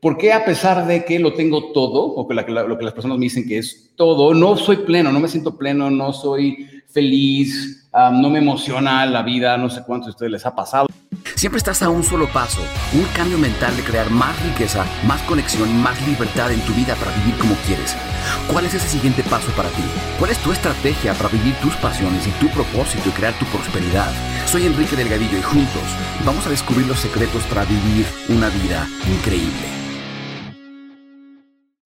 ¿Por 0.00 0.16
qué 0.16 0.32
a 0.32 0.44
pesar 0.44 0.86
de 0.86 1.04
que 1.04 1.18
lo 1.18 1.34
tengo 1.34 1.72
todo, 1.72 2.04
o 2.04 2.28
que 2.28 2.34
lo 2.34 2.78
que 2.78 2.84
las 2.84 2.94
personas 2.94 3.18
me 3.18 3.24
dicen 3.24 3.48
que 3.48 3.58
es 3.58 3.90
todo, 3.96 4.32
no 4.32 4.56
soy 4.56 4.76
pleno, 4.76 5.10
no 5.10 5.18
me 5.18 5.26
siento 5.26 5.56
pleno, 5.58 5.90
no 5.90 6.12
soy 6.12 6.68
feliz, 6.88 7.90
no 7.92 8.30
me 8.30 8.38
emociona 8.38 9.04
la 9.06 9.22
vida, 9.22 9.58
no 9.58 9.68
sé 9.68 9.82
cuántos 9.84 10.06
de 10.06 10.10
ustedes 10.10 10.30
les 10.30 10.46
ha 10.46 10.54
pasado? 10.54 10.86
Siempre 11.34 11.58
estás 11.58 11.82
a 11.82 11.90
un 11.90 12.04
solo 12.04 12.28
paso, 12.32 12.60
un 12.94 13.04
cambio 13.16 13.38
mental 13.38 13.76
de 13.76 13.82
crear 13.82 14.08
más 14.08 14.40
riqueza, 14.44 14.86
más 15.04 15.20
conexión, 15.22 15.82
más 15.82 16.00
libertad 16.06 16.52
en 16.52 16.60
tu 16.60 16.72
vida 16.74 16.94
para 16.94 17.12
vivir 17.16 17.34
como 17.36 17.56
quieres. 17.66 17.96
¿Cuál 18.52 18.66
es 18.66 18.74
ese 18.74 18.88
siguiente 18.88 19.24
paso 19.24 19.50
para 19.56 19.68
ti? 19.70 19.82
¿Cuál 20.20 20.30
es 20.30 20.38
tu 20.38 20.52
estrategia 20.52 21.12
para 21.14 21.28
vivir 21.28 21.54
tus 21.56 21.74
pasiones 21.74 22.24
y 22.24 22.30
tu 22.38 22.48
propósito 22.50 23.08
y 23.08 23.12
crear 23.12 23.36
tu 23.40 23.46
prosperidad? 23.46 24.12
Soy 24.46 24.64
Enrique 24.66 24.94
Delgadillo 24.94 25.38
y 25.38 25.42
juntos 25.42 25.82
vamos 26.24 26.46
a 26.46 26.50
descubrir 26.50 26.86
los 26.86 27.00
secretos 27.00 27.42
para 27.44 27.64
vivir 27.64 28.06
una 28.28 28.48
vida 28.48 28.88
increíble. 29.12 29.87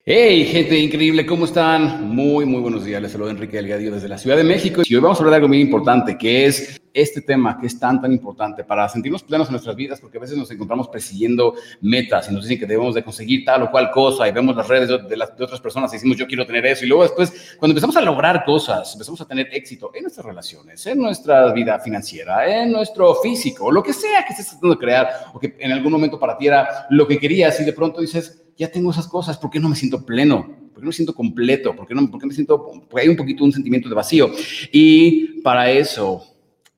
Hey, 0.05 0.47
gente 0.47 0.77
increíble, 0.77 1.25
¿cómo 1.25 1.45
están? 1.45 2.09
Muy, 2.09 2.45
muy 2.45 2.61
buenos 2.61 2.85
días. 2.85 3.01
Les 3.01 3.13
saludo 3.13 3.31
Enrique 3.31 3.59
Delgadillo 3.59 3.93
desde 3.93 4.09
la 4.09 4.19
Ciudad 4.19 4.37
de 4.37 4.43
México. 4.43 4.83
Y 4.85 4.97
hoy 4.97 5.01
vamos 5.01 5.17
a 5.17 5.21
hablar 5.21 5.31
de 5.31 5.37
algo 5.37 5.47
muy 5.47 5.61
importante, 5.61 6.19
que 6.19 6.45
es 6.45 6.83
este 6.93 7.21
tema 7.21 7.57
que 7.57 7.69
es 7.69 7.79
tan, 7.79 8.03
tan 8.03 8.11
importante 8.11 8.65
para 8.65 8.89
sentirnos 8.89 9.23
plenos 9.23 9.47
en 9.47 9.53
nuestras 9.53 9.77
vidas, 9.77 10.01
porque 10.01 10.19
a 10.19 10.21
veces 10.21 10.37
nos 10.37 10.51
encontramos 10.51 10.89
persiguiendo 10.89 11.55
metas 11.83 12.29
y 12.29 12.35
nos 12.35 12.43
dicen 12.43 12.59
que 12.59 12.67
debemos 12.67 12.97
de 12.97 13.05
conseguir 13.05 13.45
tal 13.45 13.63
o 13.63 13.71
cual 13.71 13.93
cosa 13.93 14.27
y 14.27 14.33
vemos 14.33 14.57
las 14.57 14.67
redes 14.67 14.89
de, 15.09 15.17
las, 15.17 15.37
de 15.37 15.45
otras 15.45 15.61
personas 15.61 15.93
y 15.93 15.99
decimos 15.99 16.17
yo 16.17 16.27
quiero 16.27 16.45
tener 16.45 16.67
eso. 16.67 16.85
Y 16.85 16.89
luego 16.89 17.05
después, 17.05 17.55
cuando 17.61 17.71
empezamos 17.71 17.97
a 17.97 18.01
lograr 18.01 18.45
cosas, 18.45 18.93
empezamos 18.95 19.21
a 19.21 19.29
tener 19.29 19.51
éxito 19.53 19.93
en 19.95 20.03
nuestras 20.03 20.27
relaciones, 20.27 20.85
en 20.85 20.99
nuestra 20.99 21.53
vida 21.53 21.79
financiera, 21.79 22.61
en 22.61 22.73
nuestro 22.73 23.15
físico, 23.23 23.71
lo 23.71 23.85
que 23.85 23.93
sea 23.93 24.25
que 24.25 24.33
estés 24.33 24.49
tratando 24.49 24.75
de 24.75 24.81
crear 24.81 25.09
o 25.33 25.39
que 25.39 25.55
en 25.61 25.71
algún 25.71 25.93
momento 25.93 26.19
para 26.19 26.37
ti 26.37 26.49
era 26.49 26.89
lo 26.91 27.07
que 27.07 27.19
querías 27.19 27.61
y 27.61 27.65
de 27.65 27.73
pronto 27.73 28.01
dices, 28.01 28.43
ya 28.63 28.71
tengo 28.71 28.93
esas 28.93 29.09
cosas, 29.09 29.37
¿por 29.39 29.51
qué 29.51 29.59
no 29.59 29.69
me 29.69 29.75
siento 29.75 30.07
pleno? 30.07 30.47
¿Por 30.73 30.77
qué 30.77 30.81
no 30.83 30.87
me 30.87 30.93
siento 30.93 31.15
completo? 31.15 31.75
¿Por 31.75 31.87
qué, 31.87 31.95
no, 31.95 32.09
por 32.09 32.21
qué 32.21 32.27
me 32.27 32.35
siento, 32.35 32.65
porque 32.89 33.03
hay 33.03 33.09
un 33.09 33.17
poquito 33.17 33.45
un 33.45 33.53
sentimiento 33.53 33.89
de 33.89 33.95
vacío? 33.95 34.31
Y 34.71 35.41
para 35.43 35.71
eso 35.71 36.25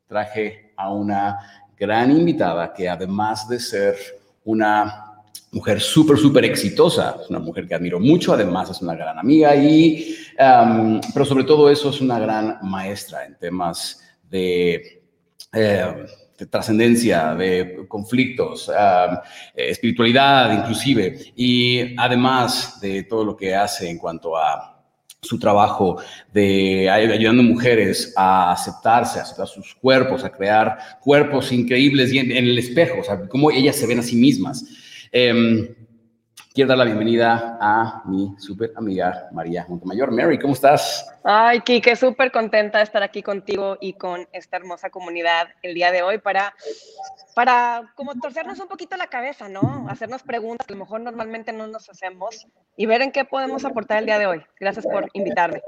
traje 0.07 0.73
a 0.77 0.93
una 0.93 1.39
gran 1.79 2.11
invitada 2.11 2.73
que 2.73 2.89
además 2.89 3.47
de 3.49 3.61
ser 3.61 3.97
una 4.45 5.13
mujer 5.53 5.81
súper, 5.81 6.17
súper 6.17 6.47
exitosa, 6.47 7.17
es 7.23 7.29
una 7.29 7.39
mujer 7.39 7.69
que 7.69 7.75
admiro 7.75 8.01
mucho, 8.01 8.33
además 8.33 8.71
es 8.71 8.81
una 8.81 8.95
gran 8.95 9.19
amiga 9.19 9.55
y, 9.55 10.17
pero 11.13 11.25
sobre 11.25 11.45
todo 11.45 11.71
eso 11.71 11.91
es 11.91 12.01
una 12.01 12.19
gran 12.19 12.59
maestra 12.63 13.27
en 13.27 13.37
temas 13.37 14.01
de... 14.29 15.03
Eh, 15.53 16.07
de 16.39 16.47
trascendencia, 16.47 17.35
de 17.35 17.87
conflictos, 17.89 18.71
eh, 18.71 19.17
espiritualidad 19.55 20.53
inclusive, 20.53 21.33
y 21.37 21.95
además 21.97 22.81
de 22.81 23.05
todo 23.05 23.25
lo 23.25 23.37
que 23.37 23.55
hace 23.55 23.89
en 23.89 23.99
cuanto 23.99 24.37
a 24.37 24.75
su 25.25 25.39
trabajo 25.39 25.97
de 26.33 26.91
ayudando 26.91 27.43
a 27.43 27.47
mujeres 27.47 28.13
a 28.17 28.53
aceptarse, 28.53 29.19
a 29.19 29.23
aceptar 29.23 29.47
sus 29.47 29.75
cuerpos, 29.75 30.23
a 30.23 30.31
crear 30.31 30.79
cuerpos 31.01 31.51
increíbles 31.51 32.13
en, 32.13 32.31
el 32.31 32.59
espejo, 32.59 33.01
o 33.01 33.05
sea, 33.05 33.27
cómo 33.29 33.51
ellas 33.51 33.77
se 33.77 33.87
ven 33.87 33.99
a 34.01 34.03
sí 34.03 34.17
mismas. 34.17 34.65
Em, 35.11 35.69
quiero 36.55 36.69
dar 36.69 36.79
la 36.79 36.85
bienvenida 36.85 37.59
a 37.61 38.03
mi 38.07 38.33
súper 38.39 38.73
amiga 38.77 39.29
María 39.33 39.67
Montemayor. 39.69 40.13
Mary, 40.13 40.39
¿cómo 40.39 40.55
estás? 40.55 41.05
Ay, 41.25 41.61
Kike, 41.61 41.97
súper 41.97 42.31
contenta 42.31 42.79
de 42.79 42.85
estar 42.85 43.03
aquí 43.03 43.25
contigo 43.25 43.77
y 43.81 43.95
con 43.95 44.29
esta 44.33 44.59
hermosa 44.59 44.89
comunidad 44.89 45.49
el 45.63 45.75
día 45.75 45.91
de 45.91 46.03
hoy 46.03 46.19
para, 46.19 46.55
para 47.35 47.93
como 47.97 48.15
torcernos 48.15 48.61
un 48.61 48.69
poquito 48.69 48.97
la 48.97 49.09
cabeza, 49.09 49.49
¿no? 49.49 49.87
Hacernos 49.89 50.23
preguntas 50.23 50.65
que 50.65 50.75
a 50.75 50.77
lo 50.77 50.85
mejor 50.85 51.01
normalmente 51.01 51.53
no 51.53 51.67
nos 51.67 51.91
hacemos 51.91 52.47
y 52.77 52.87
ver 52.87 53.03
en 53.03 53.11
qué 53.11 53.25
podemos 53.25 53.65
aportar 53.65 53.99
el 53.99 54.07
día 54.07 54.21
de 54.21 54.27
hoy. 54.27 54.43
Gracias 54.61 54.87
por 54.87 55.09
invitarme. 55.13 55.61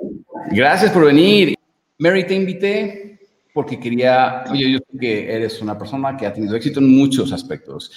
Gracias 0.53 0.93
por 0.93 1.06
venir. 1.06 1.56
Mary, 1.98 2.25
te 2.25 2.34
invité 2.34 3.16
porque 3.57 3.81
quería, 3.81 4.44
oye, 4.50 4.71
yo 4.71 4.78
sé 4.81 4.99
que 5.00 5.34
eres 5.34 5.62
una 5.62 5.78
persona 5.78 6.15
que 6.15 6.27
ha 6.27 6.33
tenido 6.34 6.55
éxito 6.55 6.78
en 6.78 6.94
muchos 6.94 7.33
aspectos. 7.33 7.91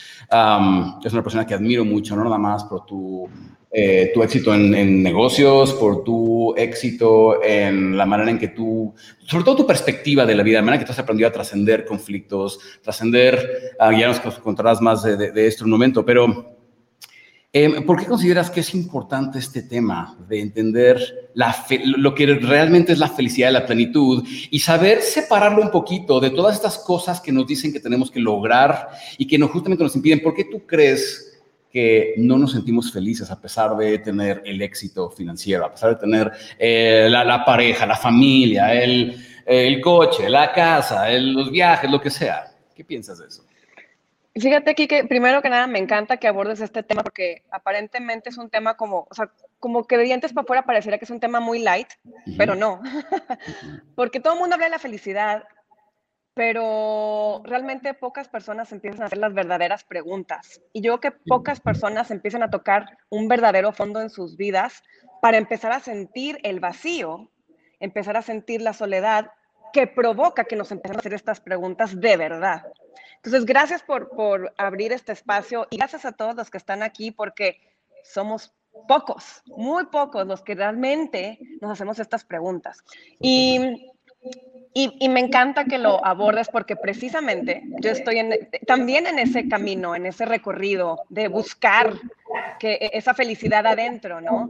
es 1.04 1.12
una 1.12 1.22
persona 1.22 1.46
que 1.46 1.54
admiro 1.54 1.84
mucho, 1.84 2.16
no 2.16 2.24
nada 2.24 2.38
más 2.38 2.64
por 2.64 2.86
tu, 2.86 3.28
eh, 3.70 4.10
tu 4.14 4.24
éxito 4.24 4.54
en, 4.54 5.04
negocios, 5.04 5.74
por 5.74 6.06
tu 6.06 6.56
éxito 6.56 7.44
en 7.44 7.98
la 7.98 8.06
manera 8.06 8.32
en 8.32 8.40
que 8.40 8.48
tú, 8.48 8.94
sobre 9.28 9.44
todo 9.44 9.58
tu 9.58 9.68
perspectiva 9.68 10.26
de 10.26 10.36
la 10.36 10.44
vida, 10.44 10.60
la 10.60 10.62
manera 10.62 10.76
en 10.76 10.80
que 10.80 10.86
tú 10.86 10.94
has 10.94 11.00
aprendido 11.00 11.28
a 11.28 11.34
trascender 11.34 11.84
conflictos, 11.84 12.58
trascender, 12.82 13.76
uh, 13.82 13.92
ya 13.92 14.08
nos 14.08 14.22
contarás 14.40 14.80
más 14.80 15.04
de, 15.04 15.18
de, 15.18 15.34
de 15.34 15.46
esto 15.46 15.66
en 15.66 15.66
un 15.66 15.72
momento, 15.72 16.06
pero 16.06 16.59
Em, 17.52 17.84
¿Por 17.84 18.00
qué 18.00 18.06
consideras 18.06 18.52
que 18.52 18.60
es 18.60 18.76
importante 18.76 19.40
este 19.40 19.64
tema 19.64 20.16
de 20.28 20.40
entender 20.40 21.32
lo 21.98 22.14
que 22.14 22.28
realmente 22.28 22.92
es 22.92 23.00
la 23.00 23.08
felicidad 23.08 23.50
y 23.50 23.54
la 23.54 23.66
plenitud 23.66 24.24
y 24.52 24.60
saber 24.60 25.02
separarlo 25.02 25.64
un 25.64 25.72
poquito 25.72 26.20
de 26.20 26.30
todas 26.30 26.56
estas 26.56 26.78
cosas 26.78 27.20
que 27.20 27.32
nos 27.32 27.48
dicen 27.48 27.74
que 27.74 27.80
tenemos 27.80 28.12
que 28.12 28.20
lograr 28.20 28.90
y 29.18 29.26
que 29.26 29.40
no, 29.40 29.48
justamente 29.48 29.84
nos 29.84 29.96
impiden? 29.96 30.22
¿Por 30.22 30.36
qué 30.36 30.44
tú 30.44 30.68
crees 30.68 31.42
que 31.72 32.14
no 32.18 32.38
nos 32.38 32.52
sentimos 32.52 32.92
felices 32.92 33.32
a 33.32 33.42
pesar 33.42 33.76
de 33.76 33.98
tener 33.98 34.44
el 34.46 34.62
éxito 34.62 35.10
financiero, 35.10 35.66
a 35.66 35.72
pesar 35.72 35.96
de 35.96 36.02
tener 36.02 36.32
eh, 36.60 37.08
la, 37.10 37.44
pareja, 37.44 37.88
la 37.88 37.98
familia, 37.98 38.76
el 38.76 39.82
coche, 39.82 40.30
la 40.30 40.54
casa, 40.54 41.10
los 41.14 41.50
viajes, 41.50 41.90
lo 41.90 42.00
que 42.00 42.12
sea? 42.12 42.46
¿Qué 42.76 42.84
piensas 42.84 43.18
de 43.18 43.26
eso? 43.28 43.49
Fíjate 44.36 44.72
aquí 44.72 44.88
que 44.88 45.06
primero 45.06 45.42
que 45.42 45.50
nada 45.50 45.68
me 45.68 45.80
encanta 45.80 46.18
que 46.18 46.28
abordes 46.28 46.62
este 46.62 46.84
tema 46.84 47.04
porque 47.04 47.44
aparentemente 47.52 48.30
es 48.30 48.38
un 48.38 48.50
tema 48.50 48.78
como, 48.78 49.08
o 49.10 49.14
sea, 49.14 49.32
como 49.60 49.86
que 49.86 49.98
de 49.98 50.04
dientes 50.04 50.34
para 50.34 50.44
afuera 50.44 50.66
pareciera 50.66 50.98
que 50.98 51.06
es 51.06 51.12
un 51.12 51.20
tema 51.20 51.40
muy 51.40 51.60
light, 51.60 51.90
pero 52.38 52.56
no. 52.56 52.82
porque 53.96 54.20
todo 54.20 54.34
el 54.34 54.40
mundo 54.40 54.54
habla 54.54 54.68
de 54.68 54.72
la 54.72 54.80
felicidad, 54.80 55.46
pero 56.36 57.42
realmente 57.44 57.94
pocas 57.94 58.30
personas 58.30 58.72
empiezan 58.72 59.02
a 59.02 59.06
hacer 59.08 59.18
las 59.18 59.34
verdaderas 59.34 59.84
preguntas. 59.84 60.62
Y 60.74 60.82
yo 60.82 61.00
creo 61.00 61.12
que 61.12 61.20
pocas 61.28 61.60
personas 61.60 62.12
empiezan 62.12 62.44
a 62.44 62.50
tocar 62.50 62.98
un 63.10 63.28
verdadero 63.28 63.74
fondo 63.74 64.00
en 64.00 64.10
sus 64.10 64.38
vidas 64.38 64.84
para 65.22 65.38
empezar 65.38 65.72
a 65.72 65.80
sentir 65.80 66.40
el 66.44 66.60
vacío, 66.60 67.32
empezar 67.80 68.16
a 68.16 68.22
sentir 68.22 68.62
la 68.62 68.74
soledad 68.74 69.32
que 69.74 69.88
provoca 69.88 70.46
que 70.46 70.56
nos 70.56 70.72
empecemos 70.72 70.98
a 70.98 71.02
hacer 71.02 71.14
estas 71.14 71.42
preguntas 71.42 72.00
de 72.00 72.16
verdad. 72.16 72.64
Entonces, 73.24 73.46
gracias 73.46 73.84
por, 73.84 74.10
por 74.10 74.54
abrir 74.58 74.92
este 74.94 75.12
espacio 75.12 75.68
y 75.70 75.78
gracias 75.78 76.06
a 76.06 76.14
todos 76.14 76.36
los 76.36 76.50
que 76.50 76.58
están 76.58 76.84
aquí 76.84 77.12
porque 77.12 77.60
somos 78.04 78.54
pocos, 78.88 79.44
muy 79.46 79.88
pocos 79.88 80.26
los 80.26 80.42
que 80.42 80.56
realmente 80.56 81.38
nos 81.62 81.72
hacemos 81.72 82.00
estas 82.00 82.24
preguntas. 82.24 82.84
Y 83.20 83.90
y, 84.72 85.10
me 85.10 85.20
encanta 85.20 85.66
que 85.66 85.80
lo 85.80 86.06
abordes 86.06 86.48
porque 86.50 86.76
precisamente 86.76 87.64
yo 87.82 87.90
estoy 87.90 88.20
en, 88.20 88.50
también 88.68 89.08
en 89.08 89.18
ese 89.18 89.50
camino, 89.50 89.96
en 89.96 90.06
ese 90.06 90.26
recorrido 90.26 91.04
de 91.10 91.28
buscar 91.28 91.96
que 92.60 92.74
e, 92.74 92.92
esa 92.94 93.16
felicidad 93.16 93.66
adentro, 93.66 94.22
¿no? 94.22 94.50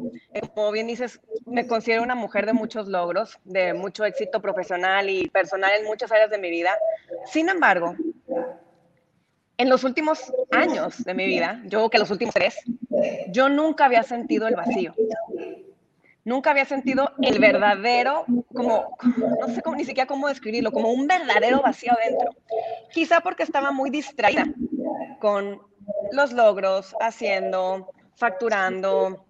Como 0.53 0.72
bien 0.72 0.88
dices, 0.88 1.22
me 1.46 1.68
considero 1.68 2.03
una 2.03 2.16
mujer 2.16 2.46
de 2.46 2.53
muchos 2.53 2.88
logros, 2.88 3.40
de 3.46 3.74
mucho 3.74 4.03
éxito 4.03 4.41
profesional 4.41 5.09
y 5.09 5.30
personal 5.30 5.72
en 5.80 5.86
muchas 5.86 6.12
áreas 6.12 6.30
de 6.30 6.38
mi 6.38 6.50
vida. 6.50 6.78
Sin 7.25 7.47
embargo, 7.47 7.96
en 9.59 9.70
los 9.70 9.84
últimos 9.84 10.34
años 10.50 11.03
de 11.03 11.14
mi 11.14 11.28
vida, 11.28 11.62
yo 11.66 11.90
que 11.92 12.00
los 12.00 12.09
últimos 12.09 12.34
tres, 12.34 12.56
yo 13.28 13.47
nunca 13.50 13.86
había 13.86 14.02
sentido 14.02 14.47
el 14.47 14.56
vacío 14.56 14.96
nunca 16.30 16.52
había 16.52 16.66
sentido 16.66 17.12
el 17.22 17.40
verdadero, 17.40 18.25
como, 18.53 18.96
no 19.40 19.48
sé 19.53 19.62
cómo, 19.62 19.75
ni 19.75 19.84
siquiera 19.84 20.08
cómo 20.08 20.28
describirlo, 20.28 20.72
como 20.72 20.92
un 20.92 21.08
verdadero 21.08 21.62
vacío 21.62 21.94
dentro. 22.06 22.30
Quizá 22.92 23.22
porque 23.22 23.44
estaba 23.44 23.72
muy 23.72 23.90
distraída 23.90 24.46
con 25.19 25.62
los 26.12 26.31
logros, 26.31 26.96
haciendo, 27.02 27.90
facturando, 28.16 29.25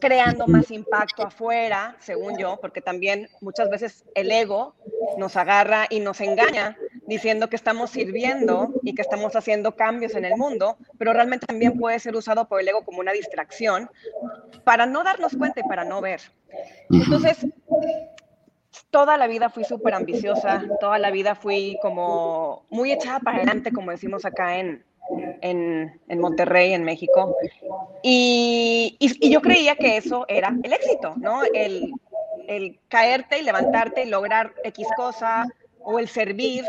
creando 0.00 0.46
más 0.46 0.70
impacto 0.70 1.24
afuera, 1.24 1.96
según 2.00 2.38
yo, 2.38 2.58
porque 2.60 2.80
también 2.80 3.28
muchas 3.40 3.68
veces 3.68 4.04
el 4.14 4.30
ego 4.30 4.74
nos 5.18 5.36
agarra 5.36 5.86
y 5.90 6.00
nos 6.00 6.20
engaña 6.20 6.76
diciendo 7.06 7.48
que 7.48 7.56
estamos 7.56 7.90
sirviendo 7.90 8.72
y 8.82 8.94
que 8.94 9.02
estamos 9.02 9.36
haciendo 9.36 9.76
cambios 9.76 10.14
en 10.14 10.24
el 10.24 10.36
mundo, 10.36 10.76
pero 10.98 11.12
realmente 11.12 11.46
también 11.46 11.78
puede 11.78 11.98
ser 11.98 12.16
usado 12.16 12.48
por 12.48 12.60
el 12.60 12.68
ego 12.68 12.84
como 12.84 13.00
una 13.00 13.12
distracción 13.12 13.90
para 14.64 14.86
no 14.86 15.04
darnos 15.04 15.36
cuenta 15.36 15.60
y 15.60 15.68
para 15.68 15.84
no 15.84 16.00
ver. 16.00 16.20
Entonces, 16.90 17.46
toda 18.90 19.16
la 19.16 19.26
vida 19.26 19.50
fui 19.50 19.64
súper 19.64 19.94
ambiciosa, 19.94 20.64
toda 20.80 20.98
la 20.98 21.10
vida 21.10 21.34
fui 21.34 21.78
como 21.80 22.66
muy 22.70 22.92
echada 22.92 23.20
para 23.20 23.38
adelante, 23.38 23.72
como 23.72 23.90
decimos 23.90 24.24
acá 24.24 24.58
en, 24.58 24.84
en, 25.40 26.00
en 26.08 26.18
Monterrey, 26.18 26.72
en 26.72 26.84
México. 26.84 27.36
Y, 28.02 28.96
y, 28.98 29.30
yo 29.30 29.40
creía 29.40 29.76
que 29.76 29.96
eso 29.96 30.24
era 30.28 30.54
el 30.62 30.72
éxito, 30.72 31.14
¿no? 31.16 31.42
El, 31.54 31.92
el 32.48 32.78
caerte 32.88 33.38
y 33.38 33.42
levantarte 33.42 34.04
y 34.04 34.08
lograr 34.08 34.54
X 34.64 34.86
cosa 34.96 35.46
o 35.86 35.98
el 35.98 36.08
servir. 36.08 36.64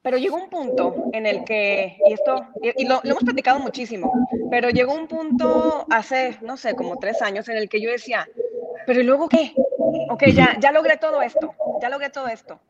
Pero 0.00 0.18
llegó 0.18 0.36
un 0.36 0.48
punto 0.48 0.94
en 1.12 1.26
el 1.26 1.44
que, 1.44 1.98
y 2.06 2.12
esto, 2.12 2.46
y, 2.62 2.86
lo, 2.86 3.00
hemos 3.04 3.24
platicado 3.24 3.58
muchísimo, 3.58 4.12
pero 4.50 4.68
llegó 4.68 4.92
un 4.92 5.08
punto 5.08 5.86
hace, 5.90 6.38
no 6.42 6.58
sé, 6.58 6.74
como 6.74 6.98
tres 6.98 7.22
años 7.22 7.48
en 7.48 7.56
el 7.56 7.68
que 7.70 7.80
yo 7.80 7.90
decía, 7.90 8.28
pero 8.86 9.00
¿y 9.00 9.04
luego 9.04 9.28
qué? 9.28 9.54
Ok, 10.10 10.24
ya, 10.34 10.58
ya 10.60 10.72
logré 10.72 10.98
todo 10.98 11.22
esto, 11.22 11.54
ya 11.80 11.88
logré 11.88 12.10
todo 12.10 12.28
esto. 12.28 12.60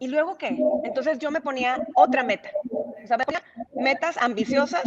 ¿Y 0.00 0.08
luego 0.08 0.36
qué? 0.36 0.58
Entonces 0.84 1.18
yo 1.18 1.30
me 1.30 1.40
ponía 1.40 1.78
otra 1.94 2.22
meta. 2.22 2.50
O 2.66 3.80
metas 3.80 4.16
ambiciosas 4.18 4.82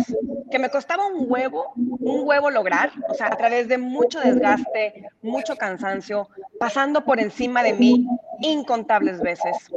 que 0.51 0.60
me 0.60 0.69
costaba 0.69 1.07
un 1.07 1.25
huevo, 1.30 1.74
un 1.75 2.27
huevo 2.27 2.50
lograr, 2.50 2.92
o 3.10 3.13
sea, 3.13 3.27
a 3.27 3.38
través 3.38 3.68
de 3.68 3.77
mucho 3.77 4.19
desgaste, 4.19 5.06
mucho 5.22 5.57
cansancio, 5.57 6.30
pasando 6.60 7.04
por 7.04 7.19
encima 7.19 7.62
de 7.63 7.74
mí 7.74 8.07
incontables 8.42 9.22
veces, 9.22 9.72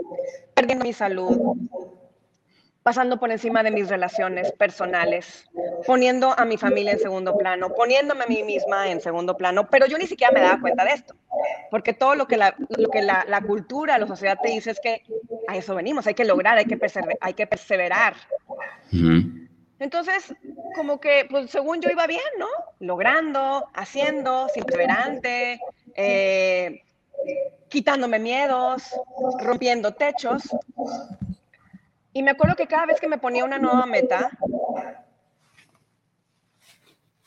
perdiendo 0.55 0.85
mi 0.85 0.93
salud, 0.93 1.57
pasando 2.83 3.21
por 3.21 3.31
encima 3.31 3.63
de 3.63 3.71
mis 3.71 3.89
relaciones 3.89 4.51
personales, 4.53 5.45
poniendo 5.87 6.35
a 6.39 6.47
mi 6.47 6.57
familia 6.57 6.93
en 6.93 6.99
segundo 6.99 7.37
plano, 7.37 7.75
poniéndome 7.75 8.25
a 8.25 8.27
mí 8.27 8.43
misma 8.43 8.89
en 8.89 9.03
segundo 9.03 9.37
plano, 9.37 9.69
pero 9.69 9.87
yo 9.87 9.99
ni 9.99 10.07
siquiera 10.07 10.33
me 10.33 10.41
daba 10.41 10.59
cuenta 10.59 10.85
de 10.85 10.93
esto, 10.93 11.15
porque 11.71 11.93
todo 11.93 12.15
lo 12.15 12.27
que 12.27 12.39
la, 12.39 12.57
lo 12.79 12.89
que 12.89 13.03
la, 13.03 13.27
la 13.29 13.43
cultura, 13.43 13.99
la 13.99 14.07
sociedad 14.07 14.39
te 14.43 14.49
dice 14.49 14.71
es 14.71 14.81
que 14.81 15.03
a 15.49 15.57
eso 15.57 15.75
venimos, 15.75 16.07
hay 16.07 16.15
que 16.15 16.25
lograr, 16.25 16.57
hay 16.57 16.65
que, 16.65 16.79
hay 17.21 17.35
que 17.35 17.47
perseverar. 17.47 18.15
Entonces, 19.81 20.35
como 20.75 20.99
que, 20.99 21.27
pues 21.29 21.51
según 21.51 21.81
yo 21.81 21.91
iba 21.91 22.07
bien, 22.07 22.21
¿no? 22.39 22.49
Logrando, 22.81 23.69
haciendo, 23.75 24.49
sin 24.49 24.65
perseverante, 24.65 25.61
eh, 25.95 26.83
quitándome 27.69 28.19
miedos, 28.19 28.83
rompiendo 29.41 29.95
techos. 29.95 30.43
Y 32.13 32.23
me 32.23 32.31
acuerdo 32.31 32.57
que 32.57 32.67
cada 32.67 32.87
vez 32.87 33.01
que 33.01 33.09
me 33.09 33.19
ponía 33.19 33.45
una 33.45 33.59
nueva 33.59 33.87
meta, 33.87 34.31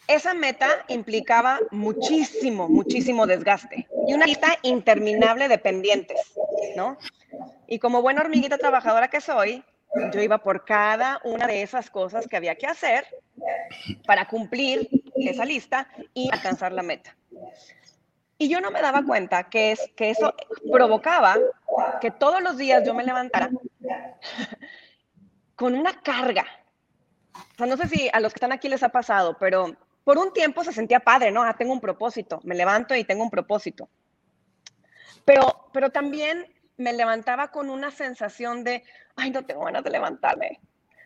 esa 0.07 0.33
meta 0.33 0.67
implicaba 0.89 1.59
muchísimo, 1.71 2.67
muchísimo 2.67 3.25
desgaste 3.27 3.87
y 4.07 4.13
una 4.13 4.25
lista 4.25 4.57
interminable 4.63 5.47
de 5.47 5.57
pendientes, 5.57 6.33
¿no? 6.75 6.97
Y 7.67 7.79
como 7.79 8.01
buena 8.01 8.21
hormiguita 8.21 8.57
trabajadora 8.57 9.07
que 9.07 9.21
soy, 9.21 9.63
yo 10.13 10.21
iba 10.21 10.39
por 10.39 10.65
cada 10.65 11.21
una 11.23 11.47
de 11.47 11.61
esas 11.61 11.89
cosas 11.89 12.27
que 12.27 12.35
había 12.35 12.55
que 12.55 12.67
hacer 12.67 13.05
para 14.05 14.27
cumplir 14.27 14.89
esa 15.15 15.45
lista 15.45 15.87
y 16.13 16.29
alcanzar 16.31 16.71
la 16.71 16.83
meta. 16.83 17.15
Y 18.41 18.49
yo 18.49 18.59
no 18.59 18.71
me 18.71 18.81
daba 18.81 19.03
cuenta 19.03 19.51
que, 19.51 19.73
es, 19.73 19.91
que 19.95 20.09
eso 20.09 20.33
provocaba 20.71 21.37
que 22.01 22.09
todos 22.09 22.41
los 22.41 22.57
días 22.57 22.83
yo 22.83 22.95
me 22.95 23.03
levantara 23.03 23.51
con 25.55 25.75
una 25.75 26.01
carga. 26.01 26.47
O 27.35 27.55
sea, 27.55 27.67
no 27.67 27.77
sé 27.77 27.87
si 27.87 28.09
a 28.11 28.19
los 28.19 28.33
que 28.33 28.37
están 28.37 28.51
aquí 28.51 28.67
les 28.67 28.81
ha 28.81 28.89
pasado, 28.89 29.37
pero 29.39 29.77
por 30.03 30.17
un 30.17 30.33
tiempo 30.33 30.63
se 30.63 30.73
sentía 30.73 31.01
padre, 31.01 31.31
¿no? 31.31 31.43
Ah, 31.43 31.55
tengo 31.55 31.71
un 31.71 31.79
propósito, 31.79 32.39
me 32.43 32.55
levanto 32.55 32.95
y 32.95 33.03
tengo 33.03 33.21
un 33.21 33.29
propósito. 33.29 33.89
Pero, 35.23 35.69
pero 35.71 35.91
también 35.91 36.51
me 36.77 36.93
levantaba 36.93 37.51
con 37.51 37.69
una 37.69 37.91
sensación 37.91 38.63
de, 38.63 38.83
ay, 39.17 39.29
no 39.29 39.45
tengo 39.45 39.65
ganas 39.65 39.83
de 39.83 39.91
levantarme, 39.91 40.59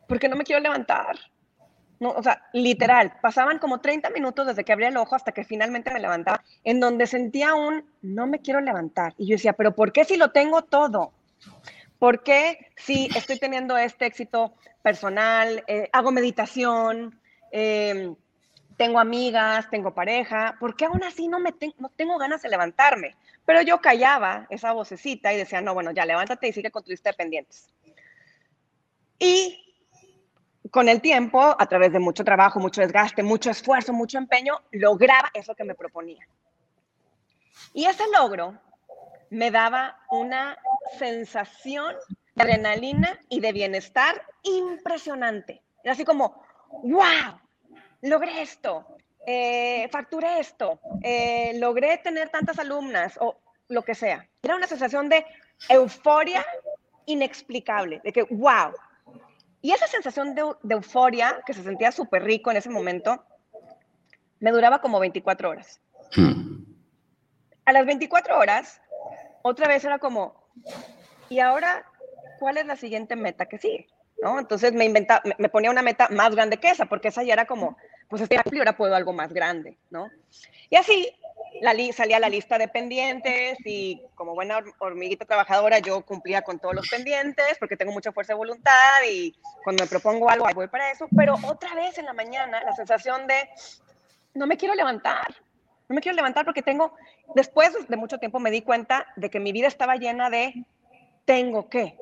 porque 0.07 0.29
no 0.29 0.37
me 0.37 0.45
quiero 0.45 0.61
levantar. 0.61 1.17
O 2.09 2.23
sea, 2.23 2.47
literal, 2.53 3.13
pasaban 3.21 3.59
como 3.59 3.81
30 3.81 4.09
minutos 4.09 4.47
desde 4.47 4.63
que 4.63 4.73
abría 4.73 4.89
el 4.89 4.97
ojo 4.97 5.15
hasta 5.15 5.31
que 5.31 5.43
finalmente 5.43 5.91
me 5.91 5.99
levantaba, 5.99 6.43
en 6.63 6.79
donde 6.79 7.07
sentía 7.07 7.55
un, 7.55 7.85
no 8.01 8.27
me 8.27 8.39
quiero 8.39 8.61
levantar. 8.61 9.13
Y 9.17 9.27
yo 9.27 9.35
decía, 9.35 9.53
pero 9.53 9.75
¿por 9.75 9.91
qué 9.91 10.05
si 10.05 10.17
lo 10.17 10.31
tengo 10.31 10.63
todo? 10.63 11.13
¿Por 11.99 12.23
qué 12.23 12.71
si 12.75 13.09
estoy 13.15 13.39
teniendo 13.39 13.77
este 13.77 14.05
éxito 14.05 14.53
personal, 14.81 15.63
eh, 15.67 15.89
hago 15.93 16.11
meditación, 16.11 17.19
em, 17.51 18.15
tengo 18.77 18.99
amigas, 18.99 19.69
tengo 19.69 19.93
pareja? 19.93 20.57
¿Por 20.59 20.75
qué 20.75 20.85
aún 20.85 21.03
así 21.03 21.27
no, 21.27 21.39
me 21.39 21.53
tengo 21.53 22.17
ganas 22.17 22.41
de 22.41 22.49
levantarme? 22.49 23.15
Pero 23.45 23.61
yo 23.61 23.79
callaba 23.79 24.47
esa 24.49 24.73
vocecita 24.73 25.33
y 25.33 25.37
decía, 25.37 25.61
no, 25.61 25.73
bueno, 25.73 25.91
ya 25.91 26.05
levántate 26.05 26.47
y 26.47 26.53
sigue 26.53 26.71
con 26.71 26.83
tu 26.83 26.93
pendientes. 27.17 27.67
Y 29.19 29.64
con 30.75 30.89
el 30.89 30.99
tiempo, 30.99 31.39
a 31.57 31.65
través 31.67 31.93
de 31.93 31.99
mucho 31.99 32.25
trabajo, 32.25 32.59
mucho 32.59 32.81
desgaste, 32.81 33.23
mucho 33.23 33.49
esfuerzo, 33.49 33.93
mucho 33.93 34.17
empeño, 34.17 34.61
lograba 34.73 35.31
eso 35.33 35.55
que 35.55 35.63
me 35.63 35.73
proponía. 35.73 36.27
Y 37.73 37.85
ese 37.85 38.03
logro 38.13 38.59
me 39.29 39.51
daba 39.51 39.97
una 40.11 40.57
sensación 40.99 41.95
de 42.35 42.43
adrenalina 42.43 43.17
y 43.29 43.39
de 43.39 43.53
bienestar 43.53 44.21
impresionante. 44.43 45.63
Era 45.81 45.93
así 45.93 46.03
como, 46.03 46.43
wow, 46.83 47.39
logré 48.01 48.41
esto, 48.41 48.85
eh, 49.25 49.87
facturé 49.93 50.41
esto, 50.41 50.81
eh, 51.01 51.53
logré 51.57 51.99
tener 51.99 52.27
tantas 52.27 52.59
alumnas 52.59 53.17
o 53.21 53.37
lo 53.69 53.81
que 53.83 53.95
sea. 53.95 54.27
Era 54.43 54.57
una 54.57 54.67
sensación 54.67 55.07
de 55.07 55.25
euforia 55.69 56.45
inexplicable, 57.05 58.01
de 58.03 58.11
que, 58.11 58.23
wow. 58.23 58.73
Y 59.65 59.71
esa 59.71 59.87
sensación 59.87 60.35
de, 60.35 60.43
de 60.61 60.75
euforia, 60.75 61.41
que 61.43 61.51
se 61.51 61.63
sentía 61.63 61.91
súper 61.91 62.23
rico 62.23 62.51
en 62.51 62.57
ese 62.57 62.69
momento, 62.69 63.25
me 64.39 64.51
duraba 64.51 64.79
como 64.79 64.99
24 64.99 65.49
horas. 65.49 65.81
Hmm. 66.15 66.63
A 67.65 67.73
las 67.73 67.83
24 67.87 68.37
horas, 68.37 68.79
otra 69.41 69.67
vez 69.67 69.83
era 69.83 69.97
como, 69.97 70.35
¿y 71.29 71.39
ahora 71.39 71.83
cuál 72.37 72.59
es 72.59 72.67
la 72.67 72.75
siguiente 72.75 73.15
meta 73.15 73.47
que 73.47 73.57
sigue? 73.57 73.87
¿No? 74.21 74.37
Entonces 74.37 74.71
me, 74.71 74.85
inventa, 74.85 75.23
me, 75.39 75.49
ponía 75.49 75.71
una 75.71 75.81
meta 75.81 76.09
más 76.09 76.35
grande 76.35 76.57
que 76.57 76.69
esa, 76.69 76.85
porque 76.85 77.07
esa 77.07 77.23
ya 77.23 77.33
era 77.33 77.47
como, 77.47 77.75
pues 78.07 78.21
este 78.21 78.37
amplio, 78.37 78.61
ahora 78.61 78.77
puedo 78.77 78.93
algo 78.93 79.13
más 79.13 79.33
grande, 79.33 79.79
¿no? 79.89 80.11
Y 80.69 80.75
así 80.75 81.11
la 81.61 81.75
salía 81.93 82.19
la 82.19 82.29
lista 82.29 82.57
de 82.57 82.67
pendientes 82.67 83.57
y 83.65 84.01
como 84.15 84.33
buena 84.33 84.59
hormiguita 84.79 85.25
trabajadora 85.25 85.79
yo 85.79 86.01
cumplía 86.05 86.41
con 86.41 86.59
todos 86.59 86.75
los 86.75 86.89
pendientes 86.89 87.57
porque 87.59 87.77
tengo 87.77 87.91
mucha 87.91 88.11
fuerza 88.11 88.33
de 88.33 88.37
voluntad 88.37 88.71
y 89.09 89.33
cuando 89.63 89.83
me 89.83 89.89
propongo 89.89 90.29
algo 90.29 90.47
voy 90.53 90.67
para 90.67 90.91
eso, 90.91 91.07
pero 91.15 91.35
otra 91.43 91.75
vez 91.75 91.97
en 91.97 92.05
la 92.05 92.13
mañana 92.13 92.63
la 92.63 92.73
sensación 92.73 93.27
de 93.27 93.49
no 94.33 94.47
me 94.47 94.57
quiero 94.57 94.75
levantar, 94.75 95.35
no 95.87 95.95
me 95.95 96.01
quiero 96.01 96.15
levantar 96.15 96.45
porque 96.45 96.61
tengo, 96.61 96.95
después 97.35 97.71
de 97.87 97.97
mucho 97.97 98.17
tiempo 98.17 98.39
me 98.39 98.51
di 98.51 98.61
cuenta 98.61 99.07
de 99.15 99.29
que 99.29 99.39
mi 99.39 99.51
vida 99.51 99.67
estaba 99.67 99.95
llena 99.95 100.29
de 100.29 100.65
tengo 101.25 101.69
que, 101.69 101.97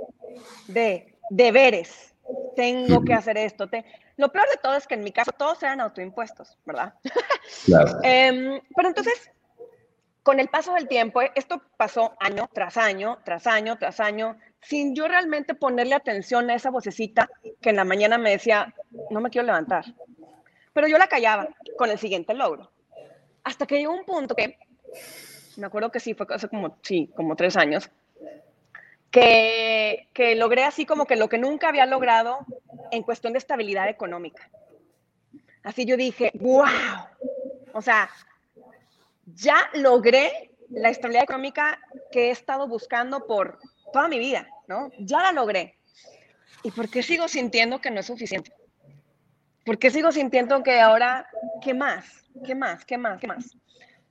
de 0.67 1.15
deberes, 1.29 2.13
tengo 2.55 3.03
que 3.03 3.13
hacer 3.13 3.38
esto. 3.38 3.67
Te... 3.67 3.85
Lo 4.17 4.31
peor 4.31 4.50
de 4.50 4.57
todo 4.57 4.75
es 4.75 4.88
que 4.88 4.95
en 4.95 5.03
mi 5.03 5.11
caso 5.11 5.31
todos 5.31 5.61
eran 5.63 5.81
autoimpuestos, 5.81 6.57
¿verdad? 6.65 6.94
Claro. 7.65 8.00
Em, 8.03 8.61
pero 8.75 8.89
entonces, 8.89 9.31
con 10.24 10.39
el 10.39 10.48
paso 10.48 10.74
del 10.74 10.88
tiempo, 10.88 11.22
esto 11.36 11.62
pasó 11.77 12.15
año 12.20 12.50
tras 12.53 12.77
año, 12.77 13.20
tras 13.25 13.46
año, 13.46 13.77
tras 13.77 14.00
año, 14.00 14.38
sin 14.62 14.96
yo 14.96 15.08
realmente 15.08 15.53
ponerle 15.53 15.96
atención 15.96 16.50
a 16.50 16.56
esa 16.56 16.72
vocecita 16.72 17.30
que 17.62 17.70
en 17.70 17.75
la 17.75 17.84
mañana 17.84 18.18
me 18.18 18.32
decía, 18.32 18.74
no 19.10 19.20
me 19.20 19.30
quiero 19.30 19.46
levantar. 19.46 19.84
Pero 20.72 20.88
yo 20.88 20.98
la 20.98 21.08
callaba 21.08 21.50
con 21.77 21.92
el 21.92 22.00
siguiente 22.00 22.34
logro. 22.34 22.72
Hasta 23.44 23.65
que 23.68 23.77
llegó 23.77 23.94
un 23.94 24.06
punto 24.06 24.34
que, 24.34 24.58
me 25.58 25.68
acuerdo 25.68 25.92
que 25.92 26.00
sí, 26.00 26.13
fue 26.13 26.25
hace 26.30 26.48
como, 26.48 26.77
sí, 26.82 27.12
como 27.13 27.36
tres 27.36 27.58
años, 27.58 27.92
que, 29.12 30.08
que 30.13 30.36
logré 30.36 30.63
así 30.63 30.86
como 30.86 31.06
que 31.06 31.18
lo 31.18 31.27
que 31.27 31.38
nunca 31.38 31.68
había 31.68 31.86
logrado 31.86 32.46
en 32.92 33.03
cuestión 33.03 33.34
de 33.34 33.39
estabilidad 33.39 33.89
económica. 33.89 34.50
Así 35.63 35.86
yo 35.86 35.98
dije, 35.98 36.32
wow, 36.36 36.65
o 37.74 37.82
sea, 37.82 38.10
ya 39.25 39.70
logré 39.74 40.51
la 40.70 40.89
estabilidad 40.89 41.24
económica 41.24 41.80
que 42.12 42.27
he 42.27 42.32
estado 42.32 42.68
buscando 42.68 43.25
por 43.25 43.60
toda 43.92 44.08
mi 44.08 44.20
vida, 44.20 44.48
¿no? 44.68 44.89
Ya 45.00 45.22
la 45.22 45.32
logré. 45.32 45.77
¿Y 46.63 46.72
por 46.72 46.89
qué 46.89 47.03
sigo 47.03 47.27
sintiendo 47.27 47.80
que 47.80 47.92
no 47.92 48.00
es 48.00 48.08
suficiente? 48.08 48.53
¿Por 49.65 49.77
qué 49.77 49.92
sigo 49.92 50.12
sintiendo 50.12 50.63
que 50.63 50.80
ahora, 50.80 51.27
¿qué 51.62 51.74
más? 51.74 52.24
¿qué 52.46 52.56
más? 52.56 52.86
¿Qué 52.86 52.98
más? 52.98 53.20
¿Qué 53.20 53.27
más? 53.27 53.56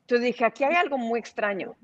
Entonces 0.03 0.27
dije, 0.27 0.45
aquí 0.45 0.65
hay 0.65 0.75
algo 0.75 0.99
muy 0.99 1.19
extraño, 1.19 1.77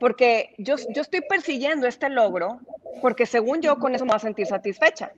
porque 0.00 0.54
yo, 0.58 0.76
yo 0.90 1.02
estoy 1.02 1.20
persiguiendo 1.22 1.86
este 1.86 2.08
logro, 2.08 2.60
porque 3.00 3.26
según 3.26 3.60
yo 3.60 3.78
con 3.78 3.94
eso 3.94 4.04
me 4.04 4.10
voy 4.10 4.16
a 4.16 4.20
sentir 4.20 4.46
satisfecha, 4.46 5.12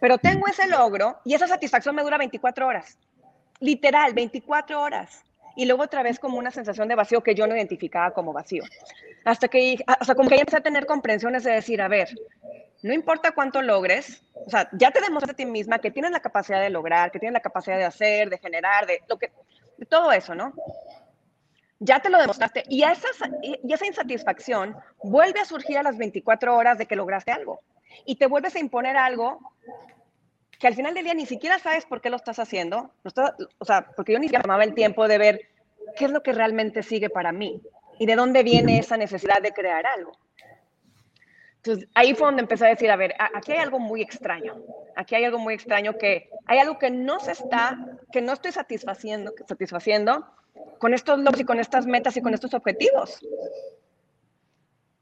pero 0.00 0.18
tengo 0.18 0.46
ese 0.46 0.66
logro 0.68 1.20
y 1.24 1.34
esa 1.34 1.48
satisfacción 1.48 1.94
me 1.94 2.02
dura 2.02 2.18
24 2.18 2.66
horas, 2.66 2.98
literal, 3.60 4.14
24 4.14 4.80
horas. 4.80 5.24
Y 5.56 5.66
luego 5.66 5.82
otra 5.82 6.02
vez 6.02 6.18
como 6.18 6.38
una 6.38 6.50
sensación 6.50 6.88
de 6.88 6.94
vacío 6.94 7.22
que 7.22 7.34
yo 7.34 7.46
no 7.46 7.56
identificaba 7.56 8.12
como 8.12 8.32
vacío. 8.32 8.62
Hasta 9.24 9.48
que, 9.48 9.76
hasta 9.86 10.14
como 10.14 10.28
que 10.28 10.36
empecé 10.36 10.56
a 10.56 10.62
tener 10.62 10.86
comprensiones 10.86 11.44
de 11.44 11.52
decir, 11.52 11.80
a 11.82 11.88
ver, 11.88 12.08
no 12.82 12.92
importa 12.92 13.32
cuánto 13.32 13.62
logres, 13.62 14.24
o 14.34 14.50
sea, 14.50 14.68
ya 14.72 14.90
te 14.90 15.00
demostraste 15.00 15.42
a 15.42 15.44
ti 15.44 15.46
misma 15.46 15.78
que 15.78 15.90
tienes 15.90 16.10
la 16.10 16.20
capacidad 16.20 16.60
de 16.60 16.70
lograr, 16.70 17.12
que 17.12 17.18
tienes 17.18 17.34
la 17.34 17.40
capacidad 17.40 17.76
de 17.76 17.84
hacer, 17.84 18.28
de 18.28 18.38
generar, 18.38 18.86
de 18.86 19.00
lo 19.08 19.18
que, 19.18 19.30
todo 19.88 20.10
eso, 20.12 20.34
¿no? 20.34 20.52
Ya 21.78 22.00
te 22.00 22.10
lo 22.10 22.18
demostraste. 22.18 22.64
Y 22.68 22.84
esa, 22.84 23.08
y 23.42 23.72
esa 23.72 23.86
insatisfacción 23.86 24.76
vuelve 25.02 25.40
a 25.40 25.44
surgir 25.44 25.78
a 25.78 25.82
las 25.82 25.96
24 25.96 26.56
horas 26.56 26.78
de 26.78 26.86
que 26.86 26.96
lograste 26.96 27.32
algo. 27.32 27.60
y 28.06 28.16
te 28.16 28.26
vuelves 28.26 28.56
a 28.56 28.58
imponer 28.58 28.96
algo 28.96 29.38
que 30.62 30.68
al 30.68 30.76
final 30.76 30.94
del 30.94 31.02
día 31.02 31.14
ni 31.14 31.26
siquiera 31.26 31.58
sabes 31.58 31.84
por 31.86 32.00
qué 32.00 32.08
lo 32.08 32.14
estás 32.14 32.38
haciendo. 32.38 32.92
o 33.58 33.64
sea, 33.64 33.84
porque 33.96 34.12
yo 34.12 34.20
ni 34.20 34.26
siquiera 34.26 34.42
tomaba 34.42 34.62
el 34.62 34.74
tiempo 34.74 35.08
de 35.08 35.18
ver 35.18 35.40
qué 35.96 36.04
es 36.04 36.12
lo 36.12 36.22
que 36.22 36.32
realmente 36.32 36.84
sigue 36.84 37.10
para 37.10 37.32
mí 37.32 37.60
y 37.98 38.06
de 38.06 38.14
dónde 38.14 38.44
viene 38.44 38.78
esa 38.78 38.96
necesidad 38.96 39.42
de 39.42 39.50
crear 39.50 39.84
algo. 39.84 40.12
Entonces, 41.56 41.88
ahí 41.94 42.14
fue 42.14 42.28
donde 42.28 42.42
empecé 42.42 42.66
a 42.66 42.68
decir, 42.68 42.92
a 42.92 42.96
ver, 42.96 43.12
aquí 43.34 43.50
hay 43.50 43.58
algo 43.58 43.80
muy 43.80 44.02
extraño. 44.02 44.54
Aquí 44.94 45.16
hay 45.16 45.24
algo 45.24 45.40
muy 45.40 45.54
extraño 45.54 45.98
que 45.98 46.30
hay 46.46 46.60
algo 46.60 46.78
que 46.78 46.90
no 46.90 47.18
se 47.18 47.32
está, 47.32 47.76
que 48.12 48.22
no 48.22 48.32
estoy 48.32 48.52
satisfaciendo, 48.52 49.32
satisfaciendo 49.48 50.24
con 50.78 50.94
estos 50.94 51.18
logros 51.18 51.40
y 51.40 51.44
con 51.44 51.58
estas 51.58 51.86
metas 51.86 52.16
y 52.16 52.22
con 52.22 52.34
estos 52.34 52.54
objetivos. 52.54 53.18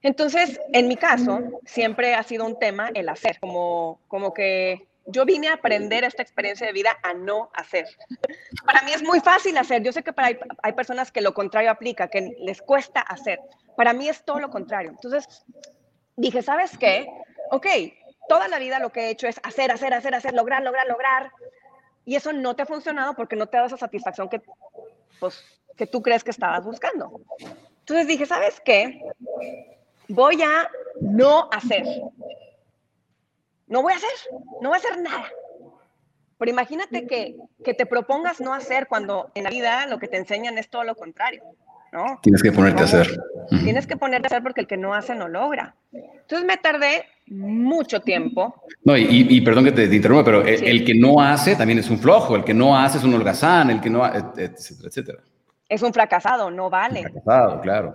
Entonces, 0.01 0.59
en 0.73 0.89
mi 0.89 0.97
caso, 0.97 1.43
siempre 1.67 2.15
ha 2.15 2.23
sido 2.23 2.47
un 2.47 2.59
tema 2.59 2.91
el 2.95 3.11
hacer, 3.11 3.39
como, 3.41 4.01
como 4.09 4.33
que 4.33 4.89
yo 5.11 5.25
vine 5.25 5.49
a 5.49 5.55
aprender 5.55 6.05
esta 6.05 6.23
experiencia 6.23 6.67
de 6.67 6.73
vida 6.73 6.97
a 7.03 7.15
no 7.15 7.51
hacer. 7.55 7.87
Para 8.65 8.83
mí 8.83 8.93
es 8.93 9.03
muy 9.03 9.21
fácil 9.21 9.57
hacer. 9.57 9.83
Yo 9.83 9.93
sé 9.93 10.03
que 10.03 10.13
para 10.13 10.29
hay, 10.63 10.73
personas 10.73 11.13
que 11.13 11.21
lo 11.21 11.35
contrario 11.35 11.71
aplica, 11.71 12.09
que 12.09 12.37
les 12.41 12.63
cuesta 12.63 13.01
hacer. 13.01 13.41
Para 13.77 13.93
mí 13.93 14.09
es 14.09 14.25
todo 14.25 14.41
lo 14.41 14.51
contrario. 14.51 14.91
Entonces, 14.91 15.45
dije, 16.17 16.43
¿sabes 16.43 16.77
qué? 16.79 17.09
Ok, 17.51 17.67
toda 18.29 18.49
la 18.49 18.59
vida 18.59 18.79
lo 18.79 18.91
que 18.91 19.07
he 19.07 19.11
hecho 19.11 19.27
es 19.27 19.41
hacer, 19.43 19.71
hacer, 19.71 19.95
hacer, 19.95 20.15
hacer, 20.15 20.35
lograr, 20.35 20.63
lograr, 20.63 20.87
lograr. 20.87 21.33
Y 22.05 22.17
eso 22.17 22.33
no 22.33 22.57
te 22.57 22.63
ha 22.63 22.67
funcionado 22.67 23.15
porque 23.15 23.37
no 23.37 23.47
te 23.47 23.57
ha 23.57 23.61
dado 23.61 23.69
esa 23.69 23.77
satisfacción 23.77 24.29
que, 24.29 24.41
pues, 25.19 25.43
que 25.77 25.87
tú 25.87 26.03
crees 26.03 26.25
que 26.25 26.31
estabas 26.31 26.65
buscando. 26.65 27.21
Entonces 27.81 28.07
dije, 28.07 28.27
¿sabes 28.27 28.61
qué? 28.61 29.03
Voy 30.09 30.43
a 30.43 30.71
no 31.01 31.49
hacer. 31.53 31.85
No 33.71 33.81
voy 33.81 33.95
a 33.95 33.97
hacer, 33.97 34.11
no 34.61 34.69
voy 34.69 34.77
a 34.77 34.79
hacer 34.79 35.01
nada. 35.01 35.25
Pero 36.37 36.51
imagínate 36.51 37.07
que, 37.07 37.37
que 37.65 37.73
te 37.73 37.87
propongas 37.87 38.41
no 38.41 38.53
hacer 38.53 38.87
cuando 38.89 39.31
en 39.35 39.45
la 39.45 39.51
vida 39.51 39.87
lo 39.87 39.99
que 39.99 40.09
te 40.09 40.19
enseñan 40.19 40.59
es 40.59 40.69
todo 40.69 40.85
lo 40.85 40.95
contrario. 40.95 41.43
¿no? 41.93 42.19
Tienes 42.23 42.43
que 42.43 42.53
ponerte 42.53 42.83
a 42.83 42.85
hacer. 42.85 43.19
Tienes 43.49 43.87
que 43.87 43.97
ponerte 43.97 44.27
a 44.27 44.29
hacer 44.29 44.43
porque 44.43 44.61
el 44.61 44.67
que 44.67 44.77
no 44.77 44.95
hace 44.95 45.15
no 45.15 45.29
logra. 45.29 45.75
Entonces 45.93 46.47
me 46.47 46.57
tardé 46.57 47.07
mucho 47.27 48.01
tiempo. 48.01 48.63
No, 48.85 48.97
y, 48.97 49.41
perdón 49.41 49.65
que 49.65 49.73
te, 49.73 49.85
interrumpa, 49.95 50.25
pero 50.25 50.43
el, 50.45 50.85
que 50.85 50.95
no 50.95 51.21
hace 51.21 51.57
también 51.57 51.79
es 51.79 51.91
un 51.91 51.99
flojo, 51.99 52.37
el 52.37 52.45
que 52.45 52.55
no 52.55 52.77
hace 52.77 52.99
es 52.99 53.05
un 53.05 53.15
holgazán, 53.15 53.71
el 53.71 53.81
que 53.81 53.91
no, 53.91 54.05
etcétera, 54.07 54.89
etcétera. 54.89 55.19
Es 55.69 55.83
un 55.83 55.93
fracasado, 55.93 56.51
no 56.51 56.71
vale. 56.71 57.01
Un 57.01 57.13
fracasado, 57.13 57.61
claro. 57.61 57.95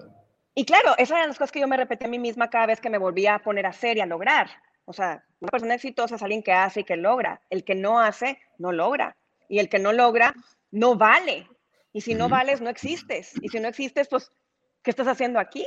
Y 0.53 0.65
claro, 0.65 0.94
esas 0.98 1.17
eran 1.17 1.29
las 1.29 1.38
cosas 1.38 1.51
que 1.51 1.60
yo 1.60 1.67
me 1.67 1.75
repetí 1.75 2.05
a 2.05 2.08
mí 2.08 2.17
misma 2.17 2.50
cada 2.50 2.67
vez 2.67 2.79
que 2.79 2.89
me 2.89 2.98
volvía 2.98 3.36
a 3.36 3.39
poner 3.39 3.65
a 3.65 3.70
hacer 3.70 3.98
y 3.98 4.01
a 4.01 4.05
lograr. 4.05 4.48
O 4.86 4.94
sea, 4.94 5.25
una 5.39 5.50
persona 5.50 5.75
exitosa 5.75 6.15
es 6.15 6.24
alguien 6.24 6.44
que 6.44 6.54
hace 6.54 6.82
y 6.82 6.84
que 6.84 6.96
logra. 6.96 7.42
El 7.50 7.63
que 7.63 7.75
no 7.75 8.00
hace, 8.00 8.39
no 8.58 8.72
logra. 8.72 9.18
Y 9.50 9.60
el 9.60 9.70
que 9.70 9.80
no 9.80 9.94
logra, 9.94 10.34
no 10.72 10.96
vale. 10.96 11.48
Y 11.92 12.01
si 12.01 12.13
no 12.13 12.30
vales, 12.30 12.62
no 12.62 12.70
existes. 12.70 13.34
Y 13.42 13.50
si 13.50 13.60
no 13.60 13.68
existes, 13.68 14.08
pues, 14.08 14.32
¿qué 14.84 14.92
estás 14.92 15.08
haciendo 15.08 15.39
aquí? 15.39 15.65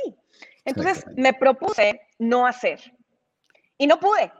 Entonces 0.65 1.05
me 1.15 1.33
propuse 1.33 2.01
no 2.17 2.45
hacer. 2.47 2.79
Y 3.77 3.87
no 3.87 3.99
pude. 3.99 4.31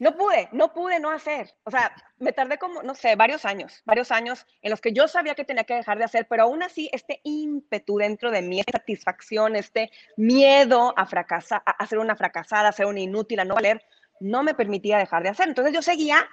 No 0.00 0.16
pude, 0.16 0.48
no 0.52 0.72
pude 0.72 0.98
no 0.98 1.10
hacer. 1.10 1.54
O 1.64 1.70
sea, 1.70 1.94
me 2.16 2.32
tardé 2.32 2.56
como, 2.56 2.82
no 2.82 2.94
sé, 2.94 3.16
varios 3.16 3.44
años, 3.44 3.82
varios 3.84 4.10
años 4.10 4.46
en 4.62 4.70
los 4.70 4.80
que 4.80 4.94
yo 4.94 5.06
sabía 5.06 5.34
que 5.34 5.44
tenía 5.44 5.64
que 5.64 5.74
dejar 5.74 5.98
de 5.98 6.04
hacer, 6.04 6.26
pero 6.26 6.44
aún 6.44 6.62
así 6.62 6.88
este 6.90 7.20
ímpetu 7.22 7.98
dentro 7.98 8.30
de 8.30 8.40
mí, 8.40 8.60
esta 8.60 8.78
satisfacción, 8.78 9.56
este 9.56 9.90
miedo 10.16 10.94
a 10.96 11.04
fracasar, 11.04 11.62
a 11.66 11.86
ser 11.86 11.98
una 11.98 12.16
fracasada, 12.16 12.70
a 12.70 12.72
ser 12.72 12.86
una 12.86 13.00
inútil, 13.00 13.40
a 13.40 13.44
no 13.44 13.54
valer, 13.54 13.84
no 14.20 14.42
me 14.42 14.54
permitía 14.54 14.98
dejar 14.98 15.22
de 15.22 15.30
hacer. 15.30 15.48
Entonces 15.48 15.74
yo 15.74 15.82
seguía 15.82 16.28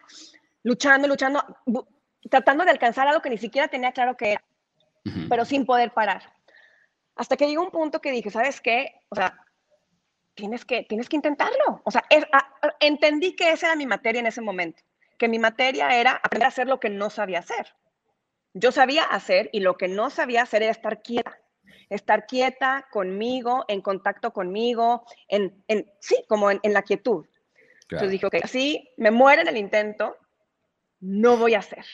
luchando, 0.63 1.07
luchando, 1.07 1.43
tratando 2.29 2.65
de 2.65 2.71
alcanzar 2.71 3.07
algo 3.07 3.21
que 3.21 3.29
ni 3.29 3.37
siquiera 3.37 3.67
tenía 3.67 3.91
claro 3.91 4.15
que 4.15 4.33
era 4.33 4.43
pero 5.29 5.45
sin 5.45 5.65
poder 5.65 5.91
parar. 5.91 6.33
Hasta 7.15 7.37
que 7.37 7.47
llegó 7.47 7.63
un 7.63 7.71
punto 7.71 7.99
que 7.99 8.11
dije, 8.11 8.29
¿sabes 8.29 8.61
qué? 8.61 9.01
O 9.09 9.15
sea, 9.15 9.39
tienes 10.35 10.65
que, 10.65 10.83
tienes 10.83 11.09
que 11.09 11.15
intentarlo. 11.15 11.81
O 11.83 11.91
sea, 11.91 12.03
entendí 12.79 13.35
que 13.35 13.51
esa 13.51 13.67
era 13.67 13.75
mi 13.75 13.85
materia 13.85 14.19
en 14.19 14.27
ese 14.27 14.41
momento, 14.41 14.83
que 15.17 15.27
mi 15.27 15.39
materia 15.39 15.97
era 15.99 16.11
aprender 16.23 16.45
a 16.45 16.49
hacer 16.49 16.67
lo 16.67 16.79
que 16.79 16.89
no 16.89 17.09
sabía 17.09 17.39
hacer. 17.39 17.73
Yo 18.53 18.71
sabía 18.71 19.03
hacer 19.03 19.49
y 19.51 19.59
lo 19.59 19.77
que 19.77 19.87
no 19.87 20.09
sabía 20.09 20.43
hacer 20.43 20.63
era 20.63 20.71
estar 20.71 21.01
quieta, 21.01 21.37
estar 21.89 22.25
quieta 22.25 22.87
conmigo, 22.91 23.65
en 23.67 23.81
contacto 23.81 24.31
conmigo, 24.31 25.05
en, 25.27 25.63
en 25.67 25.91
sí, 25.99 26.23
como 26.27 26.51
en, 26.51 26.59
la 26.63 26.81
quietud. 26.81 27.25
Entonces 27.89 28.11
dije, 28.11 28.25
ok, 28.25 28.35
así 28.43 28.89
me 28.97 29.11
muero 29.11 29.41
en 29.41 29.47
el 29.47 29.57
intento, 29.57 30.17
no 30.99 31.37
voy 31.37 31.53
a 31.53 31.59
hacer. 31.59 31.85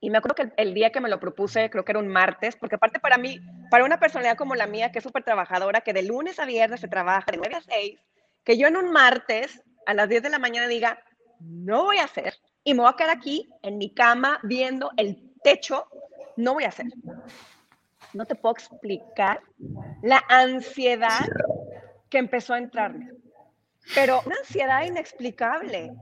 Y 0.00 0.10
me 0.10 0.18
acuerdo 0.18 0.34
que 0.34 0.52
el, 0.56 0.74
día 0.74 0.90
que 0.90 1.00
me 1.00 1.08
lo 1.08 1.20
propuse, 1.20 1.70
creo 1.70 1.84
que 1.84 1.92
era 1.92 2.00
un 2.00 2.08
martes, 2.08 2.56
porque 2.56 2.74
aparte 2.74 2.98
para 2.98 3.18
mí, 3.18 3.40
para 3.70 3.84
una 3.84 4.00
personalidad 4.00 4.36
como 4.36 4.54
la 4.54 4.66
mía, 4.66 4.90
que 4.90 4.98
es 4.98 5.04
súper 5.04 5.22
trabajadora, 5.22 5.80
que 5.80 5.92
de 5.92 6.02
lunes 6.02 6.38
a 6.40 6.44
viernes 6.44 6.80
se 6.80 6.88
trabaja 6.88 7.30
de 7.30 7.38
9 7.38 7.54
a 7.54 7.60
6, 7.60 8.00
que 8.42 8.58
yo 8.58 8.66
en 8.66 8.76
un 8.76 8.90
martes 8.90 9.62
a 9.86 9.94
las 9.94 10.08
10 10.08 10.24
de 10.24 10.30
la 10.30 10.40
mañana 10.40 10.66
diga, 10.66 11.02
no 11.38 11.84
voy 11.84 11.98
a 11.98 12.04
hacer, 12.04 12.34
y 12.64 12.74
me 12.74 12.80
voy 12.80 12.90
a 12.90 12.96
quedar 12.96 13.16
aquí 13.16 13.48
en 13.62 13.78
mi 13.78 13.94
cama 13.94 14.40
viendo 14.42 14.90
el 14.96 15.32
techo, 15.42 15.86
no 16.36 16.54
voy 16.54 16.64
a 16.64 16.68
hacer. 16.68 16.86
No 18.12 18.26
te 18.26 18.34
puedo 18.34 18.54
explicar 18.54 19.40
la 20.02 20.22
ansiedad 20.28 21.26
que 22.10 22.18
empezó 22.18 22.54
a 22.54 22.58
entrarme. 22.58 23.10
Pero 23.94 24.22
una 24.26 24.36
ansiedad 24.36 24.84
inexplicable. 24.84 25.92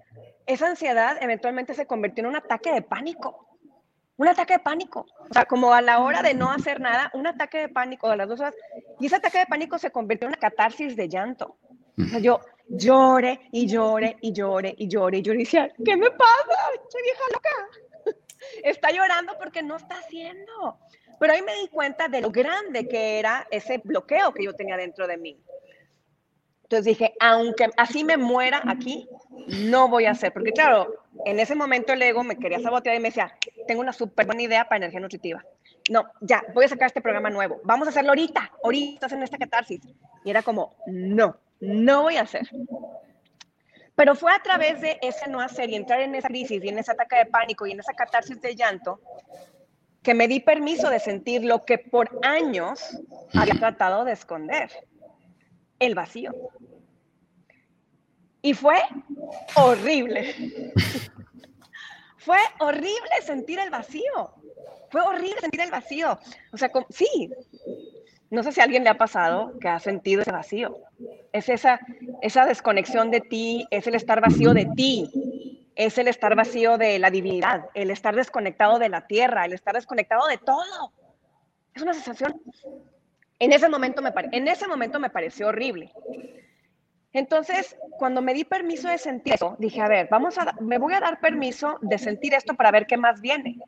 Esa 0.46 0.68
ansiedad 0.68 1.16
eventualmente 1.20 1.74
se 1.74 1.86
convirtió 1.86 2.22
en 2.22 2.30
un 2.30 2.36
ataque 2.36 2.72
de 2.72 2.82
pánico 2.82 3.50
un 4.20 4.28
ataque 4.28 4.52
de 4.52 4.58
pánico. 4.58 5.06
O 5.18 5.32
sea, 5.32 5.46
como 5.46 5.72
a 5.72 5.80
la 5.80 6.00
hora 6.00 6.20
de 6.20 6.34
no 6.34 6.52
hacer 6.52 6.78
nada, 6.78 7.10
un 7.14 7.26
ataque 7.26 7.56
de 7.56 7.68
pánico 7.70 8.10
de 8.10 8.18
las 8.18 8.28
dos 8.28 8.38
horas. 8.38 8.54
Y 9.00 9.06
ese 9.06 9.16
ataque 9.16 9.38
de 9.38 9.46
pánico 9.46 9.78
se 9.78 9.90
convirtió 9.90 10.26
en 10.26 10.34
una 10.34 10.38
catarsis 10.38 10.94
de 10.94 11.08
llanto. 11.08 11.56
O 11.98 12.04
sea, 12.04 12.18
yo 12.18 12.38
lloré 12.68 13.40
y 13.50 13.66
lloré 13.66 14.18
y 14.20 14.34
lloré 14.34 14.74
y 14.76 14.88
lloré 14.88 15.18
y 15.18 15.22
lloré 15.22 15.38
y 15.38 15.44
decía, 15.44 15.70
¿qué 15.82 15.96
me 15.96 16.10
pasa? 16.10 16.60
Soy 16.90 17.02
vieja 17.02 17.22
loca. 17.32 18.18
Está 18.62 18.90
llorando 18.90 19.38
porque 19.38 19.62
no 19.62 19.76
está 19.76 19.94
haciendo. 19.98 20.78
Pero 21.18 21.32
ahí 21.32 21.40
me 21.40 21.54
di 21.54 21.68
cuenta 21.68 22.08
de 22.08 22.20
lo 22.20 22.30
grande 22.30 22.86
que 22.88 23.18
era 23.18 23.46
ese 23.50 23.78
bloqueo 23.82 24.34
que 24.34 24.44
yo 24.44 24.54
tenía 24.54 24.76
dentro 24.76 25.06
de 25.06 25.16
mí. 25.16 25.42
Entonces 26.70 26.84
dije, 26.84 27.14
aunque 27.18 27.68
así 27.76 28.04
me 28.04 28.16
muera 28.16 28.62
aquí, 28.64 29.08
no 29.48 29.88
voy 29.88 30.04
a 30.04 30.12
hacer, 30.12 30.32
porque 30.32 30.52
claro, 30.52 30.94
en 31.24 31.40
ese 31.40 31.56
momento 31.56 31.92
el 31.92 32.00
ego 32.00 32.22
me 32.22 32.36
quería 32.36 32.60
sabotear 32.60 32.94
y 32.94 33.00
me 33.00 33.08
decía, 33.08 33.34
tengo 33.66 33.80
una 33.80 33.92
súper 33.92 34.24
buena 34.24 34.42
idea 34.42 34.64
para 34.66 34.76
energía 34.76 35.00
nutritiva. 35.00 35.44
No, 35.90 36.04
ya, 36.20 36.44
voy 36.54 36.66
a 36.66 36.68
sacar 36.68 36.86
este 36.86 37.00
programa 37.00 37.28
nuevo. 37.28 37.60
Vamos 37.64 37.88
a 37.88 37.90
hacerlo 37.90 38.10
ahorita, 38.10 38.52
ahorita 38.62 39.08
en 39.10 39.24
esta 39.24 39.36
catarsis. 39.36 39.80
Y 40.24 40.30
era 40.30 40.44
como, 40.44 40.76
no, 40.86 41.36
no 41.58 42.02
voy 42.02 42.18
a 42.18 42.22
hacer. 42.22 42.48
Pero 43.96 44.14
fue 44.14 44.32
a 44.32 44.40
través 44.40 44.80
de 44.80 44.96
ese 45.02 45.28
no 45.28 45.40
hacer 45.40 45.70
y 45.70 45.74
entrar 45.74 46.00
en 46.02 46.14
esa 46.14 46.28
crisis 46.28 46.62
y 46.62 46.68
en 46.68 46.78
ese 46.78 46.92
ataque 46.92 47.16
de 47.16 47.26
pánico 47.26 47.66
y 47.66 47.72
en 47.72 47.80
esa 47.80 47.94
catarsis 47.94 48.40
de 48.40 48.54
llanto 48.54 49.00
que 50.04 50.14
me 50.14 50.28
di 50.28 50.38
permiso 50.38 50.88
de 50.88 51.00
sentir 51.00 51.44
lo 51.44 51.64
que 51.64 51.78
por 51.78 52.20
años 52.22 52.96
había 53.34 53.54
tratado 53.54 54.04
de 54.04 54.12
esconder 54.12 54.70
el 55.80 55.94
vacío. 55.96 56.32
Y 58.42 58.54
fue 58.54 58.80
horrible. 59.56 60.72
fue 62.18 62.38
horrible 62.60 63.10
sentir 63.22 63.58
el 63.58 63.70
vacío. 63.70 64.34
Fue 64.90 65.00
horrible 65.00 65.40
sentir 65.40 65.60
el 65.60 65.70
vacío. 65.70 66.18
O 66.52 66.56
sea, 66.56 66.70
sí, 66.90 67.30
no 68.30 68.44
sé 68.44 68.52
si 68.52 68.60
alguien 68.60 68.84
le 68.84 68.90
ha 68.90 68.96
pasado 68.96 69.58
que 69.58 69.68
ha 69.68 69.80
sentido 69.80 70.22
ese 70.22 70.30
vacío. 70.30 70.78
Es 71.32 71.48
esa, 71.48 71.80
esa 72.22 72.46
desconexión 72.46 73.10
de 73.10 73.20
ti, 73.20 73.66
es 73.70 73.86
el 73.86 73.96
estar 73.96 74.20
vacío 74.20 74.54
de 74.54 74.66
ti, 74.76 75.68
es 75.74 75.98
el 75.98 76.08
estar 76.08 76.36
vacío 76.36 76.78
de 76.78 76.98
la 76.98 77.10
divinidad, 77.10 77.66
el 77.74 77.90
estar 77.90 78.14
desconectado 78.14 78.78
de 78.78 78.88
la 78.88 79.06
tierra, 79.06 79.44
el 79.44 79.52
estar 79.52 79.74
desconectado 79.74 80.26
de 80.28 80.38
todo. 80.38 80.92
Es 81.74 81.82
una 81.82 81.92
sensación 81.92 82.40
en 83.40 83.52
ese 83.52 83.68
momento 83.68 84.02
me, 84.02 84.12
en 84.32 84.46
ese 84.46 84.68
momento 84.68 85.00
me 85.00 85.10
pareció 85.10 85.48
horrible. 85.48 85.92
Entonces, 87.12 87.76
cuando 87.98 88.22
me 88.22 88.34
di 88.34 88.44
permiso 88.44 88.88
de 88.88 88.98
sentir 88.98 89.34
eso, 89.34 89.56
dije, 89.58 89.80
a 89.80 89.88
ver, 89.88 90.08
vamos 90.10 90.38
a, 90.38 90.54
me 90.60 90.78
voy 90.78 90.94
a 90.94 91.00
dar 91.00 91.20
permiso 91.20 91.78
de 91.80 91.98
sentir 91.98 92.34
esto 92.34 92.54
para 92.54 92.70
ver 92.70 92.86
qué 92.86 92.96
más 92.96 93.20
viene. 93.20 93.58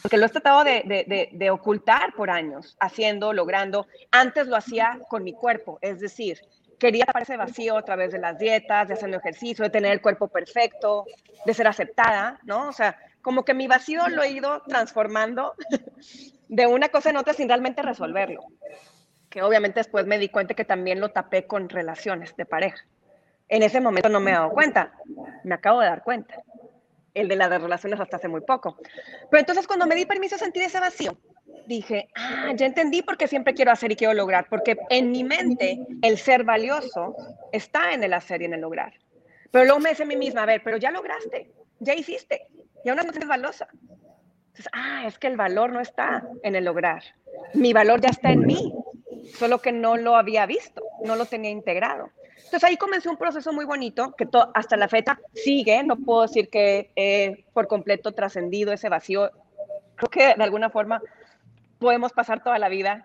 Porque 0.00 0.16
lo 0.16 0.26
he 0.26 0.28
tratado 0.30 0.64
de, 0.64 1.28
de, 1.30 1.50
ocultar 1.50 2.14
por 2.14 2.30
años, 2.30 2.76
haciendo, 2.80 3.32
logrando. 3.32 3.86
Antes 4.10 4.48
lo 4.48 4.56
hacía 4.56 4.98
con 5.08 5.22
mi 5.22 5.32
cuerpo, 5.32 5.78
es 5.80 6.00
decir, 6.00 6.40
quería 6.78 7.04
ese 7.20 7.36
vacío 7.36 7.76
a 7.76 7.84
través 7.84 8.12
de 8.12 8.18
las 8.18 8.38
dietas, 8.38 8.88
de 8.88 8.94
hacer 8.94 9.14
ejercicio, 9.14 9.64
de 9.64 9.70
tener 9.70 9.92
el 9.92 10.00
cuerpo 10.00 10.28
perfecto, 10.28 11.04
de 11.44 11.54
ser 11.54 11.68
aceptada, 11.68 12.40
¿no? 12.44 12.68
O 12.68 12.72
sea, 12.72 12.96
como 13.20 13.44
que 13.44 13.54
mi 13.54 13.68
vacío 13.68 14.08
lo 14.08 14.22
he 14.22 14.30
ido 14.30 14.62
transformando 14.62 15.54
de 16.48 16.66
una 16.66 16.88
cosa 16.88 17.10
en 17.10 17.16
otra 17.16 17.34
sin 17.34 17.48
realmente 17.48 17.82
resolverlo 17.82 18.42
que 19.32 19.42
obviamente 19.42 19.80
después 19.80 20.06
me 20.06 20.18
di 20.18 20.28
cuenta 20.28 20.52
que 20.52 20.64
también 20.64 21.00
lo 21.00 21.08
tapé 21.08 21.46
con 21.46 21.70
relaciones 21.70 22.36
de 22.36 22.44
pareja. 22.44 22.84
En 23.48 23.62
ese 23.62 23.80
momento 23.80 24.10
no 24.10 24.20
me 24.20 24.30
he 24.30 24.34
dado 24.34 24.50
cuenta, 24.50 24.92
me 25.42 25.54
acabo 25.54 25.80
de 25.80 25.86
dar 25.86 26.02
cuenta. 26.02 26.42
El 27.14 27.28
de 27.28 27.36
las 27.36 27.50
relaciones 27.50 27.98
hasta 27.98 28.16
hace 28.16 28.28
muy 28.28 28.42
poco. 28.42 28.76
Pero 29.30 29.40
entonces 29.40 29.66
cuando 29.66 29.86
me 29.86 29.94
di 29.94 30.04
permiso 30.04 30.36
a 30.36 30.38
sentir 30.38 30.62
ese 30.62 30.80
vacío, 30.80 31.16
dije, 31.66 32.10
ah, 32.14 32.52
ya 32.54 32.66
entendí 32.66 33.00
por 33.02 33.16
qué 33.16 33.26
siempre 33.26 33.54
quiero 33.54 33.72
hacer 33.72 33.90
y 33.92 33.96
quiero 33.96 34.12
lograr, 34.12 34.46
porque 34.50 34.76
en 34.90 35.10
mi 35.10 35.24
mente 35.24 35.80
el 36.02 36.18
ser 36.18 36.44
valioso 36.44 37.16
está 37.52 37.92
en 37.92 38.04
el 38.04 38.12
hacer 38.12 38.42
y 38.42 38.46
en 38.46 38.54
el 38.54 38.60
lograr. 38.60 38.92
Pero 39.50 39.64
luego 39.64 39.80
me 39.80 39.90
dice 39.90 40.02
a 40.02 40.06
mí 40.06 40.16
misma, 40.16 40.42
a 40.42 40.46
ver, 40.46 40.62
pero 40.62 40.76
ya 40.76 40.90
lograste, 40.90 41.50
ya 41.80 41.94
hiciste, 41.94 42.48
y 42.84 42.90
aún 42.90 42.98
no 42.98 43.10
eres 43.10 43.28
valiosa. 43.28 43.68
Entonces, 44.48 44.68
ah, 44.72 45.04
es 45.06 45.18
que 45.18 45.28
el 45.28 45.36
valor 45.36 45.72
no 45.72 45.80
está 45.80 46.26
en 46.42 46.54
el 46.54 46.64
lograr. 46.64 47.02
Mi 47.54 47.72
valor 47.72 48.00
ya 48.02 48.10
está 48.10 48.30
en 48.30 48.40
mí, 48.40 48.74
solo 49.36 49.60
que 49.60 49.72
no 49.72 49.96
lo 49.96 50.16
había 50.16 50.46
visto, 50.46 50.82
no 51.04 51.16
lo 51.16 51.26
tenía 51.26 51.50
integrado. 51.50 52.10
Entonces 52.36 52.64
ahí 52.64 52.76
comenzó 52.76 53.10
un 53.10 53.16
proceso 53.16 53.52
muy 53.52 53.64
bonito 53.64 54.12
que 54.12 54.28
hasta 54.54 54.76
la 54.76 54.88
fecha 54.88 55.18
sigue, 55.32 55.82
no 55.84 55.96
puedo 55.96 56.22
decir 56.22 56.50
que 56.50 56.90
he 56.96 57.44
por 57.52 57.66
completo 57.66 58.12
trascendido 58.12 58.72
ese 58.72 58.88
vacío. 58.88 59.30
Creo 59.96 60.10
que 60.10 60.34
de 60.36 60.44
alguna 60.44 60.68
forma 60.68 61.00
podemos 61.78 62.12
pasar 62.12 62.42
toda 62.42 62.58
la 62.58 62.68
vida 62.68 63.04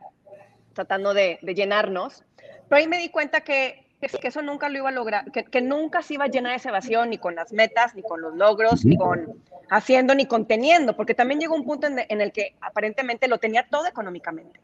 tratando 0.74 1.14
de, 1.14 1.40
llenarnos, 1.42 2.24
pero 2.68 2.80
ahí 2.80 2.88
me 2.88 3.00
di 3.00 3.10
cuenta 3.10 3.42
que, 3.42 3.86
que, 4.02 4.28
eso 4.28 4.42
nunca 4.42 4.70
lo 4.70 4.78
iba 4.80 4.90
a 4.90 4.92
lograr, 4.92 5.32
que, 5.32 5.62
nunca 5.62 6.02
se 6.02 6.16
iba 6.16 6.26
a 6.26 6.28
llenar 6.28 6.54
ese 6.54 6.70
vacío 6.70 7.06
ni 7.06 7.18
con 7.18 7.34
las 7.34 7.52
metas, 7.54 7.96
ni 7.96 8.04
con 8.04 8.22
los 8.22 8.36
logros, 8.36 8.86
ni 8.86 8.98
con 8.98 9.42
haciendo, 9.70 10.14
ni 10.14 10.26
conteniendo, 10.26 10.96
porque 10.96 11.16
también 11.16 11.40
llegó 11.40 11.56
un 11.56 11.64
punto 11.64 11.88
en 11.88 12.22
el 12.22 12.32
que 12.32 12.56
aparentemente 12.62 13.28
lo 13.28 13.38
tenía 13.38 13.68
todo 13.68 13.88
económicamente 13.88 14.60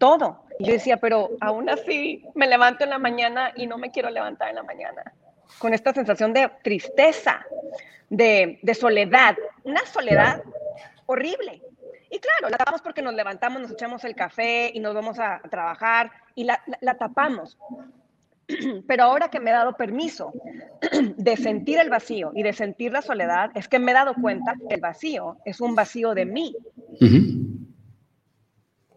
todo. 0.00 0.42
Yo 0.58 0.72
decía, 0.72 0.96
pero 0.96 1.30
aún 1.40 1.68
así 1.68 2.24
me 2.34 2.48
levanto 2.48 2.82
en 2.82 2.90
la 2.90 2.98
mañana 2.98 3.52
y 3.54 3.66
no 3.66 3.78
me 3.78 3.92
quiero 3.92 4.10
levantar 4.10 4.48
en 4.48 4.56
la 4.56 4.62
mañana. 4.62 5.12
Con 5.58 5.74
esta 5.74 5.92
sensación 5.92 6.32
de 6.32 6.50
tristeza, 6.62 7.46
de, 8.08 8.58
soledad, 8.78 9.36
una 9.62 9.84
soledad 9.86 10.42
horrible. 11.06 11.62
Y 12.10 12.18
claro, 12.18 12.48
la 12.50 12.56
tapamos 12.56 12.80
porque 12.80 13.02
nos 13.02 13.14
levantamos, 13.14 13.62
nos 13.62 13.70
echamos 13.70 14.02
el 14.04 14.16
café 14.16 14.72
y 14.74 14.80
nos 14.80 14.94
vamos 14.94 15.18
a, 15.18 15.40
trabajar 15.50 16.10
y 16.34 16.44
la, 16.44 16.60
tapamos. 16.98 17.58
Pero 18.88 19.04
ahora 19.04 19.28
que 19.28 19.38
me 19.38 19.50
he 19.50 19.52
dado 19.52 19.76
permiso 19.76 20.32
de 21.16 21.36
sentir 21.36 21.78
el 21.78 21.90
vacío 21.90 22.32
y 22.34 22.42
de 22.42 22.52
sentir 22.52 22.92
la 22.92 23.02
soledad, 23.02 23.50
es 23.54 23.68
que 23.68 23.78
me 23.78 23.92
he 23.92 23.94
dado 23.94 24.14
cuenta 24.14 24.54
que 24.68 24.74
el 24.74 24.80
vacío 24.80 25.36
es 25.44 25.60
un 25.60 25.74
vacío 25.74 26.14
de 26.14 26.24
mí 26.24 26.56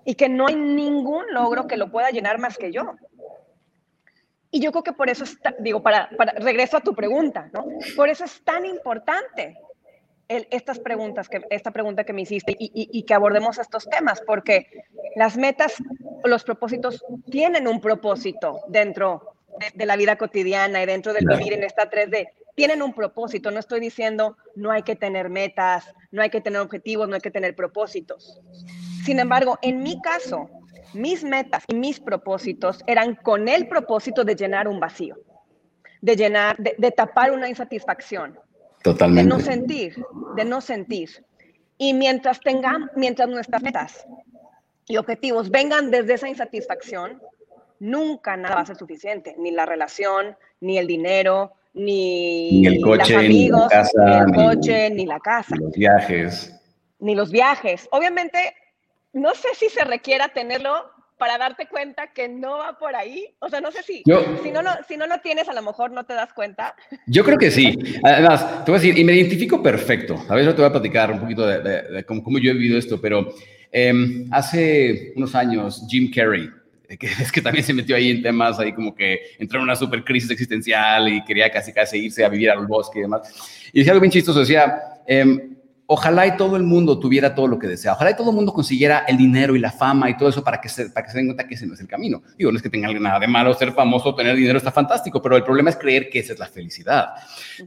y 0.06 0.16
que 0.16 0.30
no 0.30 0.48
hay 0.48 0.56
ningún 0.56 1.26
logro 1.32 1.68
que 1.68 1.78
lo 1.78 1.92
pueda 1.92 2.10
llenar 2.10 2.40
más 2.40 2.58
que 2.58 2.72
yo. 2.72 2.96
Y 4.52 4.60
yo 4.60 4.72
creo 4.72 4.84
que 4.84 4.94
por 4.94 5.10
eso, 5.10 5.24
está, 5.24 5.56
digo, 5.60 5.82
para, 5.82 6.10
para, 6.16 6.34
regreso 6.34 6.78
a 6.78 6.82
tu 6.82 6.94
pregunta, 6.94 7.50
¿no? 7.54 7.66
Por 7.96 8.10
eso 8.10 8.24
es 8.24 8.44
tan 8.44 8.66
importante 8.66 9.58
el, 10.28 10.48
estas 10.52 10.80
preguntas, 10.80 11.28
que, 11.28 11.42
esta 11.50 11.72
pregunta 11.72 12.04
que 12.04 12.14
me 12.14 12.22
hiciste 12.22 12.56
y, 12.58 12.72
y, 12.74 13.04
que 13.04 13.14
abordemos 13.14 13.58
estos 13.58 13.90
temas, 13.90 14.22
porque 14.22 14.68
las 15.16 15.38
metas, 15.38 15.76
los 16.24 16.44
propósitos 16.44 17.04
tienen 17.32 17.68
un 17.68 17.82
propósito 17.82 18.62
dentro 18.68 19.36
de, 19.60 19.72
de 19.74 19.86
la 19.86 19.96
vida 19.96 20.18
cotidiana 20.18 20.84
y 20.84 20.86
dentro 20.86 21.14
del 21.14 21.26
vivir 21.26 21.54
en 21.54 21.64
esta 21.64 21.90
3D. 21.90 22.30
Tienen 22.56 22.82
un 22.82 22.94
propósito, 22.94 23.50
no 23.50 23.60
estoy 23.60 23.80
diciendo 23.80 24.38
no 24.56 24.72
hay 24.72 24.84
que 24.84 24.96
tener 24.96 25.30
metas, 25.30 25.94
no 26.12 26.22
hay 26.22 26.30
que 26.30 26.42
tener 26.42 26.62
objetivos, 26.62 27.08
no 27.08 27.16
hay 27.16 27.22
que 27.22 27.32
tener 27.32 27.56
propósitos. 27.56 28.40
Sin 29.04 29.20
embargo, 29.20 29.58
en 29.62 29.82
mi 29.82 30.00
caso, 30.02 30.50
mis 30.94 31.24
metas 31.24 31.64
y 31.68 31.76
mis 31.76 32.00
propósitos 32.00 32.84
eran 32.88 33.16
con 33.16 33.48
el 33.48 33.68
propósito 33.68 34.24
de 34.24 34.36
llenar 34.36 34.68
un 34.68 34.80
vacío, 34.80 35.18
de 36.02 36.16
llenar, 36.16 36.58
de, 36.58 36.92
tapar 36.92 37.32
una 37.32 37.50
insatisfacción. 37.50 38.40
Totalmente. 38.84 39.24
De 39.24 39.30
no 39.30 39.40
sentir, 39.40 40.06
de 40.36 40.46
no 40.46 40.62
sentir. 40.62 41.26
Y 41.78 41.94
mientras 41.94 42.40
tengan, 42.40 42.92
mientras 42.96 43.28
nuestras 43.30 43.64
metas 43.64 44.06
y 44.88 44.98
objetivos 44.98 45.50
vengan 45.50 45.90
desde 45.90 46.14
esa 46.14 46.30
insatisfacción, 46.30 47.22
nunca 47.80 48.38
nada 48.38 48.56
va 48.56 48.62
a 48.62 48.66
ser 48.66 48.78
suficiente, 48.78 49.36
ni 49.38 49.52
la 49.52 49.66
relación, 49.66 50.38
ni 50.62 50.78
el 50.78 50.88
dinero, 50.88 51.54
ni, 51.74 52.66
el 52.66 52.82
coche, 52.82 53.28
ni 53.28 53.50
la 53.50 53.68
casa, 53.68 54.06
ni 54.06 54.16
el 54.16 54.34
coche, 54.34 54.90
ni 54.92 55.06
la 55.06 55.20
casa. 55.20 55.56
Ni 55.56 55.64
los 55.64 55.74
viajes. 55.74 56.62
Ni 57.00 57.16
los 57.16 57.32
viajes. 57.32 57.88
Obviamente, 57.92 58.56
no 59.14 59.34
sé 59.34 59.50
si 59.56 59.70
se 59.70 59.84
requiera 59.84 60.30
tenerlo 60.30 60.92
para 61.18 61.38
darte 61.38 61.68
cuenta 61.68 62.08
que 62.14 62.28
no 62.28 62.58
va 62.58 62.78
por 62.78 62.96
ahí. 62.96 63.28
O 63.40 63.50
sea, 63.50 63.62
no 63.62 63.72
sé 63.72 63.82
si, 63.84 64.04
si, 64.44 64.52
no, 64.52 64.62
si 64.88 64.98
no 64.98 65.08
lo 65.08 65.20
tienes, 65.20 65.48
a 65.48 65.54
lo 65.54 65.62
mejor 65.62 65.92
no 65.92 66.06
te 66.06 66.14
das 66.14 66.34
cuenta. 66.34 66.76
Yo 67.08 67.24
creo 67.24 67.38
que 67.38 67.50
sí. 67.50 67.78
Además, 68.04 68.66
te 68.66 68.72
voy 68.72 68.80
a 68.80 68.82
decir, 68.82 68.98
y 68.98 69.04
me 69.04 69.14
identifico 69.14 69.64
perfecto. 69.64 70.22
A 70.28 70.36
ver, 70.36 70.46
yo 70.46 70.52
te 70.54 70.62
voy 70.62 70.70
a 70.70 70.74
platicar 70.74 71.12
un 71.12 71.20
poquito 71.20 71.48
de, 71.48 72.04
cómo, 72.06 72.40
yo 72.40 72.52
he 72.52 72.54
vivido 72.54 72.78
esto, 72.78 73.00
pero 73.00 73.34
em, 73.72 74.28
hace 74.32 75.14
unos 75.16 75.34
años, 75.34 75.86
Jim 75.90 76.12
Carrey, 76.14 76.50
que 76.88 77.08
es 77.22 77.32
que 77.32 77.42
también 77.42 77.66
se 77.66 77.74
metió 77.74 77.96
ahí 77.96 78.12
en 78.12 78.22
temas, 78.22 78.60
ahí 78.60 78.74
como 78.74 78.94
que 78.94 79.20
entró 79.40 79.60
en 79.60 79.64
una 79.64 79.76
super 79.76 80.04
crisis 80.04 80.30
existencial 80.32 81.10
y 81.10 81.24
quería 81.24 81.52
casi 81.52 81.72
casi 81.72 81.98
irse 81.98 82.24
a 82.24 82.30
vivir 82.30 82.50
al 82.50 82.66
bosque 82.68 83.00
y 83.00 83.02
demás. 83.04 83.22
Y 83.72 83.80
decía 83.80 83.94
algo 83.94 84.02
bien 84.02 84.12
chistoso, 84.12 84.40
decía, 84.40 84.76
eh, 85.08 85.50
ojalá 85.86 86.28
y 86.28 86.38
todo 86.38 86.56
el 86.56 86.64
mundo 86.64 87.00
tuviera 87.00 87.36
todo 87.36 87.48
lo 87.48 87.60
que 87.60 87.68
desea. 87.68 87.94
Ojalá 87.94 88.12
y 88.12 88.16
todo 88.16 88.30
el 88.30 88.36
mundo 88.36 88.54
consiguiera 88.54 89.06
el 89.08 89.18
dinero 89.18 89.56
y 89.56 89.60
la 89.60 89.72
fama 89.72 90.10
y 90.10 90.18
todo 90.18 90.30
eso 90.30 90.44
para 90.44 90.60
que 90.60 90.70
se, 90.70 90.90
para 90.90 91.06
que 91.06 91.12
se 91.12 91.18
den 91.18 91.28
cuenta 91.28 91.48
que 91.48 91.56
ese 91.56 91.66
no 91.66 91.74
es 91.74 91.80
el 91.80 91.88
camino. 91.88 92.24
Digo, 92.38 92.52
no 92.52 92.58
es 92.58 92.64
que 92.64 92.70
tenga 92.70 92.92
nada 92.94 93.20
de 93.20 93.28
malo 93.28 93.54
ser 93.54 93.72
famoso, 93.74 94.16
tener 94.16 94.36
dinero 94.36 94.58
está 94.58 94.72
fantástico, 94.72 95.22
pero 95.22 95.38
el 95.38 95.44
problema 95.44 95.70
es 95.70 95.78
creer 95.78 96.10
que 96.10 96.20
esa 96.20 96.34
es 96.34 96.40
la 96.40 96.48
felicidad, 96.48 97.10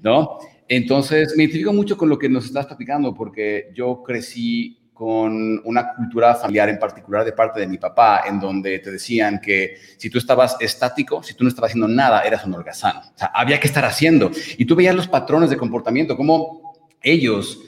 ¿no? 0.02 0.38
Entonces, 0.68 1.34
me 1.36 1.44
identifico 1.44 1.72
mucho 1.72 1.96
con 1.96 2.08
lo 2.08 2.18
que 2.18 2.28
nos 2.28 2.46
estás 2.46 2.66
platicando 2.66 3.14
porque 3.14 3.70
yo 3.74 4.02
crecí 4.02 4.78
con 4.96 5.60
una 5.64 5.94
cultura 5.94 6.34
familiar 6.34 6.70
en 6.70 6.78
particular 6.78 7.22
de 7.22 7.32
parte 7.32 7.60
de 7.60 7.66
mi 7.66 7.76
papá, 7.76 8.22
en 8.26 8.40
donde 8.40 8.78
te 8.78 8.90
decían 8.90 9.40
que 9.40 9.76
si 9.98 10.08
tú 10.08 10.16
estabas 10.16 10.56
estático, 10.58 11.22
si 11.22 11.34
tú 11.34 11.44
no 11.44 11.48
estabas 11.48 11.70
haciendo 11.70 11.86
nada, 11.86 12.22
eras 12.22 12.46
un 12.46 12.54
holgazán. 12.54 13.02
Había 13.34 13.60
que 13.60 13.66
estar 13.66 13.84
haciendo. 13.84 14.30
Y 14.56 14.64
tú 14.64 14.74
veías 14.74 14.94
los 14.94 15.06
patrones 15.06 15.50
de 15.50 15.58
comportamiento, 15.58 16.16
como 16.16 16.72
ellos 17.02 17.60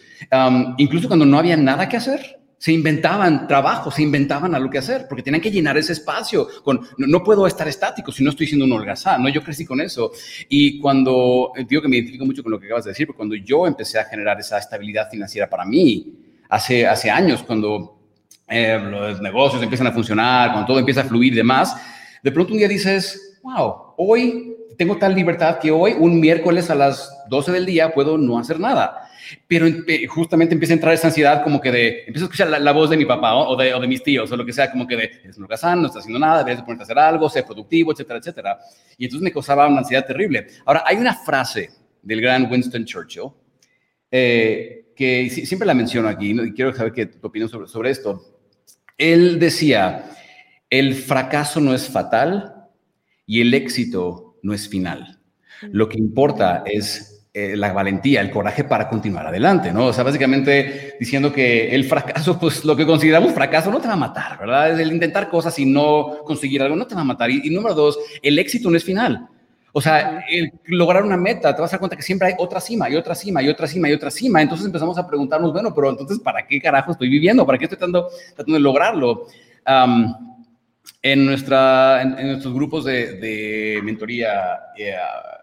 incluso 0.79 1.09
cuando 1.09 1.27
no 1.27 1.39
había 1.39 1.57
nada 1.57 1.89
que 1.89 1.97
hacer, 1.97 2.41
se 2.59 2.73
inventaban 2.73 3.47
trabajo, 3.47 3.91
se 3.91 4.03
inventaban 4.03 4.55
algo 4.55 4.69
que 4.69 4.79
hacer, 4.79 5.07
porque 5.09 5.23
tenían 5.23 5.41
que 5.41 5.51
llenar 5.51 5.77
ese 5.79 5.93
espacio. 5.93 6.49
Con, 6.65 6.81
no, 6.97 7.23
puedo 7.23 7.47
estar 7.47 7.69
estático 7.69 8.11
si 8.11 8.25
no 8.25 8.31
estoy 8.31 8.49
siendo 8.49 8.65
un 8.65 8.73
holgazán, 8.73 9.23
¿no? 9.23 9.29
Yo 9.29 9.45
crecí 9.45 9.65
con 9.65 9.81
eso. 9.81 10.11
Y 10.49 10.81
cuando, 10.81 11.53
eh, 11.57 11.65
digo 11.69 11.83
que 11.83 11.89
me 11.89 11.97
identifico 11.97 12.27
mucho 12.27 12.43
con 12.43 12.51
lo 12.51 12.59
que 12.59 12.67
acabas 12.67 12.85
de 12.85 12.91
decir, 12.91 13.07
porque 13.07 13.19
cuando 13.19 13.37
yo 13.37 13.67
empecé 13.67 14.01
a 14.01 14.05
generar 14.05 14.41
esa 14.41 14.59
estabilidad 14.59 15.09
financiera 15.09 15.49
para 15.49 15.65
mí, 15.65 16.28
hace, 16.49 16.87
hace 16.87 17.11
años, 17.11 17.43
cuando 17.43 17.99
eh, 18.49 18.79
los 18.81 19.21
negocios 19.21 19.63
empiezan 19.63 19.87
a 19.87 19.93
funcionar, 19.93 20.51
cuando 20.51 20.67
todo 20.67 20.79
empieza 20.79 21.03
a 21.03 21.05
fluir 21.05 21.33
y 21.33 21.37
demás, 21.37 21.77
de 22.23 22.33
pronto 22.33 22.53
un 22.53 22.59
día 22.59 22.69
dices, 22.69 23.39
wow, 23.43 23.95
hoy 23.97 24.55
tengo 24.77 24.97
tal 24.97 25.15
libertad 25.15 25.59
que 25.59 25.71
hoy, 25.71 25.95
un 25.99 26.21
miércoles 26.21 26.71
a 26.71 26.75
las 26.75 27.13
12 27.29 27.53
del 27.53 27.67
día, 27.67 27.93
puedo 27.93 28.17
no 28.17 28.39
hacer 28.39 28.59
nada 28.61 29.09
pero 29.47 29.67
eh, 29.67 30.07
justamente 30.07 30.55
empieza 30.55 30.73
a 30.73 30.77
entrar 30.77 30.95
esa 30.95 31.09
ansiedad 31.09 31.43
como 31.43 31.61
que 31.61 31.71
de, 31.71 31.99
empiezo 32.01 32.25
a 32.25 32.27
escuchar 32.27 32.49
la, 32.49 32.73
voz 32.73 32.91
de 32.91 32.97
mi 32.97 33.05
papá 33.05 33.35
o 33.35 33.57
de, 33.57 33.75
o 33.75 33.81
de, 33.81 33.87
mis 33.87 34.03
tíos 34.03 34.31
o 34.31 34.37
lo 34.37 34.45
que 34.45 34.53
sea, 34.53 34.71
como 34.71 34.87
que 34.87 34.97
de, 34.97 35.05
eres 35.23 35.37
un 35.37 35.47
no 35.47 35.55
estás 35.55 35.97
haciendo 35.97 36.19
nada, 36.19 36.45
debes 36.45 36.63
ponerte 36.63 36.83
a 36.83 36.85
hacer 36.85 36.99
algo, 36.99 37.29
ser 37.29 37.45
productivo, 37.45 37.93
etcétera, 37.93 38.19
etcétera. 38.19 38.59
Y 38.97 39.05
entonces 39.05 39.25
me 39.25 39.33
causaba 39.33 39.67
una 39.67 39.79
ansiedad 39.79 40.07
terrible. 40.07 40.47
Ahora, 40.65 40.85
hay 40.87 40.97
una 40.97 41.15
frase 41.15 41.71
del 42.03 42.21
gran 42.21 42.51
Winston 42.51 42.85
Churchill 42.85 43.31
eh, 44.11 44.87
que 44.99 45.31
siempre 45.31 45.65
la 45.65 45.75
menciono 45.75 46.09
aquí 46.09 46.33
y 46.33 46.53
quiero 46.55 46.75
saber 46.75 46.93
qué 46.93 47.07
tu 47.07 47.29
opinión 47.29 47.49
sobre, 47.49 47.69
sobre 47.69 47.91
esto. 47.91 48.43
Él 48.99 49.39
decía, 49.39 50.11
el 50.69 50.95
fracaso 50.95 51.61
no 51.61 51.73
es 51.73 51.89
fatal 51.89 52.67
y 53.25 53.41
el 53.41 53.55
éxito 53.55 54.41
no 54.43 54.53
es 54.53 54.69
final. 54.69 55.21
Lo 55.71 55.89
que 55.89 55.99
importa 55.99 56.65
es 56.67 57.27
eh, 57.33 57.57
la 57.57 57.73
valentía, 57.73 58.21
el 58.21 58.33
coraje 58.33 58.65
para 58.65 58.89
continuar 58.89 59.29
adelante, 59.29 59.71
¿no? 59.71 59.87
O 59.87 59.93
sea, 59.93 60.03
básicamente 60.03 60.97
diciendo 60.99 61.33
que 61.33 61.73
el 61.73 61.85
fracaso, 61.85 62.37
pues 62.41 62.65
lo 62.65 62.75
que 62.75 62.85
consideramos 62.85 63.33
fracaso 63.33 63.71
no 63.71 63.81
te 63.81 63.87
va 63.87 63.95
a 63.95 63.99
matar, 63.99 64.37
¿verdad? 64.41 64.81
El 64.81 64.91
intentar 64.91 65.29
cosas 65.29 65.57
y 65.61 65.65
no 65.65 66.25
conseguir 66.25 66.61
algo 66.61 66.75
no 66.75 66.89
te 66.89 66.97
va 66.97 67.03
a 67.03 67.05
matar. 67.05 67.31
Y, 67.31 67.49
número 67.51 67.77
dos, 67.77 68.01
el 68.23 68.37
éxito 68.41 68.69
no 68.69 68.77
es 68.77 68.83
final. 68.83 69.29
O 69.73 69.81
sea, 69.81 70.25
el 70.31 70.53
lograr 70.67 71.05
una 71.05 71.17
meta, 71.17 71.55
te 71.55 71.61
vas 71.61 71.71
a 71.71 71.77
dar 71.77 71.81
cuenta 71.81 71.97
que 71.97 72.03
siempre 72.03 72.29
hay 72.29 72.35
otra 72.39 72.61
cima 72.61 72.89
y 72.89 72.97
otra 72.97 73.15
cima 73.15 73.43
y 73.43 73.49
otra 73.49 73.67
cima 73.67 73.89
y 73.89 73.93
otra 73.93 74.11
cima. 74.11 74.43
Entonces 74.43 74.67
empezamos 74.67 74.99
a 74.99 75.07
preguntarnos, 75.07 75.53
bueno, 75.53 75.75
pero 75.75 75.91
entonces, 75.91 76.19
¿para 76.19 76.47
qué 76.47 76.61
carajo 76.61 76.93
estoy 76.93 77.09
viviendo? 77.09 77.47
¿Para 77.47 77.59
qué 77.59 77.65
estoy 77.65 77.79
tratando, 77.79 78.09
tratando 78.35 78.55
de 78.55 78.61
lograrlo? 78.61 79.27
en, 81.03 81.27
nuestra, 81.27 82.03
en, 82.03 82.27
nuestros 82.27 82.55
grupos 82.55 82.85
de, 82.85 83.81
mentoría, 83.83 84.61
eh, 84.77 84.97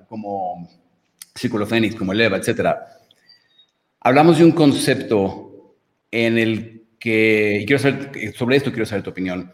como 0.07 0.67
Círculo 1.33 1.65
Fénix, 1.65 1.95
como 1.95 2.11
el 2.11 2.21
EVA, 2.21 2.37
etcétera. 2.37 2.87
Hablamos 4.01 4.37
de 4.37 4.45
un 4.45 4.51
concepto 4.51 5.75
en 6.11 6.37
el 6.37 6.83
que, 6.99 7.59
y 7.61 7.65
quiero 7.65 7.81
saber, 7.81 8.33
sobre 8.35 8.57
esto 8.57 8.71
quiero 8.71 8.85
saber 8.85 9.03
tu 9.03 9.09
opinión. 9.11 9.51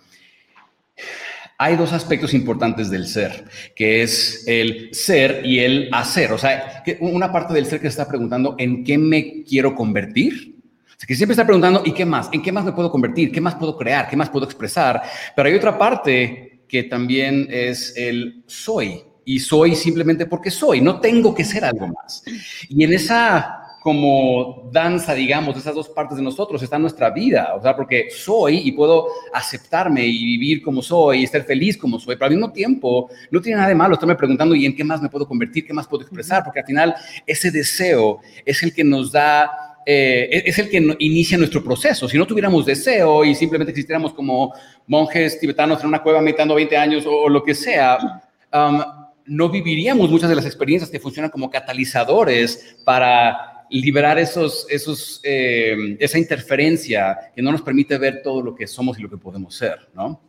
Hay 1.63 1.76
dos 1.76 1.93
aspectos 1.93 2.34
importantes 2.34 2.89
del 2.89 3.06
ser, 3.06 3.45
que 3.76 4.02
es 4.02 4.43
el 4.47 4.89
ser 4.93 5.45
y 5.45 5.60
el 5.60 5.89
hacer. 5.91 6.32
O 6.32 6.38
sea, 6.39 6.84
una 7.02 7.32
parte 7.32 7.54
del 7.54 7.67
ser 7.67 7.80
que 7.80 7.84
se 7.84 8.02
está 8.02 8.08
preguntando, 8.08 8.56
¿en 8.58 8.84
qué 8.84 8.97
me 8.97 9.43
quiero 9.43 9.76
convertir? 9.76 10.56
O 10.88 10.97
sea, 10.97 11.06
que 11.06 11.13
siempre 11.13 11.34
está 11.34 11.45
preguntando, 11.45 11.84
¿y 11.86 11.91
qué 11.91 12.04
más? 12.04 12.30
¿En 12.32 12.41
qué 12.41 12.52
más 12.52 12.65
me 12.65 12.71
puedo 12.71 12.89
convertir? 12.89 13.32
¿Qué 13.32 13.39
más 13.39 13.54
puedo 13.54 13.78
crear? 13.78 14.10
¿Qué 14.10 14.15
más 14.15 14.32
puedo 14.32 14.45
expresar? 14.45 15.04
Pero 15.36 15.50
hay 15.50 15.54
otra 15.54 15.78
parte 15.78 16.63
que 16.67 16.82
también 16.82 17.47
es 17.52 17.93
el 17.95 18.41
soy. 18.47 19.04
Y 19.24 19.38
soy 19.38 19.76
simplemente 19.76 20.26
porque 20.26 20.50
soy, 20.50 20.82
no 20.82 21.00
tengo 21.00 21.36
que 21.36 21.43
ser 21.45 21.63
algo 21.63 21.89
más. 21.89 22.24
Y 22.69 22.84
en 22.84 22.93
esa 22.93 23.61
como 23.82 24.70
danza, 24.72 25.15
digamos, 25.15 25.56
de 25.56 25.60
esas 25.60 25.74
dos 25.74 25.89
partes 25.89 26.15
de 26.15 26.24
nosotros. 26.24 26.62
Está 26.62 26.78
nuestra 26.78 27.10
vida, 27.10 27.56
o 27.56 27.62
sea, 27.63 27.76
porque 27.76 28.10
soy 28.12 28.60
y 28.63 28.74
puedo 28.74 29.08
aceptarme 29.34 30.06
y 30.06 30.24
vivir 30.24 30.62
como 30.62 30.84
soy 30.84 31.22
y 31.22 31.24
estar 31.24 31.44
feliz 31.44 31.78
como 31.78 32.00
soy, 32.00 32.15
pero 32.15 32.26
al 32.26 32.32
mismo 32.34 32.52
tiempo 32.52 33.10
no 33.32 33.41
tiene 33.41 33.56
nada 33.56 33.70
de 33.70 33.74
malo 33.74 33.96
estarme 33.96 34.13
preguntando 34.13 34.54
y 34.54 34.67
en 34.67 34.76
qué 34.76 34.84
más 34.84 35.02
me 35.02 35.10
puedo 35.10 35.28
convertir, 35.28 35.65
qué 35.65 35.74
más 35.74 35.88
puedo 35.88 36.04
expresar, 36.04 36.44
porque 36.44 36.60
al 36.60 36.65
final 36.67 36.94
ese 37.26 37.50
deseo 37.50 38.20
es 38.46 38.62
el 38.62 38.72
que 38.72 38.84
nos 38.84 39.12
da 39.12 39.50
eh, 39.84 40.44
es 40.46 40.60
el 40.60 40.70
que 40.70 40.96
inicia 41.00 41.39
nuestro 41.39 41.63
proceso. 41.63 42.08
Si 42.08 42.20
no 42.20 42.28
tuviéramos 42.28 42.67
deseo 42.67 43.26
y 43.26 43.34
simplemente 43.34 43.72
existiéramos 43.72 44.13
como 44.13 44.54
monjes 44.86 45.39
tibetanos 45.39 45.82
en 45.82 45.88
una 45.88 46.04
cueva 46.04 46.22
meditando 46.22 46.54
20 46.54 46.78
años 46.78 47.04
o, 47.08 47.28
lo 47.28 47.44
que 47.44 47.56
sea, 47.56 48.22
um, 48.54 48.80
no 49.26 49.50
viviríamos 49.50 50.08
muchas 50.12 50.30
de 50.30 50.36
las 50.36 50.46
experiencias 50.46 50.91
que 50.91 51.00
funcionan 51.00 51.32
como 51.32 51.50
catalizadores 51.50 52.78
para 52.86 53.51
liberar 53.80 54.20
esos, 54.20 54.66
esos, 54.70 55.22
eh, 55.24 55.96
esa 56.00 56.18
interferencia 56.18 57.32
que 57.34 57.42
no 57.42 57.52
nos 57.52 57.62
permite 57.62 57.98
ver 57.98 58.22
todo 58.22 58.42
lo 58.42 58.56
que 58.56 58.68
somos 58.68 59.00
y 59.00 59.02
lo 59.02 59.10
que 59.10 59.18
podemos 59.18 59.56
ser, 59.56 59.90
¿no? 59.94 60.20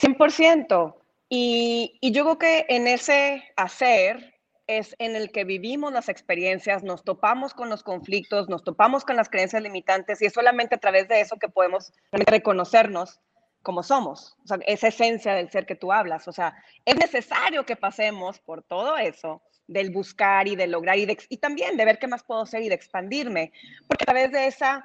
100%. 0.00 0.94
Y, 1.28 1.98
y 2.00 2.12
yo 2.12 2.24
creo 2.24 2.38
que 2.38 2.66
en 2.68 2.86
ese 2.86 3.44
hacer 3.56 4.34
es 4.66 4.94
en 4.98 5.16
el 5.16 5.32
que 5.32 5.44
vivimos 5.44 5.92
las 5.92 6.08
experiencias, 6.08 6.82
nos 6.82 7.04
topamos 7.04 7.54
con 7.54 7.68
los 7.68 7.82
conflictos, 7.82 8.48
nos 8.48 8.62
topamos 8.62 9.04
con 9.04 9.16
las 9.16 9.28
creencias 9.28 9.62
limitantes 9.62 10.22
y 10.22 10.26
es 10.26 10.32
solamente 10.32 10.76
a 10.76 10.78
través 10.78 11.08
de 11.08 11.20
eso 11.20 11.36
que 11.36 11.48
podemos 11.48 11.92
reconocernos 12.12 13.20
como 13.62 13.82
somos, 13.82 14.36
o 14.44 14.46
sea, 14.46 14.58
esa 14.66 14.88
esencia 14.88 15.34
del 15.34 15.50
ser 15.50 15.66
que 15.66 15.74
tú 15.74 15.92
hablas. 15.92 16.26
O 16.28 16.32
sea, 16.32 16.54
es 16.84 16.96
necesario 16.96 17.66
que 17.66 17.76
pasemos 17.76 18.38
por 18.38 18.62
todo 18.62 18.96
eso 18.96 19.42
del 19.70 19.90
buscar 19.90 20.48
y 20.48 20.56
de 20.56 20.66
lograr 20.66 20.98
y, 20.98 21.16
y 21.28 21.36
también 21.36 21.76
de 21.76 21.84
ver 21.84 21.98
qué 21.98 22.08
más 22.08 22.24
puedo 22.24 22.44
ser 22.44 22.62
y 22.62 22.68
de 22.68 22.74
expandirme, 22.74 23.52
porque 23.86 24.02
a 24.02 24.06
través 24.06 24.32
de 24.32 24.46
esa 24.48 24.84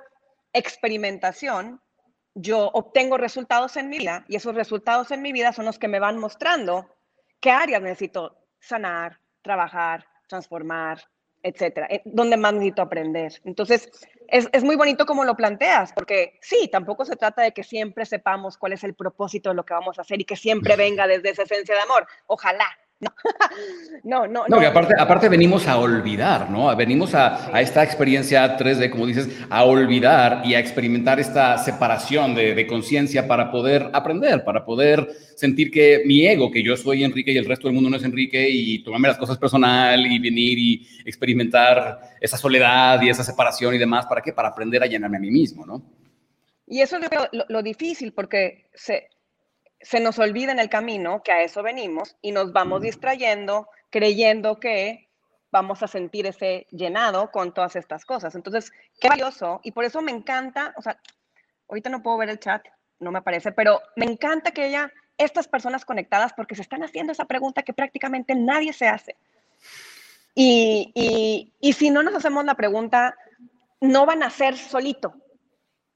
experimentación 0.54 1.82
yo 2.36 2.70
obtengo 2.74 3.18
resultados 3.18 3.78
en 3.78 3.90
mi 3.90 3.98
vida 3.98 4.26
y 4.28 4.36
esos 4.36 4.54
resultados 4.54 5.10
en 5.10 5.24
mi 5.24 5.32
vida 5.32 5.54
son 5.54 5.66
los 5.66 5.80
que 5.80 5.88
me 5.88 6.00
van 6.00 6.20
mostrando 6.20 6.88
qué 7.40 7.50
áreas 7.50 7.82
necesito 7.82 8.38
sanar, 8.60 9.20
trabajar, 9.42 10.06
transformar, 10.28 11.02
etcétera, 11.42 11.88
eh, 11.90 12.02
dónde 12.06 12.38
más 12.38 12.54
necesito 12.54 12.84
aprender. 12.84 13.34
Entonces, 13.44 13.90
es, 14.28 14.48
es, 14.52 14.64
muy 14.64 14.76
bonito 14.76 15.06
como 15.06 15.24
lo 15.24 15.36
planteas, 15.36 15.94
porque 15.94 16.38
sí, 16.42 16.68
tampoco 16.72 17.06
se 17.06 17.16
trata 17.16 17.42
de 17.42 17.54
que 17.54 17.64
siempre 17.64 18.06
sepamos 18.06 18.58
cuál 18.58 18.74
es 18.74 18.84
el 18.84 18.94
propósito 18.94 19.50
de 19.50 19.56
lo 19.56 19.66
que 19.66 19.74
vamos 19.74 19.98
a 19.98 20.02
hacer 20.02 20.22
y 20.22 20.26
que 20.26 20.36
siempre 20.36 20.76
venga 20.76 21.08
desde 21.08 21.30
esa 21.32 21.44
esencia 21.44 21.76
de 21.76 21.82
amor. 21.82 22.08
Ojalá, 22.28 22.68
No, 24.04 24.28
no, 24.28 24.46
no. 24.48 24.60
No, 24.60 24.68
aparte, 24.68 24.94
aparte 25.00 25.30
venimos 25.30 25.68
a 25.68 25.80
olvidar, 25.80 26.52
¿no? 26.52 26.74
Venimos 26.76 27.16
a, 27.16 27.56
a, 27.56 27.62
esta 27.62 27.84
experiencia 27.84 28.56
3D, 28.56 28.92
como 28.92 29.08
dices, 29.08 29.28
a 29.50 29.64
olvidar 29.64 30.46
y 30.46 30.54
a 30.54 30.60
experimentar 30.60 31.20
esta 31.20 31.58
separación 31.58 32.36
de, 32.36 32.54
de 32.54 32.68
conciencia 32.68 33.28
para 33.28 33.50
poder 33.50 33.90
aprender, 33.94 34.44
para 34.44 34.64
poder 34.64 35.10
sentir 35.36 35.72
que 35.72 36.04
mi 36.06 36.26
ego, 36.28 36.52
que 36.52 36.62
yo 36.62 36.78
soy 36.78 37.04
Enrique 37.04 37.32
y 37.32 37.38
el 37.38 37.46
resto 37.46 37.68
del 37.68 37.74
mundo 37.74 37.90
no 37.90 37.98
es 37.98 38.04
Enrique, 38.04 38.48
y 38.48 38.84
tomarme 38.84 39.08
las 39.08 39.18
cosas 39.18 39.40
personal 39.40 40.06
y 40.06 40.20
venir 40.20 40.60
y 40.60 40.88
experimentar 41.04 42.00
esa 42.22 42.38
soledad 42.38 43.02
y 43.02 43.10
esa 43.10 43.24
separación 43.24 43.74
y 43.74 43.80
demás, 43.80 44.06
¿para 44.06 44.22
qué? 44.22 44.34
Para 44.34 44.50
aprender 44.50 44.84
a 44.84 44.88
llenarme 44.88 45.18
a 45.18 45.22
mí 45.22 45.32
mismo, 45.32 45.66
¿no? 45.66 45.82
Y 46.68 46.82
eso 46.82 46.98
es 46.98 47.10
lo, 47.32 47.46
lo 47.48 47.64
difícil, 47.64 48.14
porque 48.14 48.70
se, 48.74 49.08
se 49.86 50.00
nos 50.00 50.18
olvida 50.18 50.52
en 50.52 50.60
el 50.60 50.68
camino 50.68 51.22
que 51.22 51.32
a 51.32 51.44
eso 51.44 51.62
venimos 51.62 52.18
y 52.22 52.32
nos 52.32 52.52
vamos 52.52 52.82
distrayendo 52.82 53.70
creyendo 53.92 54.60
que 54.60 55.08
vamos 55.52 55.84
a 55.84 55.88
sentir 55.88 56.26
ese 56.26 56.66
llenado 56.72 57.32
con 57.32 57.54
todas 57.54 57.76
estas 57.76 58.04
cosas. 58.04 58.36
Entonces, 58.36 58.74
qué 59.00 59.08
valioso 59.08 59.62
y 59.64 59.72
por 59.72 59.86
eso 59.86 60.02
me 60.02 60.12
encanta, 60.12 60.74
o 60.76 60.82
sea, 60.82 61.00
ahorita 61.70 61.90
no 61.90 62.02
puedo 62.02 62.18
ver 62.18 62.30
el 62.30 62.40
chat, 62.40 62.66
no 63.00 63.12
me 63.12 63.20
aparece, 63.20 63.52
pero 63.52 63.80
me 63.96 64.06
encanta 64.06 64.52
que 64.52 64.64
haya 64.64 64.92
estas 65.18 65.48
personas 65.48 65.86
conectadas 65.86 66.34
porque 66.34 66.56
se 66.56 66.64
están 66.64 66.84
haciendo 66.84 67.14
esa 67.14 67.26
pregunta 67.26 67.62
que 67.62 67.74
prácticamente 67.74 68.34
nadie 68.36 68.74
se 68.74 68.88
hace. 68.88 69.16
Y, 70.34 70.92
y, 70.94 71.54
y 71.62 71.74
si 71.74 71.90
no 71.92 72.04
nos 72.04 72.16
hacemos 72.16 72.44
la 72.44 72.56
pregunta, 72.56 73.16
no 73.80 74.06
van 74.06 74.24
a 74.24 74.30
ser 74.30 74.58
solito. 74.58 75.14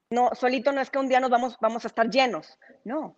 No, 0.08 0.30
solito 0.34 0.72
no 0.72 0.80
es 0.80 0.90
que 0.90 0.98
un 0.98 1.08
día 1.08 1.20
nos 1.20 1.30
vamos, 1.30 1.58
vamos 1.60 1.84
a 1.84 1.88
estar 1.88 2.08
llenos. 2.08 2.58
No, 2.84 3.14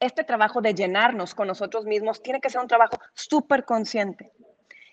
este 0.00 0.24
trabajo 0.24 0.60
de 0.60 0.74
llenarnos 0.74 1.34
con 1.34 1.48
nosotros 1.48 1.84
mismos 1.84 2.22
tiene 2.22 2.40
que 2.40 2.50
ser 2.50 2.60
un 2.60 2.68
trabajo 2.68 2.98
súper 3.14 3.64
consciente. 3.64 4.32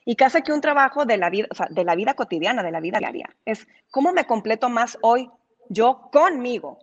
Y 0.06 0.16
casi 0.16 0.42
que 0.44 0.54
un 0.54 0.62
trabajo 0.62 1.06
de 1.06 1.18
la, 1.18 1.30
vida, 1.30 2.14
cotidiana, 2.14 2.62
de 2.62 2.72
la 2.72 2.80
vida 2.80 3.00
diaria. 3.00 3.36
Es 3.44 3.68
cómo 3.90 4.14
me 4.14 4.26
completo 4.26 4.70
más 4.70 4.98
hoy 5.02 5.32
yo 5.68 6.10
conmigo, 6.12 6.78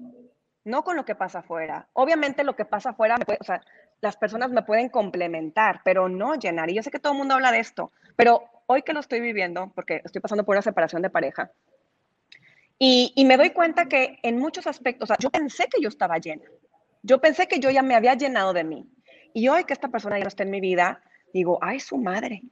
no 0.65 0.83
con 0.83 0.97
lo 0.97 1.05
que 1.05 1.15
pasa 1.15 1.41
afuera. 1.41 1.89
Obviamente 1.93 2.43
lo 2.43 2.57
que 2.57 2.65
pasa 2.65 2.91
afuera, 2.91 3.17
o 3.41 3.45
sea, 3.45 3.61
las 4.01 4.17
personas 4.17 4.51
me 4.51 4.63
pueden 4.63 4.89
complementar, 4.89 5.83
pero 5.85 6.09
no 6.09 6.35
llenar. 6.35 6.69
Y 6.71 6.75
yo 6.75 6.83
sé 6.83 6.91
que 6.91 6.99
todo 6.99 7.13
el 7.13 7.19
mundo 7.19 7.35
habla 7.35 7.53
de 7.53 7.61
esto, 7.61 7.93
pero 8.17 8.43
hoy 8.67 8.83
que 8.83 8.93
lo 8.93 8.99
estoy 8.99 9.21
viviendo, 9.21 9.71
porque 9.73 10.03
estoy 10.05 10.21
pasando 10.21 10.45
por 10.45 10.55
una 10.55 10.63
separación 10.63 11.03
de 11.03 11.11
pareja, 11.11 11.53
y, 12.77 13.13
y 13.15 13.25
me 13.25 13.37
doy 13.37 13.51
cuenta 13.51 13.87
que 13.87 14.19
en 14.25 14.39
muchos 14.39 14.67
aspectos, 14.67 15.05
o 15.05 15.07
sea, 15.07 15.17
yo 15.21 15.31
pensé 15.31 15.69
que 15.69 15.81
yo 15.81 15.89
estaba 15.89 16.19
llena, 16.19 16.43
yo 17.03 17.21
pensé 17.21 17.49
que 17.49 17.61
yo 17.61 17.71
ya 17.71 17.83
me 17.83 17.95
había 17.95 18.15
llenado 18.15 18.53
de 18.53 18.65
mí. 18.65 18.89
Y 19.35 19.49
hoy 19.49 19.65
que 19.65 19.73
esta 19.73 19.89
persona 19.89 20.19
ya 20.19 20.25
no 20.25 20.29
está 20.29 20.43
en 20.43 20.51
mi 20.51 20.61
vida, 20.61 21.03
digo, 21.33 21.59
ay, 21.61 21.81
su 21.81 21.99
madre. 21.99 22.43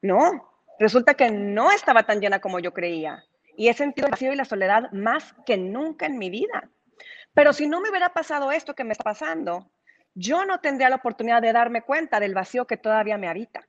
No, 0.00 0.50
resulta 0.78 1.14
que 1.14 1.30
no 1.30 1.70
estaba 1.70 2.04
tan 2.04 2.20
llena 2.20 2.40
como 2.40 2.58
yo 2.58 2.72
creía. 2.72 3.24
Y 3.56 3.68
he 3.68 3.74
sentido 3.74 4.06
el 4.06 4.12
vacío 4.12 4.32
y 4.32 4.36
la 4.36 4.44
soledad 4.44 4.90
más 4.92 5.34
que 5.46 5.56
nunca 5.56 6.06
en 6.06 6.18
mi 6.18 6.30
vida. 6.30 6.70
Pero 7.34 7.52
si 7.52 7.66
no 7.66 7.80
me 7.80 7.90
hubiera 7.90 8.12
pasado 8.12 8.52
esto 8.52 8.74
que 8.74 8.84
me 8.84 8.92
está 8.92 9.04
pasando, 9.04 9.70
yo 10.14 10.44
no 10.44 10.60
tendría 10.60 10.90
la 10.90 10.96
oportunidad 10.96 11.40
de 11.40 11.52
darme 11.52 11.82
cuenta 11.82 12.20
del 12.20 12.34
vacío 12.34 12.66
que 12.66 12.76
todavía 12.76 13.16
me 13.16 13.28
habita. 13.28 13.66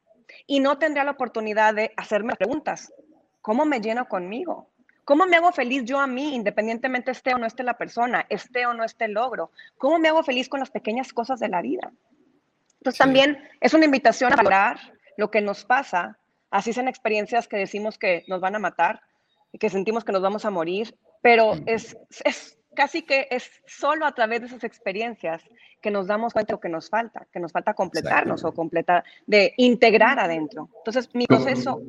Y 0.47 0.59
no 0.59 0.77
tendría 0.77 1.03
la 1.03 1.11
oportunidad 1.11 1.73
de 1.73 1.91
hacerme 1.95 2.35
preguntas. 2.35 2.93
¿Cómo 3.41 3.65
me 3.65 3.81
lleno 3.81 4.07
conmigo? 4.07 4.72
¿Cómo 5.05 5.25
me 5.25 5.35
hago 5.35 5.51
feliz 5.51 5.83
yo 5.83 5.99
a 5.99 6.07
mí, 6.07 6.35
independientemente 6.35 7.11
esté 7.11 7.33
o 7.33 7.37
no 7.37 7.45
esté 7.45 7.63
la 7.63 7.77
persona, 7.77 8.25
esté 8.29 8.65
o 8.65 8.73
no 8.73 8.83
esté 8.83 9.05
el 9.05 9.13
logro? 9.13 9.51
¿Cómo 9.77 9.99
me 9.99 10.07
hago 10.07 10.23
feliz 10.23 10.47
con 10.47 10.59
las 10.59 10.71
pequeñas 10.71 11.11
cosas 11.11 11.39
de 11.39 11.49
la 11.49 11.61
vida? 11.61 11.91
Entonces 12.79 12.97
también 12.97 13.37
es 13.59 13.73
una 13.73 13.85
invitación 13.85 14.33
a 14.33 14.37
valorar 14.37 14.79
lo 15.17 15.29
que 15.29 15.41
nos 15.41 15.65
pasa, 15.65 16.17
así 16.51 16.73
sean 16.73 16.87
experiencias 16.87 17.47
que 17.47 17.57
decimos 17.57 17.97
que 17.97 18.23
nos 18.27 18.41
van 18.41 18.55
a 18.55 18.59
matar 18.59 19.01
y 19.51 19.57
que 19.57 19.69
sentimos 19.69 20.03
que 20.03 20.11
nos 20.11 20.21
vamos 20.21 20.45
a 20.45 20.49
morir, 20.49 20.97
pero 21.21 21.53
es, 21.65 21.97
es 22.23 22.57
casi 22.75 23.03
que 23.03 23.27
es 23.29 23.49
solo 23.65 24.05
a 24.05 24.13
través 24.13 24.41
de 24.41 24.47
esas 24.47 24.63
experiencias 24.63 25.43
que 25.81 25.91
nos 25.91 26.07
damos 26.07 26.33
cuenta 26.33 26.51
de 26.51 26.53
lo 26.55 26.59
que 26.59 26.69
nos 26.69 26.89
falta, 26.89 27.27
que 27.31 27.39
nos 27.39 27.51
falta 27.51 27.73
completarnos 27.73 28.43
o 28.45 28.53
completar, 28.53 29.03
de 29.27 29.53
integrar 29.57 30.19
adentro. 30.19 30.69
Entonces, 30.77 31.09
mi 31.13 31.27
proceso, 31.27 31.81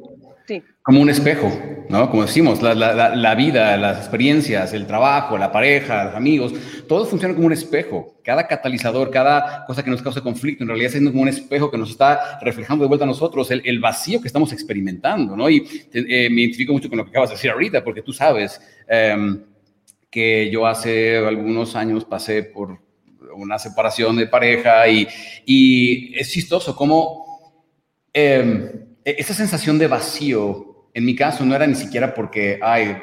sí. 0.47 0.63
Como 0.83 1.01
un 1.01 1.11
espejo, 1.11 1.49
¿no? 1.95 2.11
Como 2.11 2.23
decimos, 2.23 2.61
la, 2.61 2.75
la, 2.75 3.15
la, 3.15 3.35
vida, 3.37 3.77
las 3.77 3.99
experiencias, 3.99 4.73
el 4.73 4.85
trabajo, 4.85 5.39
la 5.39 5.53
pareja, 5.53 6.07
los 6.07 6.15
amigos, 6.17 6.53
todo 6.89 7.07
funciona 7.07 7.35
como 7.35 7.47
un 7.47 7.53
espejo. 7.53 8.17
Cada 8.25 8.49
catalizador, 8.49 9.13
cada 9.13 9.65
cosa 9.65 9.85
que 9.85 9.93
nos 9.93 10.03
causa 10.03 10.21
conflicto, 10.21 10.65
en 10.65 10.69
realidad 10.71 10.93
es 10.93 11.11
como 11.11 11.23
un 11.23 11.29
espejo 11.29 11.71
que 11.71 11.79
nos 11.79 11.91
está 11.91 12.41
reflejando 12.41 12.83
de 12.83 12.89
vuelta 12.89 13.05
a 13.05 13.07
nosotros 13.07 13.49
el, 13.53 13.63
el 13.65 13.79
vacío 13.79 14.21
que 14.21 14.27
estamos 14.27 14.53
experimentando, 14.53 15.37
¿no? 15.37 15.49
Y 15.49 15.65
eh, 15.93 16.29
me 16.31 16.41
identifico 16.41 16.73
mucho 16.73 16.89
con 16.89 16.99
lo 16.99 17.05
que 17.05 17.11
acabas 17.11 17.31
de 17.31 17.37
decir 17.37 17.53
ahorita, 17.53 17.85
porque 17.85 18.03
tú 18.03 18.13
sabes 18.13 18.61
eh, 18.89 19.17
que 20.11 20.51
yo 20.51 20.67
hace 20.67 21.19
algunos 21.19 21.77
años 21.77 22.05
pasé 22.05 22.43
por 22.43 22.77
una 23.37 23.57
separación 23.57 24.17
de 24.17 24.27
pareja 24.27 24.89
y, 24.89 25.07
y 25.47 26.19
es 26.19 26.29
chistoso 26.29 26.75
cómo 26.75 27.25
eh, 28.13 28.85
esa 29.05 29.33
sensación 29.33 29.79
de 29.79 29.87
vacío, 29.87 30.74
en 30.95 31.05
mi 31.05 31.15
caso, 31.15 31.45
no 31.45 31.55
era 31.55 31.67
ni 31.67 31.75
siquiera 31.75 32.15
porque, 32.15 32.59
ay, 32.63 32.97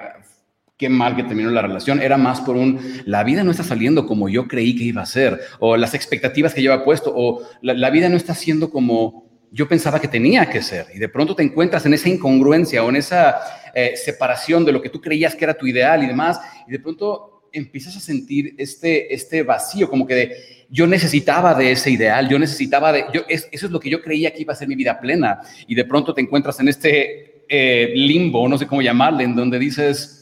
qué 0.78 0.90
mal 0.90 1.16
que 1.16 1.24
terminó 1.24 1.52
la 1.52 1.62
relación, 1.62 2.02
era 2.02 2.18
más 2.18 2.42
por 2.42 2.56
un, 2.56 2.80
la 3.06 3.24
vida 3.24 3.44
no 3.44 3.52
está 3.52 3.64
saliendo 3.64 4.08
como 4.08 4.30
yo 4.30 4.48
creí 4.48 4.76
que 4.76 4.86
iba 4.86 5.04
a 5.04 5.06
ser, 5.06 5.40
o 5.60 5.78
las 5.78 5.94
expectativas 5.94 6.54
que 6.54 6.62
había 6.62 6.84
puesto, 6.84 7.14
o 7.16 7.44
la, 7.62 7.76
la 7.76 7.92
vida 7.92 8.10
no 8.10 8.18
está 8.18 8.34
siendo 8.34 8.72
como 8.72 9.30
yo 9.52 9.68
pensaba 9.68 10.00
que 10.00 10.08
tenía 10.08 10.50
que 10.50 10.62
ser. 10.62 10.88
Y 10.96 10.98
de 10.98 11.10
pronto 11.10 11.36
te 11.36 11.44
encuentras 11.44 11.86
en 11.86 11.94
esa 11.94 12.10
incongruencia 12.10 12.84
o 12.84 12.90
en 12.90 12.96
esa 12.96 13.36
eh, 13.76 13.94
separación 13.96 14.66
de 14.66 14.72
lo 14.72 14.82
que 14.82 14.90
tú 14.90 15.00
creías 15.02 15.36
que 15.36 15.44
era 15.44 15.54
tu 15.54 15.68
ideal 15.68 16.04
y 16.04 16.08
demás, 16.08 16.40
y 16.68 16.72
de 16.72 16.80
pronto 16.80 17.44
empiezas 17.54 17.98
a 17.98 18.00
sentir 18.00 18.56
este, 18.58 19.14
este 19.14 19.44
vacío, 19.44 19.90
como 19.90 20.08
que 20.08 20.16
de, 20.16 20.38
yo 20.70 20.88
necesitaba 20.88 21.54
de 21.54 21.74
ese 21.74 21.92
ideal, 21.92 22.30
yo 22.30 22.40
necesitaba 22.40 22.94
de, 22.94 23.06
yo, 23.14 23.22
eso 23.28 23.48
es 23.52 23.72
lo 23.72 23.80
que 23.80 23.90
yo 23.90 24.02
creía 24.02 24.34
que 24.34 24.42
iba 24.42 24.54
a 24.54 24.56
ser 24.56 24.70
mi 24.70 24.76
vida 24.76 25.00
plena, 25.00 25.42
y 25.68 25.76
de 25.76 25.86
pronto 25.86 26.14
te 26.14 26.22
encuentras 26.22 26.60
en 26.62 26.70
este 26.70 27.31
eh, 27.54 27.92
limbo, 27.94 28.48
no 28.48 28.58
sé 28.58 28.66
cómo 28.66 28.82
llamarle, 28.82 29.26
en 29.26 29.36
donde 29.36 29.60
dices, 29.60 30.22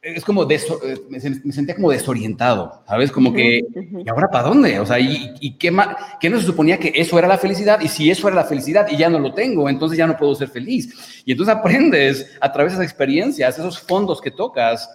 es 0.00 0.24
como, 0.24 0.48
eh, 0.48 0.60
me 1.08 1.18
sentía 1.18 1.74
como 1.74 1.90
desorientado, 1.90 2.84
¿sabes? 2.86 3.10
Como 3.10 3.32
que, 3.32 3.62
¿y 4.04 4.08
ahora 4.08 4.28
para 4.30 4.44
dónde? 4.44 4.78
O 4.78 4.86
sea, 4.86 5.00
¿y, 5.00 5.56
qué, 5.58 5.76
qué 6.20 6.30
no 6.30 6.38
se 6.38 6.46
suponía 6.46 6.78
que 6.78 6.92
eso 6.94 7.18
era 7.18 7.26
la 7.26 7.36
felicidad? 7.36 7.80
Y 7.80 7.88
si 7.88 8.12
eso 8.12 8.28
era 8.28 8.36
la 8.36 8.44
felicidad 8.44 8.86
y 8.88 8.96
ya 8.96 9.10
no 9.10 9.18
lo 9.18 9.34
tengo, 9.34 9.68
entonces 9.68 9.98
ya 9.98 10.06
no 10.06 10.16
puedo 10.16 10.36
ser 10.36 10.50
feliz. 10.50 11.22
Y 11.24 11.32
entonces 11.32 11.52
aprendes 11.52 12.36
a 12.40 12.52
través 12.52 12.74
de 12.74 12.76
esas 12.76 12.92
experiencias, 12.92 13.58
esos 13.58 13.80
fondos 13.80 14.20
que 14.20 14.30
tocas, 14.30 14.88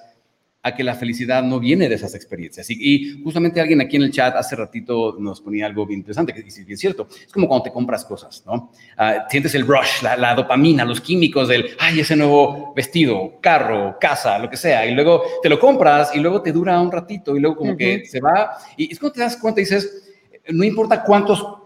a 0.61 0.75
que 0.75 0.83
la 0.83 0.93
felicidad 0.93 1.41
no 1.41 1.59
viene 1.59 1.87
de 1.87 1.95
esas 1.95 2.13
experiencias. 2.15 2.69
Y, 2.69 3.21
justamente 3.23 3.61
alguien 3.61 3.79
aquí 3.79 3.95
en 3.95 4.03
el 4.03 4.11
chat 4.11 4.35
hace 4.35 4.55
ratito 4.55 5.15
nos 5.17 5.39
ponía 5.39 5.65
algo 5.65 5.85
bien 5.85 5.99
interesante, 5.99 6.33
que 6.33 6.41
es 6.41 6.79
cierto, 6.79 7.07
es 7.09 7.31
como 7.31 7.47
cuando 7.47 7.63
te 7.63 7.71
compras 7.71 8.03
cosas, 8.03 8.43
¿no? 8.45 8.71
Ah, 8.97 9.25
sientes 9.29 9.55
el 9.55 9.65
rush, 9.65 10.03
la, 10.03 10.35
dopamina, 10.35 10.83
los 10.83 10.99
químicos 10.99 11.47
del, 11.47 11.69
ay, 11.79 12.01
ese 12.01 12.15
nuevo 12.15 12.73
vestido, 12.75 13.39
carro, 13.41 13.97
casa, 13.99 14.37
lo 14.37 14.49
que 14.49 14.57
sea, 14.57 14.85
y 14.85 14.93
luego 14.93 15.23
te 15.41 15.49
lo 15.49 15.59
compras 15.59 16.11
y 16.13 16.19
luego 16.19 16.41
te 16.41 16.51
dura 16.51 16.79
un 16.79 16.91
ratito 16.91 17.37
y 17.37 17.39
luego 17.39 17.55
como 17.55 17.77
que 17.77 18.05
se 18.05 18.19
va. 18.19 18.57
Y 18.75 18.91
es 18.91 18.99
cuando 18.99 19.13
te 19.13 19.21
das 19.21 19.37
cuenta 19.37 19.61
y 19.61 19.63
dices, 19.63 20.09
no 20.49 20.63
importa 20.63 21.03
cuántos 21.03 21.58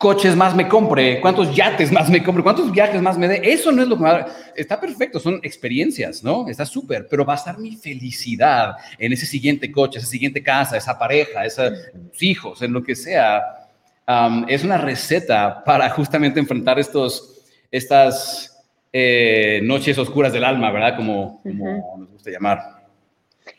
coches 0.00 0.34
más 0.34 0.56
me 0.56 0.66
compre, 0.66 1.20
cuántos 1.20 1.54
yates 1.54 1.92
más 1.92 2.08
me 2.08 2.24
compre, 2.24 2.42
cuántos 2.42 2.72
viajes 2.72 3.02
más 3.02 3.18
me 3.18 3.28
dé. 3.28 3.52
Eso 3.52 3.70
no 3.70 3.82
es 3.82 3.88
lo 3.88 3.98
que 3.98 4.02
me 4.02 4.24
Está 4.56 4.80
perfecto, 4.80 5.20
son 5.20 5.38
experiencias, 5.42 6.24
¿no? 6.24 6.48
Está 6.48 6.64
súper, 6.64 7.06
pero 7.06 7.22
va 7.22 7.34
a 7.34 7.36
estar 7.36 7.58
mi 7.58 7.76
felicidad 7.76 8.76
en 8.98 9.12
ese 9.12 9.26
siguiente 9.26 9.70
coche, 9.70 9.98
esa 9.98 10.08
siguiente 10.08 10.42
casa, 10.42 10.78
esa 10.78 10.98
pareja, 10.98 11.44
esos 11.44 11.70
hijos, 12.18 12.62
en 12.62 12.72
lo 12.72 12.82
que 12.82 12.96
sea. 12.96 13.42
es 14.48 14.64
una 14.64 14.78
receta 14.78 15.62
para 15.64 15.90
justamente 15.90 16.40
enfrentar 16.40 16.78
estos, 16.78 17.42
estas 17.70 18.58
eh, 18.94 19.60
noches 19.64 19.98
oscuras 19.98 20.32
del 20.32 20.44
alma, 20.44 20.72
¿verdad? 20.72 20.96
Como, 20.96 21.42
como 21.42 21.98
nos 21.98 22.10
gusta 22.10 22.30
llamar. 22.30 22.58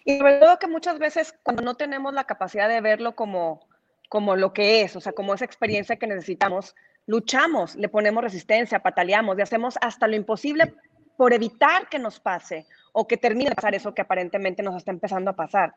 Y 0.05 0.17
sobre 0.17 0.39
todo 0.39 0.57
que 0.57 0.67
muchas 0.67 0.97
veces 0.97 1.35
cuando 1.43 1.61
no 1.61 1.75
tenemos 1.75 2.15
la 2.15 2.23
capacidad 2.23 2.67
de 2.67 2.81
verlo 2.81 3.13
como 3.13 3.69
como 4.11 4.35
lo 4.35 4.51
que 4.51 4.81
es, 4.81 4.93
o 4.97 4.99
sea, 4.99 5.13
como 5.13 5.33
esa 5.33 5.45
experiencia 5.45 5.95
que 5.95 6.05
necesitamos, 6.05 6.75
luchamos, 7.05 7.77
le 7.77 7.87
ponemos 7.87 8.21
resistencia, 8.21 8.83
pataleamos 8.83 9.39
y 9.39 9.41
hacemos 9.41 9.77
hasta 9.79 10.05
lo 10.05 10.17
imposible 10.17 10.75
por 11.15 11.31
evitar 11.31 11.87
que 11.87 11.97
nos 11.97 12.19
pase 12.19 12.65
o 12.91 13.07
que 13.07 13.15
termine 13.15 13.51
de 13.51 13.55
pasar 13.55 13.73
eso 13.73 13.93
que 13.93 14.01
aparentemente 14.01 14.63
nos 14.63 14.75
está 14.75 14.91
empezando 14.91 15.31
a 15.31 15.35
pasar. 15.37 15.75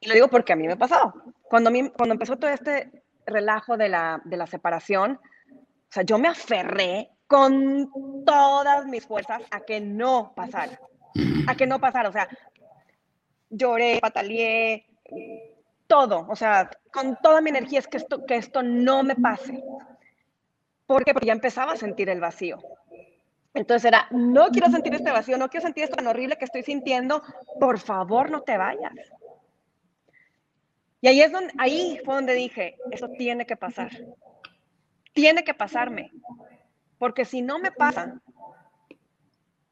Y 0.00 0.08
lo 0.08 0.14
digo 0.14 0.26
porque 0.26 0.52
a 0.52 0.56
mí 0.56 0.66
me 0.66 0.76
pasado. 0.76 1.14
Cuando, 1.42 1.68
a 1.68 1.72
mí, 1.72 1.88
cuando 1.90 2.14
empezó 2.14 2.36
todo 2.36 2.50
este 2.50 2.90
relajo 3.24 3.76
de 3.76 3.90
la, 3.90 4.20
de 4.24 4.36
la 4.36 4.48
separación, 4.48 5.20
o 5.52 5.92
sea, 5.92 6.02
yo 6.02 6.18
me 6.18 6.26
aferré 6.26 7.10
con 7.28 8.24
todas 8.26 8.86
mis 8.86 9.06
fuerzas 9.06 9.42
a 9.52 9.60
que 9.60 9.80
no 9.80 10.32
pasara, 10.34 10.80
a 11.46 11.54
que 11.54 11.68
no 11.68 11.78
pasara. 11.78 12.08
O 12.08 12.12
sea, 12.12 12.28
lloré, 13.48 14.00
pataleé, 14.00 14.84
todo, 15.88 16.26
o 16.28 16.36
sea, 16.36 16.70
con 16.92 17.16
toda 17.20 17.40
mi 17.40 17.50
energía 17.50 17.80
es 17.80 17.88
que 17.88 17.96
esto, 17.96 18.24
que 18.24 18.36
esto 18.36 18.62
no 18.62 19.02
me 19.02 19.16
pase. 19.16 19.64
Porque 20.86 21.12
ya 21.22 21.32
empezaba 21.32 21.72
a 21.72 21.76
sentir 21.76 22.08
el 22.08 22.20
vacío. 22.20 22.58
Entonces 23.54 23.86
era, 23.86 24.06
no 24.10 24.48
quiero 24.50 24.70
sentir 24.70 24.94
este 24.94 25.10
vacío, 25.10 25.36
no 25.36 25.48
quiero 25.48 25.66
sentir 25.66 25.84
esto 25.84 25.96
tan 25.96 26.06
horrible 26.06 26.36
que 26.36 26.44
estoy 26.44 26.62
sintiendo, 26.62 27.22
por 27.58 27.80
favor 27.80 28.30
no 28.30 28.42
te 28.42 28.56
vayas. 28.56 28.94
Y 31.00 31.08
ahí 31.08 31.20
es 31.20 31.32
donde, 31.32 31.52
ahí 31.58 32.00
fue 32.04 32.14
donde 32.14 32.34
dije, 32.34 32.76
eso 32.90 33.08
tiene 33.08 33.46
que 33.46 33.56
pasar. 33.56 33.90
Tiene 35.12 35.42
que 35.42 35.54
pasarme. 35.54 36.12
Porque 36.98 37.24
si 37.24 37.42
no 37.42 37.58
me 37.58 37.72
pasa, 37.72 38.20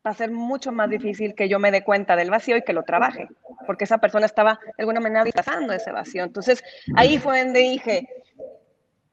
va 0.07 0.13
a 0.13 0.15
ser 0.15 0.31
mucho 0.31 0.71
más 0.71 0.89
difícil 0.89 1.35
que 1.35 1.49
yo 1.49 1.59
me 1.59 1.73
dé 1.73 1.83
cuenta 1.83 2.15
del 2.15 2.31
vacío 2.31 2.57
y 2.57 2.63
que 2.63 2.73
lo 2.73 2.85
trabaje, 2.85 3.29
porque 3.67 3.85
esa 3.85 3.99
persona 3.99 4.27
estaba 4.27 4.61
de 4.77 4.83
alguna 4.83 5.01
manera 5.01 5.25
disfrazando 5.25 5.73
ese 5.73 5.91
vacío. 5.91 6.23
Entonces, 6.23 6.63
ahí 6.95 7.19
fue 7.19 7.43
donde 7.43 7.61
dije, 7.61 8.09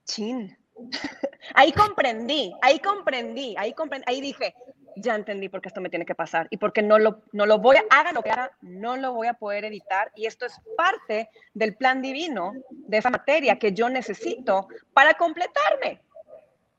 chin, 0.05 0.55
ahí 1.55 1.71
comprendí, 1.71 2.53
ahí 2.61 2.79
comprendí, 2.79 3.55
ahí 3.57 3.73
comprendí, 3.73 4.05
ahí 4.07 4.21
dije, 4.21 4.53
ya 4.95 5.15
entendí 5.15 5.49
por 5.49 5.61
qué 5.61 5.69
esto 5.69 5.81
me 5.81 5.89
tiene 5.89 6.05
que 6.05 6.13
pasar 6.13 6.47
y 6.51 6.57
porque 6.57 6.83
no 6.83 6.99
lo, 6.99 7.23
no 7.31 7.47
lo 7.47 7.57
voy 7.57 7.77
a, 7.77 7.83
haga 7.89 8.11
lo 8.11 8.21
que 8.21 8.29
haga, 8.29 8.51
no 8.61 8.95
lo 8.95 9.13
voy 9.13 9.25
a 9.25 9.33
poder 9.33 9.65
evitar 9.65 10.11
y 10.15 10.27
esto 10.27 10.45
es 10.45 10.53
parte 10.77 11.29
del 11.55 11.75
plan 11.75 12.03
divino 12.03 12.53
de 12.69 12.97
esa 12.97 13.09
materia 13.09 13.57
que 13.57 13.73
yo 13.73 13.89
necesito 13.89 14.67
para 14.93 15.15
completarme. 15.15 16.01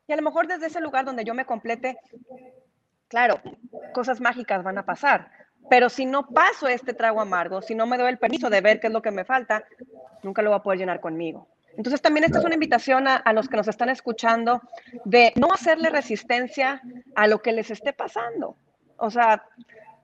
Y 0.06 0.12
a 0.12 0.16
lo 0.16 0.22
mejor 0.22 0.46
desde 0.46 0.66
ese 0.66 0.80
lugar 0.80 1.04
donde 1.04 1.24
yo 1.24 1.34
me 1.34 1.46
complete, 1.46 1.98
claro, 3.08 3.40
cosas 3.92 4.20
mágicas 4.20 4.62
van 4.62 4.78
a 4.78 4.84
pasar, 4.84 5.30
pero 5.70 5.88
si 5.88 6.06
no 6.06 6.26
paso 6.28 6.68
este 6.68 6.92
trago 6.92 7.20
amargo, 7.20 7.62
si 7.62 7.74
no 7.74 7.86
me 7.86 7.98
doy 7.98 8.08
el 8.08 8.18
permiso 8.18 8.50
de 8.50 8.60
ver 8.60 8.80
qué 8.80 8.88
es 8.88 8.92
lo 8.92 9.02
que 9.02 9.10
me 9.10 9.24
falta, 9.24 9.64
nunca 10.22 10.42
lo 10.42 10.50
voy 10.50 10.58
a 10.58 10.62
poder 10.62 10.78
llenar 10.78 11.00
conmigo. 11.00 11.48
Entonces 11.76 12.00
también 12.00 12.24
esta 12.24 12.38
es 12.38 12.44
una 12.44 12.54
invitación 12.54 13.08
a, 13.08 13.32
los 13.32 13.48
que 13.48 13.56
nos 13.56 13.68
están 13.68 13.88
escuchando 13.88 14.62
de 15.04 15.32
no 15.36 15.52
hacerle 15.52 15.90
resistencia 15.90 16.80
a 17.16 17.26
lo 17.26 17.42
que 17.42 17.52
les 17.52 17.70
esté 17.70 17.92
pasando. 17.92 18.56
O 18.96 19.10
sea, 19.10 19.44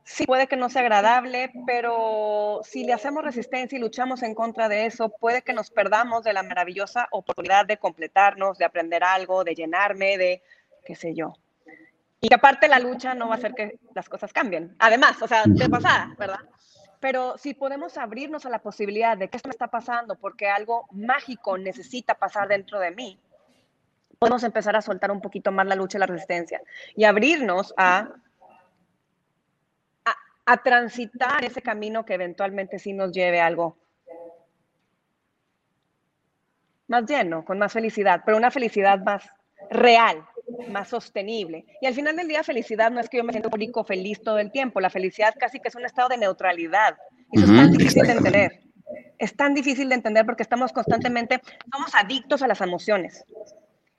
sí 0.02 0.26
puede 0.26 0.48
que 0.48 0.56
no 0.56 0.68
sea 0.68 0.82
agradable, 0.82 1.52
pero 1.66 2.60
si 2.64 2.84
le 2.84 2.92
hacemos 2.92 3.22
resistencia 3.22 3.76
y 3.76 3.80
luchamos 3.80 4.22
en 4.22 4.34
contra 4.34 4.68
de 4.68 4.86
eso, 4.86 5.10
puede 5.10 5.42
que 5.42 5.52
nos 5.52 5.70
perdamos 5.70 6.24
de 6.24 6.32
la 6.32 6.42
maravillosa 6.42 7.06
oportunidad 7.12 7.66
de 7.66 7.76
completarnos, 7.76 8.58
de 8.58 8.64
aprender 8.64 9.04
algo, 9.04 9.44
de 9.44 9.54
llenarme, 9.54 10.18
de 10.18 10.42
qué 10.84 10.96
sé 10.96 11.14
yo. 11.14 11.34
Y 12.20 12.28
que 12.28 12.34
aparte 12.34 12.68
la 12.68 12.78
lucha 12.78 13.14
no 13.14 13.28
va 13.28 13.34
a 13.34 13.38
hacer 13.38 13.54
que 13.54 13.78
las 13.94 14.08
cosas 14.08 14.32
cambien. 14.32 14.74
Además, 14.78 15.20
o 15.22 15.28
sea, 15.28 15.44
de 15.46 15.68
pasada, 15.68 16.14
¿verdad? 16.18 16.40
Pero 17.00 17.38
si 17.38 17.54
podemos 17.54 17.96
abrirnos 17.96 18.44
a 18.44 18.50
la 18.50 18.58
posibilidad 18.58 19.16
de 19.16 19.28
que 19.28 19.38
esto 19.38 19.48
me 19.48 19.52
está 19.52 19.68
pasando 19.68 20.16
porque 20.16 20.50
algo 20.50 20.86
mágico 20.92 21.56
necesita 21.56 22.14
pasar 22.14 22.48
dentro 22.48 22.78
de 22.78 22.90
mí, 22.90 23.18
podemos 24.18 24.44
empezar 24.44 24.76
a 24.76 24.82
soltar 24.82 25.10
un 25.10 25.22
poquito 25.22 25.50
más 25.50 25.66
la 25.66 25.74
lucha 25.74 25.96
y 25.96 26.00
la 26.00 26.06
resistencia 26.06 26.60
y 26.94 27.04
abrirnos 27.04 27.72
a, 27.78 28.10
a, 30.04 30.16
a 30.44 30.56
transitar 30.58 31.42
ese 31.42 31.62
camino 31.62 32.04
que 32.04 32.14
eventualmente 32.14 32.78
sí 32.78 32.92
nos 32.92 33.12
lleve 33.12 33.40
a 33.40 33.46
algo 33.46 33.78
más 36.90 37.04
lleno, 37.08 37.44
con 37.44 37.58
más 37.58 37.72
felicidad, 37.72 38.22
pero 38.26 38.36
una 38.36 38.50
felicidad 38.50 38.98
más 38.98 39.24
real, 39.70 40.26
más 40.68 40.88
sostenible. 40.88 41.64
Y 41.80 41.86
al 41.86 41.94
final 41.94 42.16
del 42.16 42.28
día, 42.28 42.42
felicidad 42.42 42.90
no 42.90 43.00
es 43.00 43.08
que 43.08 43.18
yo 43.18 43.24
me 43.24 43.32
siento 43.32 43.50
rico, 43.50 43.84
feliz 43.84 44.20
todo 44.22 44.38
el 44.38 44.50
tiempo. 44.50 44.80
La 44.80 44.90
felicidad 44.90 45.34
casi 45.38 45.60
que 45.60 45.68
es 45.68 45.74
un 45.74 45.84
estado 45.84 46.08
de 46.08 46.18
neutralidad. 46.18 46.96
Eso 47.32 47.44
es 47.44 47.54
tan 47.54 47.72
difícil 47.72 48.02
de 48.02 48.12
entender. 48.12 48.60
Es 49.18 49.36
tan 49.36 49.54
difícil 49.54 49.88
de 49.88 49.94
entender 49.94 50.26
porque 50.26 50.42
estamos 50.42 50.72
constantemente, 50.72 51.40
somos 51.72 51.94
adictos 51.94 52.42
a 52.42 52.48
las 52.48 52.60
emociones. 52.60 53.24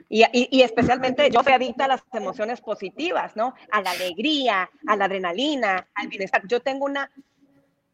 Y, 0.10 0.26
y, 0.34 0.62
especialmente 0.62 1.30
yo 1.32 1.42
soy 1.42 1.54
adicta 1.54 1.86
a 1.86 1.88
las 1.88 2.02
emociones 2.12 2.60
positivas, 2.60 3.38
¿no? 3.38 3.54
A 3.72 3.82
la 3.82 3.92
alegría, 3.92 4.70
a 4.86 4.96
la 4.98 5.06
adrenalina, 5.06 5.88
al 5.96 6.10
bienestar. 6.10 6.46
Yo 6.48 6.60
tengo 6.60 6.84
una 6.84 7.10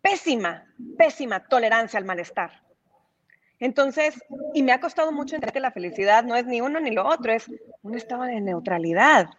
pésima, 0.01 0.65
pésima 0.97 1.47
tolerancia 1.47 1.99
al 1.99 2.05
malestar. 2.05 2.63
Entonces, 3.59 4.21
y 4.53 4.61
me 4.61 4.71
ha 4.71 4.79
costado 4.79 5.11
mucho 5.11 5.35
entender 5.35 5.53
que 5.53 5.59
la 5.59 5.71
felicidad 5.71 6.23
no 6.23 6.35
es 6.35 6.45
ni 6.45 6.61
uno 6.61 6.79
ni 6.79 6.91
lo 6.91 7.07
otro, 7.07 7.33
es 7.33 7.49
un 7.81 7.95
estado 7.95 8.23
de 8.23 8.39
neutralidad. 8.39 9.29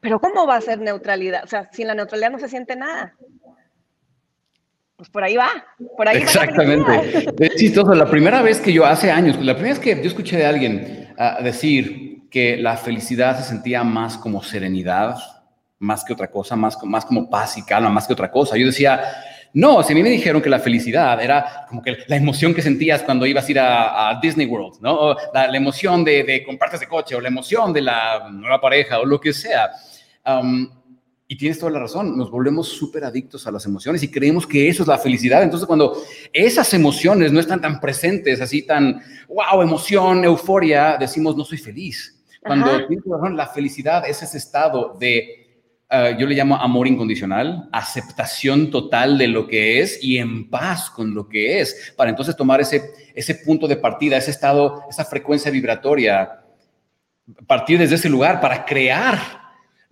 Pero 0.00 0.20
¿cómo 0.20 0.46
va 0.46 0.56
a 0.56 0.60
ser 0.60 0.80
neutralidad? 0.80 1.44
O 1.44 1.46
sea, 1.46 1.68
sin 1.72 1.86
la 1.86 1.94
neutralidad 1.94 2.30
no 2.30 2.38
se 2.38 2.48
siente 2.48 2.76
nada. 2.76 3.14
Pues 4.96 5.10
por 5.10 5.24
ahí 5.24 5.36
va, 5.36 5.50
por 5.96 6.08
ahí 6.08 6.18
Exactamente. 6.18 6.90
Va 6.90 7.46
es 7.46 7.56
chistoso. 7.56 7.92
La 7.94 8.08
primera 8.08 8.42
vez 8.42 8.60
que 8.60 8.72
yo, 8.72 8.86
hace 8.86 9.10
años, 9.10 9.36
la 9.40 9.54
primera 9.54 9.74
vez 9.74 9.82
que 9.82 10.00
yo 10.00 10.08
escuché 10.08 10.36
de 10.36 10.46
alguien 10.46 11.12
uh, 11.18 11.42
decir 11.42 12.28
que 12.30 12.56
la 12.56 12.76
felicidad 12.76 13.36
se 13.36 13.42
sentía 13.42 13.82
más 13.82 14.16
como 14.16 14.42
serenidad, 14.42 15.16
más 15.80 16.04
que 16.04 16.12
otra 16.12 16.30
cosa, 16.30 16.54
más, 16.54 16.82
más 16.84 17.04
como 17.04 17.28
paz 17.28 17.58
y 17.58 17.64
calma, 17.64 17.90
más 17.90 18.06
que 18.06 18.12
otra 18.12 18.30
cosa. 18.30 18.56
Yo 18.56 18.66
decía, 18.66 19.02
no, 19.54 19.82
si 19.82 19.92
a 19.92 19.96
mí 19.96 20.02
me 20.02 20.08
dijeron 20.08 20.40
que 20.40 20.48
la 20.48 20.58
felicidad 20.58 21.22
era 21.22 21.66
como 21.68 21.82
que 21.82 21.98
la 22.06 22.16
emoción 22.16 22.54
que 22.54 22.62
sentías 22.62 23.02
cuando 23.02 23.26
ibas 23.26 23.46
a 23.46 23.50
ir 23.50 23.58
a, 23.60 24.18
Disney 24.22 24.46
World, 24.46 24.80
¿no? 24.80 25.14
la, 25.34 25.56
emoción 25.56 26.04
de, 26.04 26.22
de, 26.24 26.44
comprarte 26.44 26.76
ese 26.76 26.86
coche 26.86 27.14
o 27.14 27.20
la 27.20 27.28
emoción 27.28 27.72
de 27.72 27.82
la 27.82 28.30
nueva 28.30 28.60
pareja 28.60 29.00
o 29.00 29.04
lo 29.04 29.20
que 29.20 29.32
sea. 29.32 29.70
Um, 30.24 30.68
y 31.32 31.36
tienes 31.36 31.58
toda 31.58 31.72
la 31.72 31.78
razón, 31.78 32.16
nos 32.16 32.30
volvemos 32.30 32.68
súper 32.68 33.04
adictos 33.04 33.46
a 33.46 33.50
las 33.50 33.64
emociones 33.64 34.02
y 34.02 34.10
creemos 34.10 34.46
que 34.46 34.68
eso 34.68 34.82
es 34.82 34.88
la 34.88 34.98
felicidad. 34.98 35.42
Entonces, 35.42 35.66
cuando 35.66 35.96
esas 36.30 36.74
emociones 36.74 37.32
no 37.32 37.40
están 37.40 37.58
tan 37.58 37.80
presentes, 37.80 38.40
así 38.42 38.62
tan, 38.66 39.00
wow, 39.28 39.62
emoción, 39.62 40.24
euforia, 40.24 40.98
decimos, 41.00 41.34
no 41.34 41.44
soy 41.44 41.56
feliz. 41.56 42.22
Cuando 42.42 42.86
tienes 42.86 43.06
razón, 43.06 43.34
la 43.34 43.46
felicidad 43.46 44.06
es 44.06 44.22
ese 44.22 44.36
estado 44.36 44.94
de 45.00 45.41
ah, 45.92 46.10
yo 46.18 46.26
le 46.26 46.34
llamo 46.34 46.56
amor 46.56 46.88
incondicional, 46.88 47.68
aceptación 47.72 48.70
total 48.70 49.18
de 49.18 49.28
lo 49.28 49.46
que 49.46 49.80
es 49.80 50.02
y 50.02 50.18
en 50.18 50.50
paz 50.50 50.90
con 50.90 51.14
lo 51.14 51.28
que 51.28 51.60
es, 51.60 51.92
para 51.96 52.10
entonces 52.10 52.34
tomar 52.34 52.60
ese, 52.60 52.82
ese 53.14 53.36
punto 53.36 53.68
de 53.68 53.76
partida, 53.76 54.16
ese 54.16 54.32
estado, 54.32 54.84
esa 54.90 55.04
frecuencia 55.04 55.50
vibratoria, 55.50 56.42
partir 57.46 57.78
desde 57.78 57.96
ese 57.96 58.08
lugar 58.08 58.40
para 58.40 58.64
crear 58.64 59.41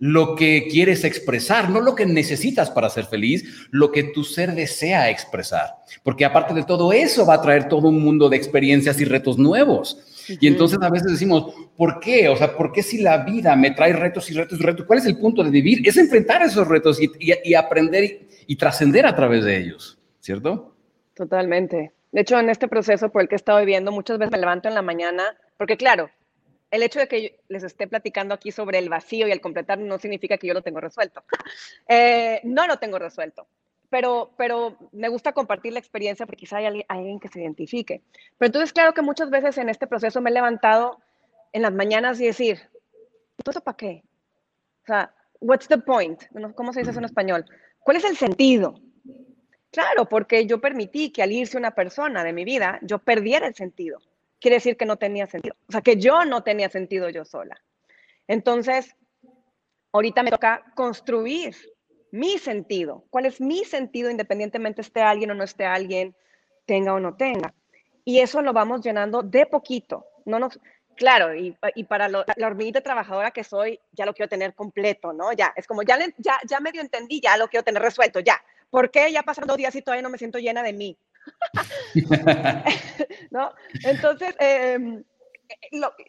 lo 0.01 0.35
que 0.35 0.67
quieres 0.67 1.03
expresar, 1.03 1.69
no 1.69 1.79
lo 1.79 1.93
que 1.93 2.07
necesitas 2.07 2.71
para 2.71 2.89
ser 2.89 3.05
feliz, 3.05 3.67
lo 3.69 3.91
que 3.91 4.01
tu 4.01 4.23
ser 4.23 4.55
desea 4.55 5.11
expresar. 5.11 5.75
Porque 6.01 6.25
aparte 6.25 6.55
de 6.55 6.63
todo 6.63 6.91
eso 6.91 7.23
va 7.23 7.35
a 7.35 7.41
traer 7.43 7.67
todo 7.67 7.89
un 7.89 8.03
mundo 8.03 8.27
de 8.27 8.35
experiencias 8.35 8.99
y 8.99 9.05
retos 9.05 9.37
nuevos. 9.37 10.25
Y 10.27 10.47
entonces 10.47 10.79
a 10.81 10.89
veces 10.89 11.11
decimos, 11.11 11.53
¿por 11.77 11.99
qué? 11.99 12.29
O 12.29 12.35
sea, 12.35 12.57
¿por 12.57 12.71
qué 12.71 12.81
si 12.81 12.97
la 12.97 13.19
vida 13.19 13.55
me 13.55 13.71
trae 13.71 13.93
retos 13.93 14.27
y 14.31 14.33
retos 14.33 14.59
y 14.59 14.63
retos? 14.63 14.87
¿Cuál 14.87 14.97
es 14.97 15.05
el 15.05 15.19
punto 15.19 15.43
de 15.43 15.51
vivir? 15.51 15.87
Es 15.87 15.95
enfrentar 15.97 16.41
esos 16.41 16.67
retos 16.67 16.97
y, 16.99 17.53
aprender 17.53 18.03
y, 18.03 18.27
y 18.47 18.55
trascender 18.55 19.05
a 19.05 19.15
través 19.15 19.45
de 19.45 19.55
ellos, 19.55 19.99
¿cierto? 20.19 20.73
Totalmente. 21.13 21.91
De 22.11 22.21
hecho, 22.21 22.39
en 22.39 22.49
este 22.49 22.67
proceso 22.67 23.09
por 23.09 23.21
el 23.21 23.27
que 23.27 23.35
he 23.35 23.37
estado 23.37 23.59
viviendo, 23.59 23.91
muchas 23.91 24.17
veces 24.17 24.31
me 24.31 24.39
levanto 24.39 24.67
en 24.67 24.73
la 24.73 24.81
mañana, 24.81 25.37
porque 25.57 25.77
claro, 25.77 26.09
el 26.71 26.83
hecho 26.83 26.99
de 26.99 27.07
que 27.07 27.39
les 27.49 27.63
esté 27.63 27.87
platicando 27.87 28.33
aquí 28.33 28.51
sobre 28.51 28.79
el 28.79 28.89
vacío 28.89 29.27
y 29.27 29.31
el 29.31 29.41
completar 29.41 29.77
no 29.77 29.99
significa 29.99 30.37
que 30.37 30.47
yo 30.47 30.53
lo 30.53 30.61
tengo 30.61 30.79
resuelto. 30.79 31.23
Eh, 31.87 32.39
no 32.45 32.65
lo 32.65 32.79
tengo 32.79 32.97
resuelto, 32.97 33.47
pero, 33.89 34.33
pero 34.37 34.77
me 34.93 35.09
gusta 35.09 35.33
compartir 35.33 35.73
la 35.73 35.79
experiencia 35.79 36.25
porque 36.25 36.39
quizá 36.39 36.57
hay 36.57 36.85
alguien 36.87 37.19
que 37.19 37.27
se 37.27 37.41
identifique. 37.41 38.01
Pero 38.37 38.47
entonces, 38.47 38.71
claro 38.71 38.93
que 38.93 39.01
muchas 39.01 39.29
veces 39.29 39.57
en 39.57 39.67
este 39.67 39.85
proceso 39.85 40.21
me 40.21 40.29
he 40.29 40.33
levantado 40.33 41.01
en 41.51 41.61
las 41.61 41.73
mañanas 41.73 42.19
y 42.21 42.25
decir, 42.25 42.59
¿todo 43.43 43.51
eso 43.51 43.61
para 43.61 43.77
qué? 43.77 44.03
O 44.83 44.85
sea, 44.85 45.13
what's 45.41 45.67
the 45.67 45.77
point? 45.77 46.23
¿Cómo 46.55 46.71
se 46.71 46.79
dice 46.79 46.91
eso 46.91 46.99
en 46.99 47.05
español? 47.05 47.45
¿Cuál 47.81 47.97
es 47.97 48.05
el 48.05 48.15
sentido? 48.15 48.79
Claro, 49.71 50.07
porque 50.07 50.45
yo 50.45 50.61
permití 50.61 51.11
que 51.11 51.21
al 51.21 51.33
irse 51.33 51.57
una 51.57 51.71
persona 51.71 52.23
de 52.23 52.31
mi 52.31 52.45
vida, 52.45 52.79
yo 52.81 52.99
perdiera 52.99 53.47
el 53.47 53.55
sentido 53.55 53.99
quiere 54.41 54.55
decir 54.55 54.75
que 54.75 54.85
no 54.85 54.97
tenía 54.97 55.27
sentido. 55.27 55.55
O 55.69 55.71
sea, 55.71 55.81
que 55.81 55.95
yo 55.95 56.25
no 56.25 56.43
tenía 56.43 56.69
sentido 56.69 57.09
yo 57.09 57.23
sola. 57.23 57.61
Entonces, 58.27 58.95
ahorita 59.93 60.23
me 60.23 60.31
toca 60.31 60.65
construir 60.75 61.55
mi 62.11 62.37
sentido. 62.39 63.05
¿Cuál 63.09 63.27
es 63.27 63.39
mi 63.39 63.63
sentido 63.63 64.09
independientemente 64.09 64.81
esté 64.81 65.01
alguien 65.01 65.31
o 65.31 65.35
no 65.35 65.43
esté 65.43 65.65
alguien, 65.65 66.15
tenga 66.65 66.93
o 66.93 66.99
no 66.99 67.15
tenga? 67.15 67.53
Y 68.03 68.19
eso 68.19 68.41
lo 68.41 68.51
vamos 68.51 68.81
llenando 68.81 69.21
de 69.21 69.45
poquito. 69.45 70.05
No 70.25 70.49
claro, 70.95 71.33
y, 71.35 71.55
para 71.87 72.09
la 72.09 72.25
hormiguita 72.37 72.81
trabajadora 72.81 73.31
que 73.31 73.43
soy, 73.43 73.79
ya 73.91 74.05
lo 74.05 74.13
quiero 74.13 74.29
tener 74.29 74.53
completo, 74.53 75.13
¿no? 75.13 75.33
Ya, 75.33 75.53
es 75.55 75.67
como, 75.67 75.83
ya, 75.83 75.97
ya, 76.17 76.39
ya 76.47 76.59
medio 76.59 76.81
entendí, 76.81 77.21
ya 77.21 77.37
lo 77.37 77.47
quiero 77.47 77.63
tener 77.63 77.81
resuelto, 77.81 78.19
ya. 78.19 78.41
¿Por 78.69 78.91
qué 78.91 79.11
ya 79.11 79.23
pasan 79.23 79.47
dos 79.47 79.57
días 79.57 79.75
y 79.75 79.81
todavía 79.81 80.03
no 80.03 80.09
me 80.09 80.17
siento 80.17 80.39
llena 80.39 80.63
de 80.63 80.73
mí? 80.73 80.97
¿No? 83.31 83.51
Entonces, 83.85 84.35
em, 84.39 85.03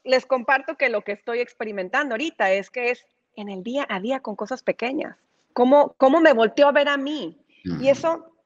les 0.05 0.27
comparto 0.27 0.77
que 0.77 0.89
lo 0.89 1.03
que 1.03 1.13
estoy 1.13 1.41
experimentando 1.41 2.15
ahorita 2.15 2.53
es 2.53 2.71
que 2.71 2.91
es 2.91 3.07
en 3.37 3.49
el 3.49 3.63
día 3.63 3.87
a 3.89 4.01
día 4.01 4.21
con 4.21 4.37
cosas 4.37 4.63
pequeñas. 4.63 5.17
¿Cómo, 5.53 5.95
cómo 5.97 6.21
me 6.21 6.33
volteó 6.33 6.69
a 6.69 6.73
ver 6.73 6.89
a 6.89 6.97
mí? 6.97 7.39
Y 7.81 7.89
eso, 7.89 8.37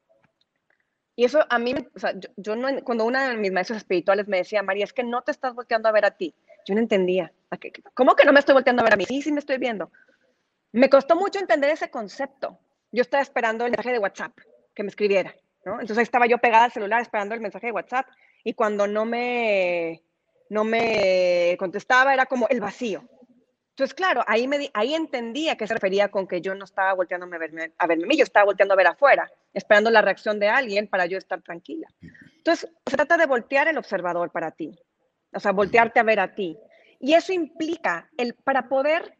y 1.14 1.24
eso 1.24 1.44
a 1.48 1.58
mí, 1.58 1.74
o 1.94 1.98
sea, 1.98 2.14
yo, 2.36 2.56
no, 2.56 2.68
cuando 2.84 3.04
una 3.04 3.30
de 3.30 3.36
mis 3.36 3.52
maestros 3.52 3.78
espirituales 3.78 4.28
me 4.28 4.38
decía, 4.38 4.62
María, 4.62 4.84
es 4.84 4.92
que 4.92 5.04
no 5.04 5.22
te 5.22 5.30
estás 5.30 5.54
volteando 5.54 5.88
a 5.88 5.92
ver 5.92 6.04
a 6.04 6.10
ti, 6.10 6.34
yo 6.66 6.74
no 6.74 6.80
entendía. 6.80 7.32
¿Cómo 7.94 8.14
que 8.14 8.24
no 8.24 8.32
me 8.32 8.40
estoy 8.40 8.54
volteando 8.54 8.82
a 8.82 8.84
ver 8.84 8.94
a 8.94 8.96
mí? 8.96 9.04
Sí, 9.06 9.22
sí 9.22 9.32
me 9.32 9.40
estoy 9.40 9.58
viendo. 9.58 9.90
Me 10.72 10.90
costó 10.90 11.16
mucho 11.16 11.38
entender 11.38 11.70
ese 11.70 11.90
concepto. 11.90 12.58
Yo 12.92 13.02
estaba 13.02 13.22
esperando 13.22 13.64
el 13.64 13.70
mensaje 13.70 13.92
de 13.92 13.98
WhatsApp 13.98 14.36
que 14.74 14.82
me 14.82 14.90
escribiera. 14.90 15.34
Entonces 15.64 15.98
estaba 15.98 16.26
yo 16.26 16.38
pegada 16.38 16.64
al 16.64 16.72
celular 16.72 17.00
esperando 17.00 17.34
el 17.34 17.40
mensaje 17.40 17.66
de 17.66 17.72
WhatsApp 17.72 18.06
y 18.46 18.54
cuando 18.54 18.86
no 18.86 19.04
me, 19.04 20.04
no 20.50 20.62
me 20.62 21.56
contestaba 21.58 22.14
era 22.14 22.26
como 22.26 22.46
el 22.48 22.60
vacío. 22.60 23.02
Entonces, 23.70 23.92
claro, 23.92 24.22
ahí, 24.28 24.48
ahí 24.72 24.94
entendía 24.94 25.56
que 25.56 25.66
se 25.66 25.74
refería 25.74 26.12
con 26.12 26.28
que 26.28 26.40
yo 26.40 26.54
no 26.54 26.64
estaba 26.64 26.94
volteando 26.94 27.26
a 27.26 27.38
verme, 27.38 27.72
a 27.76 27.86
verme 27.88 28.04
a 28.04 28.06
mí, 28.06 28.16
yo 28.16 28.22
estaba 28.22 28.44
volteando 28.44 28.74
a 28.74 28.76
ver 28.76 28.86
afuera, 28.86 29.28
esperando 29.52 29.90
la 29.90 30.00
reacción 30.00 30.38
de 30.38 30.46
alguien 30.46 30.86
para 30.86 31.06
yo 31.06 31.18
estar 31.18 31.42
tranquila. 31.42 31.88
Entonces, 32.36 32.70
se 32.86 32.96
trata 32.96 33.16
de 33.16 33.26
voltear 33.26 33.66
el 33.66 33.78
observador 33.78 34.30
para 34.30 34.52
ti, 34.52 34.78
o 35.34 35.40
sea, 35.40 35.50
voltearte 35.50 35.98
a 35.98 36.04
ver 36.04 36.20
a 36.20 36.32
ti. 36.36 36.56
Y 37.00 37.14
eso 37.14 37.32
implica, 37.32 38.08
el, 38.16 38.34
para 38.34 38.68
poder 38.68 39.18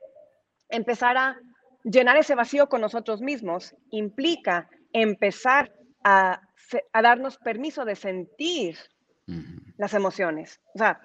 empezar 0.68 1.16
a 1.16 1.36
llenar 1.82 2.16
ese 2.16 2.36
vacío 2.36 2.68
con 2.68 2.80
nosotros 2.80 3.20
mismos, 3.20 3.74
implica 3.90 4.70
empezar 4.92 5.72
a, 6.04 6.40
darnos 6.94 7.38
permiso 7.38 7.84
de 7.84 7.96
sentir 7.96 8.78
las 9.76 9.94
emociones. 9.94 10.60
O 10.74 10.78
sea, 10.78 11.00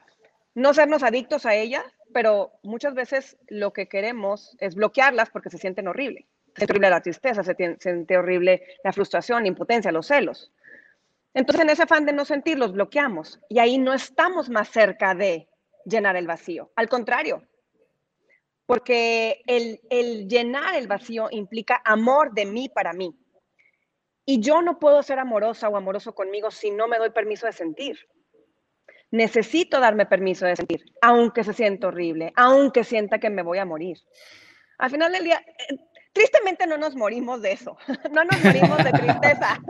no 0.54 0.74
sernos 0.74 1.04
adictos 1.04 1.46
a 1.46 1.56
ellas, 1.56 1.84
pero 2.14 2.52
muchas 2.64 2.94
veces 2.94 3.38
lo 3.48 3.74
que 3.74 3.88
queremos 3.88 4.56
es 4.60 4.76
bloquearlas 4.76 5.30
porque 5.30 5.50
se 5.50 5.58
sienten 5.58 5.88
horrible. 5.88 6.28
Se 6.54 6.60
siente 6.60 6.74
horrible 6.74 6.90
la 6.90 7.02
tristeza, 7.02 7.44
se, 7.44 7.56
siente 7.80 8.18
horrible 8.18 8.64
la 8.84 8.92
frustración, 8.92 9.44
la 9.44 9.48
impotencia, 9.48 9.92
los 9.92 10.08
celos. 10.08 10.52
Entonces, 11.34 11.64
en 11.64 11.70
ese 11.70 11.84
afán 11.84 12.06
de 12.06 12.14
no 12.14 12.26
sentir, 12.26 12.58
los 12.60 12.74
bloqueamos 12.74 13.40
y 13.48 13.60
ahí 13.60 13.78
no 13.78 13.94
estamos 13.94 14.50
más 14.50 14.70
cerca 14.70 15.16
de 15.16 15.48
llenar 15.86 16.18
el 16.18 16.28
vacío. 16.28 16.72
Al 16.76 16.90
contrario, 16.90 17.48
porque 18.66 19.42
el, 19.48 19.80
el 19.90 20.28
llenar 20.28 20.76
el 20.76 20.88
vacío 20.88 21.30
implica 21.32 21.82
amor 21.86 22.34
de 22.34 22.46
mí 22.46 22.70
para 22.70 22.94
mí. 22.94 23.18
Y 24.26 24.40
yo 24.40 24.62
no 24.62 24.80
puedo 24.80 25.02
ser 25.04 25.20
amorosa 25.20 25.70
o 25.70 25.76
amoroso 25.76 26.14
conmigo 26.14 26.52
si 26.52 26.72
no 26.72 26.88
me 26.88 26.98
doy 26.98 27.12
permiso 27.12 27.46
de 27.46 27.54
sentir. 27.54 27.98
Necesito 29.12 29.80
darme 29.80 30.06
permiso 30.06 30.46
de 30.46 30.56
sentir, 30.56 30.86
aunque 31.02 31.44
se 31.44 31.54
sienta 31.54 31.88
horrible, 31.88 32.32
aunque 32.36 32.84
sienta 32.84 33.20
que 33.20 33.30
me 33.30 33.44
voy 33.44 33.58
a 33.58 33.66
morir. 33.66 33.98
Al 34.78 34.90
final 34.90 35.12
del 35.12 35.26
día, 35.26 35.44
eh, 35.70 35.76
tristemente 36.14 36.66
no 36.66 36.78
nos 36.78 36.96
morimos 36.96 37.42
de 37.42 37.52
eso, 37.52 37.78
no 38.12 38.24
nos 38.24 38.44
morimos 38.44 38.78
de 38.84 38.92
tristeza. 38.92 39.62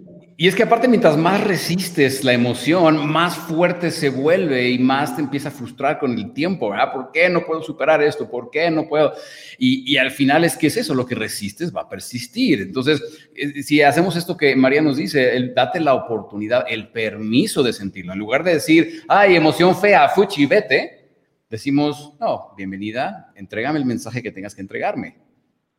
es 0.48 0.54
que 0.54 0.62
aparte, 0.62 0.88
mientras 0.88 1.18
más 1.18 1.44
resistes 1.44 2.24
la 2.24 2.32
emoción, 2.32 3.06
más 3.06 3.36
fuerte 3.36 3.90
se 3.90 4.08
vuelve 4.08 4.70
y 4.70 4.78
más 4.78 5.14
te 5.14 5.20
empieza 5.20 5.50
a 5.50 5.52
frustrar 5.52 5.98
con 5.98 6.16
el 6.16 6.32
tiempo, 6.32 6.70
¿verdad? 6.70 6.94
¿Por 6.94 7.12
qué 7.12 7.28
no 7.28 7.44
puedo 7.44 7.62
superar 7.62 8.02
esto? 8.02 8.30
¿Por 8.30 8.50
qué 8.50 8.70
no 8.70 8.88
puedo? 8.88 9.12
Y, 9.58 9.98
al 9.98 10.10
final 10.10 10.44
es 10.44 10.56
que 10.56 10.68
es 10.68 10.78
eso, 10.78 10.94
lo 10.94 11.04
que 11.04 11.14
resistes 11.14 11.76
va 11.76 11.82
a 11.82 11.88
persistir. 11.90 12.62
Entonces, 12.62 13.02
eh, 13.34 13.62
si 13.62 13.82
hacemos 13.82 14.16
esto 14.16 14.34
que 14.34 14.56
María 14.56 14.80
nos 14.80 14.96
dice, 14.96 15.36
el, 15.36 15.52
date 15.52 15.78
la 15.78 15.92
oportunidad, 15.92 16.64
el 16.70 16.88
permiso 16.88 17.62
de 17.62 17.74
sentirlo, 17.74 18.14
en 18.14 18.18
lugar 18.18 18.42
de 18.42 18.54
decir, 18.54 19.02
ay, 19.08 19.36
emoción 19.36 19.76
fea, 19.76 20.08
fuchi, 20.08 20.46
vete, 20.46 21.10
decimos, 21.50 22.14
no, 22.18 22.54
bienvenida, 22.56 23.30
entrégame 23.34 23.78
el 23.78 23.84
mensaje 23.84 24.22
que 24.22 24.32
tengas 24.32 24.54
que 24.54 24.62
entregarme, 24.62 25.18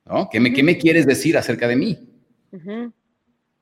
¿no? 0.06 0.30
¿Qué 0.30 0.40
me, 0.40 0.54
¿qué 0.54 0.62
me 0.62 0.78
quieres 0.78 1.08
decir 1.08 1.36
acerca 1.36 1.68
de 1.68 1.76
mí? 1.76 2.08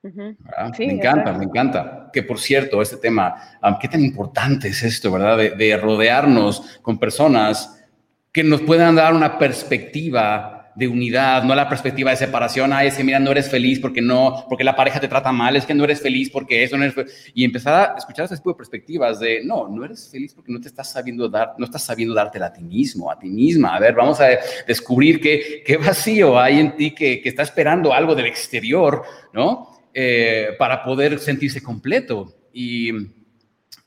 Me 0.01 0.93
encanta, 0.93 1.33
me 1.33 1.45
encanta. 1.45 2.09
Que 2.13 2.23
por 2.23 2.39
cierto, 2.39 2.81
este 2.81 2.97
tema, 2.97 3.35
¿qué 3.81 3.88
tan 3.88 4.01
importante 4.01 4.69
es 4.69 4.83
esto, 4.83 5.12
verdad? 5.12 5.38
De, 5.38 5.77
rodearnos 5.77 6.79
con 6.81 6.97
personas 6.97 7.83
que 8.31 8.43
nos 8.43 8.62
puedan 8.62 8.95
dar 8.95 9.13
una 9.13 9.38
perspectiva 9.38 10.55
de 10.75 10.88
unidad, 10.88 11.43
no 11.43 11.53
la 11.55 11.67
perspectiva 11.67 12.12
de 12.12 12.15
separación, 12.15 12.71
ah, 12.71 12.85
ese, 12.85 13.03
mira, 13.03 13.19
no 13.19 13.31
eres 13.31 13.49
feliz 13.49 13.79
porque 13.79 14.01
no, 14.01 14.45
porque 14.47 14.63
la 14.63 14.77
pareja 14.77 15.01
te 15.01 15.09
trata 15.09 15.29
mal, 15.29 15.57
es 15.57 15.65
que 15.65 15.73
no 15.73 15.83
eres 15.83 15.99
feliz 15.99 16.29
porque 16.29 16.63
eso 16.63 16.77
no 16.77 16.85
eres 16.85 17.31
y 17.33 17.43
empezar 17.43 17.73
a 17.73 17.97
escuchar 17.97 18.25
ese 18.25 18.38
tipo 18.38 18.51
de 18.51 18.55
perspectivas 18.55 19.19
de, 19.19 19.43
no, 19.43 19.67
no 19.67 19.83
eres 19.83 20.09
feliz 20.09 20.33
porque 20.33 20.53
no 20.53 20.62
te 20.62 20.69
estás 20.69 20.89
sabiendo 20.89 21.27
dar, 21.27 21.55
no 21.57 21.65
estás 21.65 21.81
sabiendo 21.81 22.15
darte 22.15 22.41
a 22.41 22.53
ti 22.53 22.63
mismo, 22.63 23.12
a 23.12 23.19
ti 23.19 23.27
misma, 23.27 23.75
a 23.75 23.79
ver, 23.79 23.93
vamos 23.93 24.21
a 24.21 24.27
descubrir 24.65 25.19
qué, 25.19 25.63
qué 25.65 25.75
vacío 25.75 26.39
hay 26.39 26.59
en 26.59 26.77
ti 26.77 26.91
que, 26.91 27.19
que 27.19 27.27
está 27.27 27.41
esperando 27.41 27.91
algo 27.91 28.15
del 28.15 28.27
exterior, 28.27 29.03
¿no? 29.33 29.68
Eh, 29.93 30.56
para 30.60 30.84
poder 30.84 31.19
sentirse 31.19 31.63
completo. 31.63 32.36
Y 32.54 32.91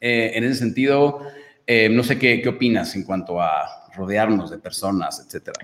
eh, 0.01 0.33
en 0.35 0.45
ese 0.45 0.57
sentido, 0.57 1.21
eh, 1.67 1.89
no 1.89 2.03
sé 2.03 2.19
qué, 2.19 2.43
qué, 2.43 2.49
opinas 2.49 2.95
en 2.97 3.05
cuanto 3.05 3.41
a 3.41 3.89
rodearnos 3.95 4.51
de 4.51 4.59
personas, 4.59 5.25
etcétera. 5.25 5.61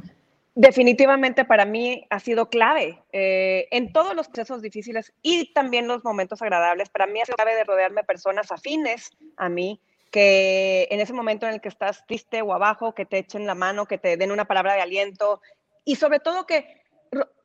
Definitivamente 0.55 1.45
para 1.45 1.64
mí 1.64 2.05
ha 2.11 2.18
sido 2.18 2.51
clave 2.51 2.99
en 3.12 3.93
todos 3.93 4.16
los 4.16 4.26
procesos 4.26 4.61
difíciles 4.61 5.12
y 5.22 5.53
también 5.53 5.86
los 5.86 6.03
momentos 6.03 6.43
agradables. 6.43 6.89
Para 6.89 7.07
mí 7.07 7.20
ha 7.20 7.26
sido 7.26 7.36
clave 7.36 7.55
de 7.55 7.62
rodearme 7.62 8.01
de 8.01 8.07
personas 8.07 8.51
afines 8.51 9.11
a 9.36 9.49
mí, 9.49 9.80
que 10.11 10.89
en 10.91 10.99
ese 10.99 11.12
momento 11.12 11.47
en 11.47 11.55
el 11.55 11.61
que 11.61 11.68
estás 11.68 12.05
triste 12.07 12.43
o 12.43 12.53
abajo, 12.53 12.93
que 12.93 13.07
te 13.07 13.18
echen 13.18 13.47
la 13.47 13.55
mano, 13.55 13.86
que 13.86 13.99
te 13.99 14.16
den 14.16 14.32
una 14.32 14.47
palabra 14.47 14.74
de 14.74 14.80
aliento 14.80 15.41
y 15.84 15.95
sobre 15.95 16.18
todo 16.18 16.45
que 16.45 16.78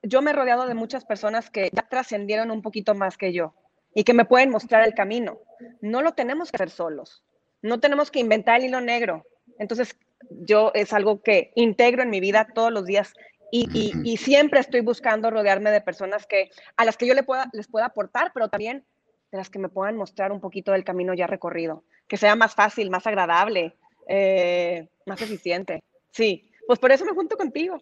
yo 0.01 0.21
me 0.21 0.31
he 0.31 0.33
rodeado 0.33 0.67
de 0.67 0.73
muchas 0.73 1.05
personas 1.05 1.49
que 1.49 1.69
ya 1.71 1.87
trascendieron 1.87 2.51
un 2.51 2.61
poquito 2.61 2.93
más 2.95 3.17
que 3.17 3.33
yo 3.33 3.53
y 3.93 4.03
que 4.03 4.13
me 4.13 4.25
pueden 4.25 4.49
mostrar 4.49 4.85
el 4.85 4.93
camino. 4.93 5.39
No 5.81 6.01
lo 6.01 6.13
tenemos 6.13 6.51
que 6.51 6.57
hacer 6.57 6.69
solos. 6.69 7.23
No 7.61 7.79
tenemos 7.79 8.11
que 8.11 8.19
inventar 8.19 8.59
el 8.59 8.67
hilo 8.67 8.81
negro. 8.81 9.23
Entonces, 9.59 9.97
yo 10.29 10.71
es 10.73 10.93
algo 10.93 11.21
que 11.21 11.51
integro 11.55 12.03
en 12.03 12.09
mi 12.09 12.19
vida 12.19 12.47
todos 12.53 12.71
los 12.71 12.85
días 12.85 13.13
y, 13.55 14.17
siempre 14.17 14.59
estoy 14.59 14.81
buscando 14.81 15.29
rodearme 15.29 15.69
de 15.69 15.79
personas 15.79 16.25
que, 16.25 16.49
a 16.75 16.85
las 16.85 16.97
que 16.97 17.05
yo 17.05 17.13
les 17.13 17.23
pueda, 17.23 17.49
les 17.53 17.67
pueda 17.67 17.85
aportar, 17.85 18.31
pero 18.33 18.49
también 18.49 18.83
de 19.31 19.37
las 19.37 19.51
que 19.51 19.59
me 19.59 19.69
puedan 19.69 19.95
mostrar 19.95 20.31
un 20.31 20.41
poquito 20.41 20.71
del 20.71 20.83
camino 20.83 21.13
ya 21.13 21.27
recorrido, 21.27 21.83
que 22.07 22.17
sea 22.17 22.35
más 22.35 22.55
fácil, 22.55 22.89
más 22.89 23.05
agradable, 23.05 23.75
eh, 24.07 24.87
más 25.05 25.21
eficiente. 25.21 25.83
Sí, 26.09 26.49
pues 26.67 26.79
por 26.79 26.91
eso 26.91 27.05
me 27.05 27.13
junto 27.13 27.35
contigo. 27.37 27.81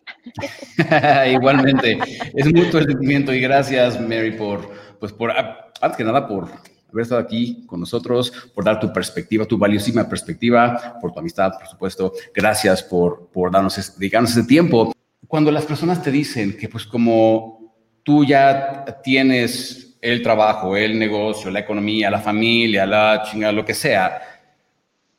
Igualmente, 1.32 1.98
es 2.34 2.54
mucho 2.54 2.80
el 2.80 2.86
sentimiento 2.86 3.34
y 3.34 3.40
gracias, 3.40 4.00
Mary, 4.00 4.32
por, 4.32 4.70
pues 5.00 5.12
por, 5.14 5.32
antes 5.32 5.98
que 5.98 6.04
nada, 6.04 6.28
por 6.28 6.46
haber 6.92 7.04
estado 7.04 7.22
aquí 7.22 7.66
con 7.68 7.80
nosotros, 7.80 8.32
por 8.54 8.64
dar 8.64 8.80
tu 8.80 8.92
perspectiva, 8.92 9.46
tu 9.46 9.58
valiosísima 9.58 10.08
perspectiva, 10.08 10.98
por 11.00 11.14
tu 11.14 11.20
amistad, 11.20 11.54
por 11.58 11.68
supuesto. 11.68 12.14
Gracias 12.34 12.84
por, 12.84 13.28
por 13.28 13.52
darnos, 13.52 13.98
dedicarnos 13.98 14.32
ese 14.32 14.44
tiempo. 14.44 14.94
Cuando 15.28 15.52
las 15.52 15.66
personas 15.66 16.02
te 16.02 16.12
dicen 16.12 16.58
que 16.58 16.68
pues 16.68 16.86
como 16.86 17.76
tú 18.04 18.26
ya 18.26 18.86
tienes 19.04 19.98
el 20.02 20.22
trabajo, 20.22 20.76
el 20.76 20.98
negocio, 20.98 21.52
la 21.52 21.60
economía, 21.60 22.10
la 22.10 22.20
familia, 22.20 22.86
la 22.86 23.24
chingada, 23.24 23.54
lo 23.54 23.64
que 23.64 23.74
sea, 23.74 24.22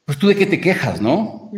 pues 0.05 0.19
tú 0.19 0.29
de 0.29 0.37
qué 0.37 0.47
te 0.47 0.61
quejas, 0.61 1.01
¿no? 1.01 1.51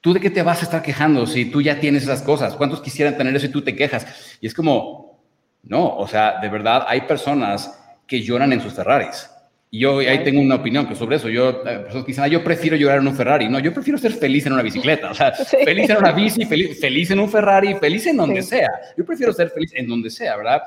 ¿Tú 0.00 0.14
de 0.14 0.20
qué 0.20 0.30
te 0.30 0.42
vas 0.42 0.60
a 0.60 0.64
estar 0.64 0.82
quejando 0.82 1.26
si 1.26 1.44
tú 1.44 1.60
ya 1.60 1.78
tienes 1.78 2.04
esas 2.04 2.22
cosas? 2.22 2.54
¿Cuántos 2.54 2.80
quisieran 2.80 3.16
tener 3.16 3.36
eso 3.36 3.46
y 3.46 3.50
tú 3.50 3.62
te 3.62 3.76
quejas? 3.76 4.38
Y 4.40 4.46
es 4.46 4.54
como, 4.54 5.22
no, 5.62 5.96
o 5.96 6.08
sea, 6.08 6.40
de 6.40 6.48
verdad 6.48 6.84
hay 6.88 7.02
personas 7.02 7.78
que 8.06 8.22
lloran 8.22 8.52
en 8.52 8.60
sus 8.60 8.72
Ferraris. 8.72 9.28
Y 9.70 9.80
yo 9.80 9.98
ahí 9.98 10.24
tengo 10.24 10.40
una 10.40 10.56
opinión 10.56 10.88
que 10.88 10.96
sobre 10.96 11.16
eso. 11.16 11.28
Yo, 11.28 11.50
eh, 11.50 11.78
personas 11.80 12.04
que 12.04 12.12
dicen, 12.12 12.24
ah, 12.24 12.28
yo 12.28 12.42
prefiero 12.42 12.76
llorar 12.76 12.98
en 12.98 13.06
un 13.06 13.14
Ferrari. 13.14 13.48
No, 13.48 13.60
yo 13.60 13.72
prefiero 13.72 13.98
ser 13.98 14.12
feliz 14.12 14.44
en 14.46 14.54
una 14.54 14.62
bicicleta. 14.62 15.10
O 15.10 15.14
sea, 15.14 15.32
feliz 15.64 15.88
en 15.90 15.96
una 15.98 16.10
bici, 16.12 16.44
feliz, 16.44 16.80
feliz, 16.80 17.10
en 17.12 17.20
un 17.20 17.30
Ferrari, 17.30 17.74
feliz 17.74 18.06
en 18.06 18.16
donde 18.16 18.42
sea. 18.42 18.68
Yo 18.96 19.04
prefiero 19.04 19.32
ser 19.32 19.50
feliz 19.50 19.70
en 19.74 19.86
donde 19.86 20.10
sea, 20.10 20.36
¿verdad? 20.36 20.62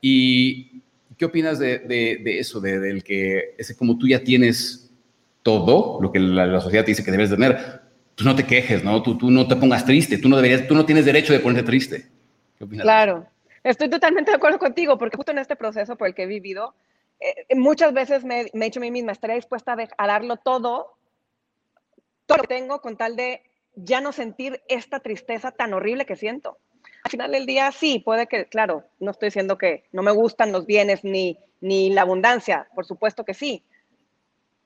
Y 0.00 0.80
¿qué 1.18 1.24
opinas 1.24 1.58
de, 1.58 1.80
de, 1.80 2.38
eso, 2.38 2.60
de, 2.60 2.78
del 2.78 3.02
que 3.02 3.54
ese 3.58 3.76
como 3.76 3.98
tú 3.98 4.06
ya 4.08 4.20
tienes 4.20 4.90
todo, 5.42 5.98
lo 6.00 6.10
que 6.10 6.18
la, 6.18 6.46
la 6.46 6.60
sociedad 6.60 6.84
te 6.84 6.92
dice 6.92 7.04
que 7.04 7.10
debes 7.10 7.30
tener, 7.30 7.85
tú 8.16 8.24
no 8.24 8.34
te 8.34 8.46
quejes, 8.46 8.82
¿no? 8.82 9.02
Tú, 9.02 9.16
tú 9.16 9.30
no 9.30 9.46
te 9.46 9.54
pongas 9.54 9.84
triste, 9.84 10.18
tú 10.18 10.28
no 10.28 10.36
deberías, 10.36 10.66
tú 10.66 10.74
no 10.74 10.84
tienes 10.84 11.04
derecho 11.04 11.32
de 11.32 11.38
ponerte 11.38 11.62
triste. 11.62 12.08
Claro, 12.80 13.26
estoy 13.62 13.88
totalmente 13.90 14.30
de 14.30 14.38
acuerdo 14.38 14.58
contigo, 14.58 14.98
porque 14.98 15.16
justo 15.16 15.32
en 15.32 15.38
este 15.38 15.54
proceso 15.54 15.96
por 15.96 16.08
el 16.08 16.14
que 16.14 16.22
he 16.22 16.26
vivido, 16.26 16.74
eh, 17.20 17.54
muchas 17.54 17.92
veces 17.92 18.24
me, 18.24 18.40
he 18.40 18.50
dicho 18.52 18.80
a 18.80 18.82
mí 18.82 18.90
misma, 18.90 19.12
estaría 19.12 19.36
dispuesta 19.36 19.76
a, 19.96 20.06
darlo 20.06 20.38
todo, 20.38 20.96
todo 22.24 22.38
lo 22.38 22.42
que 22.42 22.54
tengo 22.54 22.80
con 22.80 22.96
tal 22.96 23.16
de 23.16 23.42
ya 23.74 24.00
no 24.00 24.12
sentir 24.12 24.62
esta 24.68 25.00
tristeza 25.00 25.52
tan 25.52 25.74
horrible 25.74 26.06
que 26.06 26.16
siento. 26.16 26.56
Al 27.04 27.10
final 27.10 27.32
del 27.32 27.44
día, 27.44 27.70
sí, 27.70 27.98
puede 27.98 28.26
que, 28.26 28.46
claro, 28.46 28.84
no 28.98 29.10
estoy 29.10 29.28
diciendo 29.28 29.58
que 29.58 29.84
no 29.92 30.02
me 30.02 30.10
gustan 30.10 30.52
los 30.52 30.64
bienes 30.64 31.04
ni, 31.04 31.38
ni 31.60 31.90
la 31.90 32.00
abundancia, 32.00 32.66
por 32.74 32.86
supuesto 32.86 33.26
que 33.26 33.34
sí, 33.34 33.62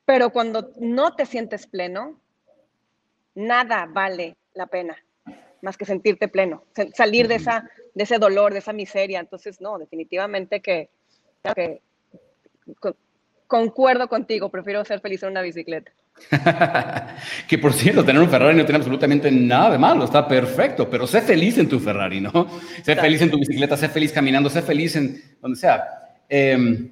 pero 0.05 0.31
cuando 0.31 0.71
no 0.79 1.17
te 1.17 1.27
sientes 1.27 1.67
pleno, 1.67 2.21
nada 3.35 3.87
vale 3.87 4.37
la 4.55 4.67
pena 4.67 4.97
más 5.63 5.77
que 5.77 5.85
sentirte 5.85 6.29
pleno, 6.29 6.65
salir 6.95 7.29
de, 7.29 7.37
esa, 7.37 7.69
de 7.95 8.05
ese 8.05 8.19
dolor, 8.19 8.53
de 8.53 8.61
esa 8.61 8.73
miseria. 8.73 9.21
Entonces, 9.21 9.61
no, 9.61 9.79
definitivamente 9.79 10.61
que, 10.61 10.91
que 11.55 11.83
concuerdo 13.47 14.09
contigo, 14.09 14.49
prefiero 14.49 14.85
ser 14.85 15.01
feliz 15.01 15.23
en 15.23 15.31
una 15.31 15.43
bicicleta. 15.43 15.93
que 17.49 17.59
por 17.59 17.73
cierto, 17.73 18.05
tener 18.05 18.21
un 18.21 18.29
Ferrari 18.29 18.57
no 18.57 18.65
tiene 18.65 18.77
absolutamente 18.77 19.31
nada 19.31 19.71
de 19.71 19.79
malo, 19.79 20.05
está 20.05 20.27
perfecto, 20.27 20.89
pero 20.91 21.07
sé 21.07 21.23
feliz 21.23 21.57
en 21.59 21.69
tu 21.69 21.79
Ferrari, 21.79 22.21
¿no? 22.21 22.47
Sé 22.83 22.95
feliz 22.97 23.23
en 23.23 23.31
tu 23.31 23.39
bicicleta, 23.39 23.77
sé 23.77 23.89
feliz 23.89 24.13
caminando, 24.13 24.51
sé 24.51 24.63
feliz 24.63 24.97
en 24.97 25.23
donde 25.41 25.59
sea. 25.59 25.85
Eh, 26.29 26.91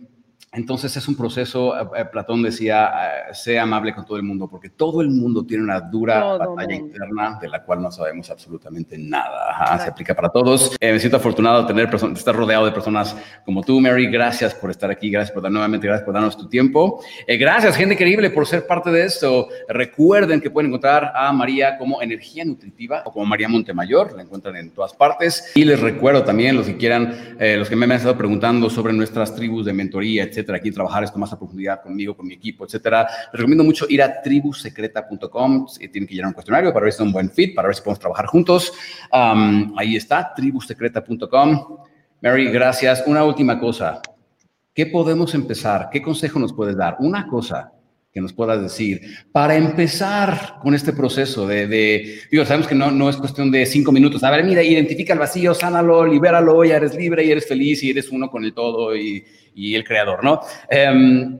entonces 0.50 0.96
es 0.96 1.06
un 1.06 1.14
proceso, 1.14 1.78
eh, 1.78 1.86
eh, 1.98 2.04
Platón 2.10 2.42
decía, 2.42 2.90
eh, 3.30 3.34
sea 3.34 3.64
amable 3.64 3.94
con 3.94 4.06
todo 4.06 4.16
el 4.16 4.22
mundo, 4.22 4.48
porque 4.48 4.70
todo 4.70 5.02
el 5.02 5.10
mundo 5.10 5.44
tiene 5.44 5.62
una 5.62 5.78
dura 5.78 6.38
batalla 6.38 6.74
interna 6.74 7.38
de 7.40 7.48
la 7.48 7.62
cual 7.62 7.82
no 7.82 7.90
sabemos 7.90 8.30
absolutamente 8.30 8.96
nada. 8.96 9.78
Se 9.82 9.90
aplica 9.90 10.14
para 10.14 10.30
todos. 10.30 10.74
me 10.80 10.98
siento 10.98 11.18
afortunado 11.18 11.62
de, 11.62 11.68
tener 11.68 11.90
de 11.90 12.12
estar 12.14 12.34
rodeado 12.34 12.64
de 12.64 12.72
personas 12.72 13.14
como 13.44 13.62
tú, 13.62 13.78
Mary. 13.78 14.06
Gracias 14.06 14.54
por 14.54 14.70
estar 14.70 14.90
aquí, 14.90 15.10
gracias 15.10 15.32
por 15.32 15.42
dar 15.42 15.52
nuevamente, 15.52 15.86
gracias 15.86 16.04
por 16.04 16.14
darnos 16.14 16.36
tu 16.36 16.48
tiempo. 16.48 17.02
gracias, 17.26 17.76
gente 17.76 17.94
increíble, 17.94 18.30
por 18.30 18.46
ser 18.46 18.66
parte 18.66 18.90
de 18.90 19.04
esto. 19.04 19.48
Recuerden 19.68 20.40
que 20.40 20.50
pueden 20.50 20.68
encontrar 20.68 21.12
a 21.14 21.30
María 21.30 21.76
como 21.76 22.00
Energía 22.00 22.44
Nutritiva 22.46 23.02
o 23.04 23.12
como 23.12 23.26
María 23.26 23.48
Montemayor, 23.48 24.14
la 24.16 24.22
encuentran 24.22 24.56
en 24.56 24.70
todas 24.70 24.94
partes. 24.94 25.52
Y 25.54 25.64
les 25.64 25.78
recuerdo 25.78 26.24
también, 26.24 26.56
los 26.56 26.66
que 26.66 26.76
quieran, 26.78 27.36
los 27.38 27.68
que 27.68 27.76
me 27.76 27.84
han 27.84 27.92
estado 27.92 28.16
preguntando 28.16 28.70
sobre 28.70 28.94
nuestras 28.94 29.34
tribus 29.34 29.66
de 29.66 29.74
mentoría, 29.74 30.24
etc 30.24 30.37
etcétera, 30.38 30.58
aquí 30.58 30.70
trabajar 30.70 31.04
esto 31.04 31.18
más 31.18 31.32
a 31.32 31.38
profundidad 31.38 31.82
conmigo, 31.82 32.16
con 32.16 32.26
mi 32.26 32.34
equipo, 32.34 32.64
etcétera, 32.64 33.06
les 33.32 33.40
recomiendo 33.40 33.64
mucho 33.64 33.86
ir 33.88 34.02
a 34.02 34.22
tribusecreta.com. 34.22 35.66
Tienen 35.76 36.06
que 36.06 36.14
llenar 36.14 36.28
un 36.28 36.34
cuestionario 36.34 36.72
para 36.72 36.84
ver 36.84 36.92
si 36.92 37.02
es 37.02 37.06
un 37.06 37.12
buen 37.12 37.30
fit, 37.30 37.54
para 37.54 37.68
ver 37.68 37.74
si 37.74 37.82
podemos 37.82 37.98
trabajar 37.98 38.26
juntos. 38.26 38.72
ahí 39.10 39.96
está, 39.96 40.32
tribusecreta.com. 40.34 41.78
Mary, 42.22 42.50
gracias. 42.50 43.04
Una 43.06 43.24
última 43.24 43.58
cosa. 43.58 44.00
¿Qué 44.74 44.86
podemos 44.86 45.34
empezar? 45.34 45.88
¿Qué 45.90 46.00
consejo 46.00 46.38
nos 46.38 46.52
puedes 46.52 46.76
dar? 46.76 46.96
Una 47.00 47.26
cosa 47.26 47.72
que 48.18 48.22
nos 48.22 48.32
puedas 48.32 48.60
decir 48.60 49.00
para 49.30 49.54
empezar 49.54 50.56
con 50.60 50.74
este 50.74 50.92
proceso 50.92 51.46
de, 51.46 52.18
digo, 52.30 52.44
sabemos 52.44 52.66
que 52.66 52.74
no, 52.74 52.90
no 52.90 53.08
es 53.08 53.16
cuestión 53.16 53.50
de 53.52 53.64
cinco 53.64 53.92
minutos. 53.92 54.24
A 54.24 54.30
ver, 54.30 54.44
mira, 54.44 54.60
identifica 54.62 55.12
el 55.12 55.20
vacío, 55.20 55.54
sánalo, 55.54 56.04
libéralo, 56.04 56.64
ya 56.64 56.76
eres 56.76 56.96
libre 56.96 57.24
y 57.24 57.30
eres 57.30 57.46
feliz 57.46 57.82
y 57.84 57.90
eres 57.90 58.10
uno 58.10 58.28
con 58.28 58.44
el 58.44 58.52
todo 58.52 58.96
y, 58.96 59.24
y 59.54 59.76
el 59.76 59.84
creador, 59.84 60.24
¿no? 60.24 60.40
Em, 60.68 61.38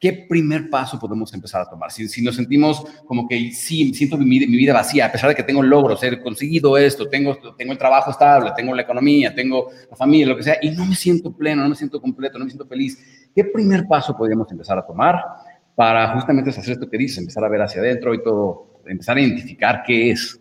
¿Qué 0.00 0.26
primer 0.28 0.70
paso 0.70 0.96
podemos 0.96 1.34
empezar 1.34 1.62
a 1.62 1.68
tomar? 1.68 1.90
Si, 1.90 2.06
si 2.06 2.22
nos 2.22 2.36
sentimos 2.36 2.84
como 3.04 3.26
que 3.26 3.50
sí, 3.50 3.92
siento 3.92 4.16
mi, 4.16 4.26
mi, 4.26 4.46
vida 4.46 4.72
vacía, 4.72 5.06
a 5.06 5.10
pesar 5.10 5.30
de 5.30 5.34
que 5.34 5.42
tengo 5.42 5.60
logros, 5.60 6.00
he 6.04 6.20
conseguido 6.20 6.78
esto, 6.78 7.08
tengo, 7.08 7.36
tengo 7.56 7.72
el 7.72 7.78
trabajo 7.78 8.12
estable, 8.12 8.52
tengo 8.56 8.76
la 8.76 8.82
economía, 8.82 9.34
tengo 9.34 9.68
la 9.90 9.96
familia, 9.96 10.28
lo 10.28 10.36
que 10.36 10.44
sea, 10.44 10.58
y 10.62 10.70
no 10.70 10.86
me 10.86 10.94
siento 10.94 11.32
pleno, 11.36 11.64
no 11.64 11.70
me 11.70 11.74
siento 11.74 12.00
completo, 12.00 12.38
no 12.38 12.44
me 12.44 12.50
siento 12.52 12.68
feliz. 12.68 12.96
¿Qué 13.34 13.42
primer 13.44 13.88
paso 13.88 14.16
podríamos 14.16 14.50
empezar 14.52 14.78
a 14.78 14.86
tomar 14.86 15.20
para 15.78 16.08
justamente 16.08 16.50
hacer 16.50 16.72
esto 16.72 16.90
que 16.90 16.98
dices, 16.98 17.18
empezar 17.18 17.44
a 17.44 17.48
ver 17.48 17.62
hacia 17.62 17.80
adentro 17.80 18.12
y 18.12 18.20
todo, 18.20 18.80
empezar 18.84 19.16
a 19.16 19.20
identificar 19.20 19.84
qué 19.86 20.10
es? 20.10 20.40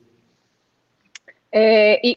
Eh, 1.52 2.00
y 2.02 2.16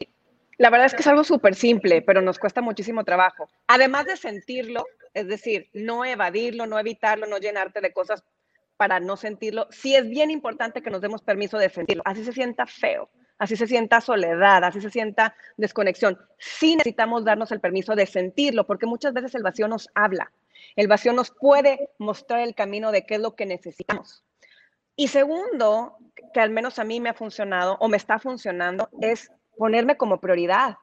la 0.57 0.71
verdad 0.71 0.87
es 0.87 0.95
que 0.95 1.01
es 1.01 1.07
algo 1.07 1.23
súper 1.23 1.53
simple, 1.53 2.01
pero 2.01 2.23
nos 2.23 2.39
cuesta 2.39 2.61
muchísimo 2.61 3.03
trabajo. 3.03 3.47
Además 3.67 4.07
de 4.07 4.17
sentirlo, 4.17 4.87
es 5.13 5.27
decir, 5.27 5.69
no 5.73 6.03
evadirlo, 6.03 6.65
no 6.65 6.79
evitarlo, 6.79 7.27
no 7.27 7.37
llenarte 7.37 7.79
de 7.79 7.93
cosas 7.93 8.23
para 8.75 8.99
no 8.99 9.15
sentirlo, 9.17 9.67
sí 9.69 9.95
es 9.95 10.09
bien 10.09 10.31
importante 10.31 10.81
que 10.81 10.89
nos 10.89 11.01
demos 11.01 11.21
permiso 11.21 11.59
de 11.59 11.69
sentirlo. 11.69 12.01
Así 12.07 12.23
se 12.23 12.33
sienta 12.33 12.65
feo, 12.65 13.07
así 13.37 13.55
se 13.55 13.67
sienta 13.67 14.01
soledad, 14.01 14.63
así 14.63 14.81
se 14.81 14.89
sienta 14.89 15.35
desconexión. 15.57 16.17
Sí 16.39 16.75
necesitamos 16.75 17.23
darnos 17.23 17.51
el 17.51 17.59
permiso 17.59 17.93
de 17.93 18.07
sentirlo, 18.07 18.65
porque 18.65 18.87
muchas 18.87 19.13
veces 19.13 19.35
el 19.35 19.43
vacío 19.43 19.67
nos 19.67 19.89
habla. 19.93 20.31
El 20.75 20.87
vacío 20.87 21.13
nos 21.13 21.31
puede 21.31 21.89
mostrar 21.97 22.41
el 22.41 22.55
camino 22.55 22.91
de 22.91 23.05
qué 23.05 23.15
es 23.15 23.21
lo 23.21 23.35
que 23.35 23.45
necesitamos. 23.45 24.23
Y 24.95 25.07
segundo, 25.07 25.97
que 26.33 26.39
al 26.39 26.49
menos 26.49 26.79
a 26.79 26.83
mí 26.83 26.99
me 26.99 27.09
ha 27.09 27.13
funcionado 27.13 27.77
o 27.79 27.87
me 27.87 27.97
está 27.97 28.19
funcionando, 28.19 28.89
es 29.01 29.31
ponerme 29.57 29.97
como 29.97 30.19
prioridad. 30.19 30.77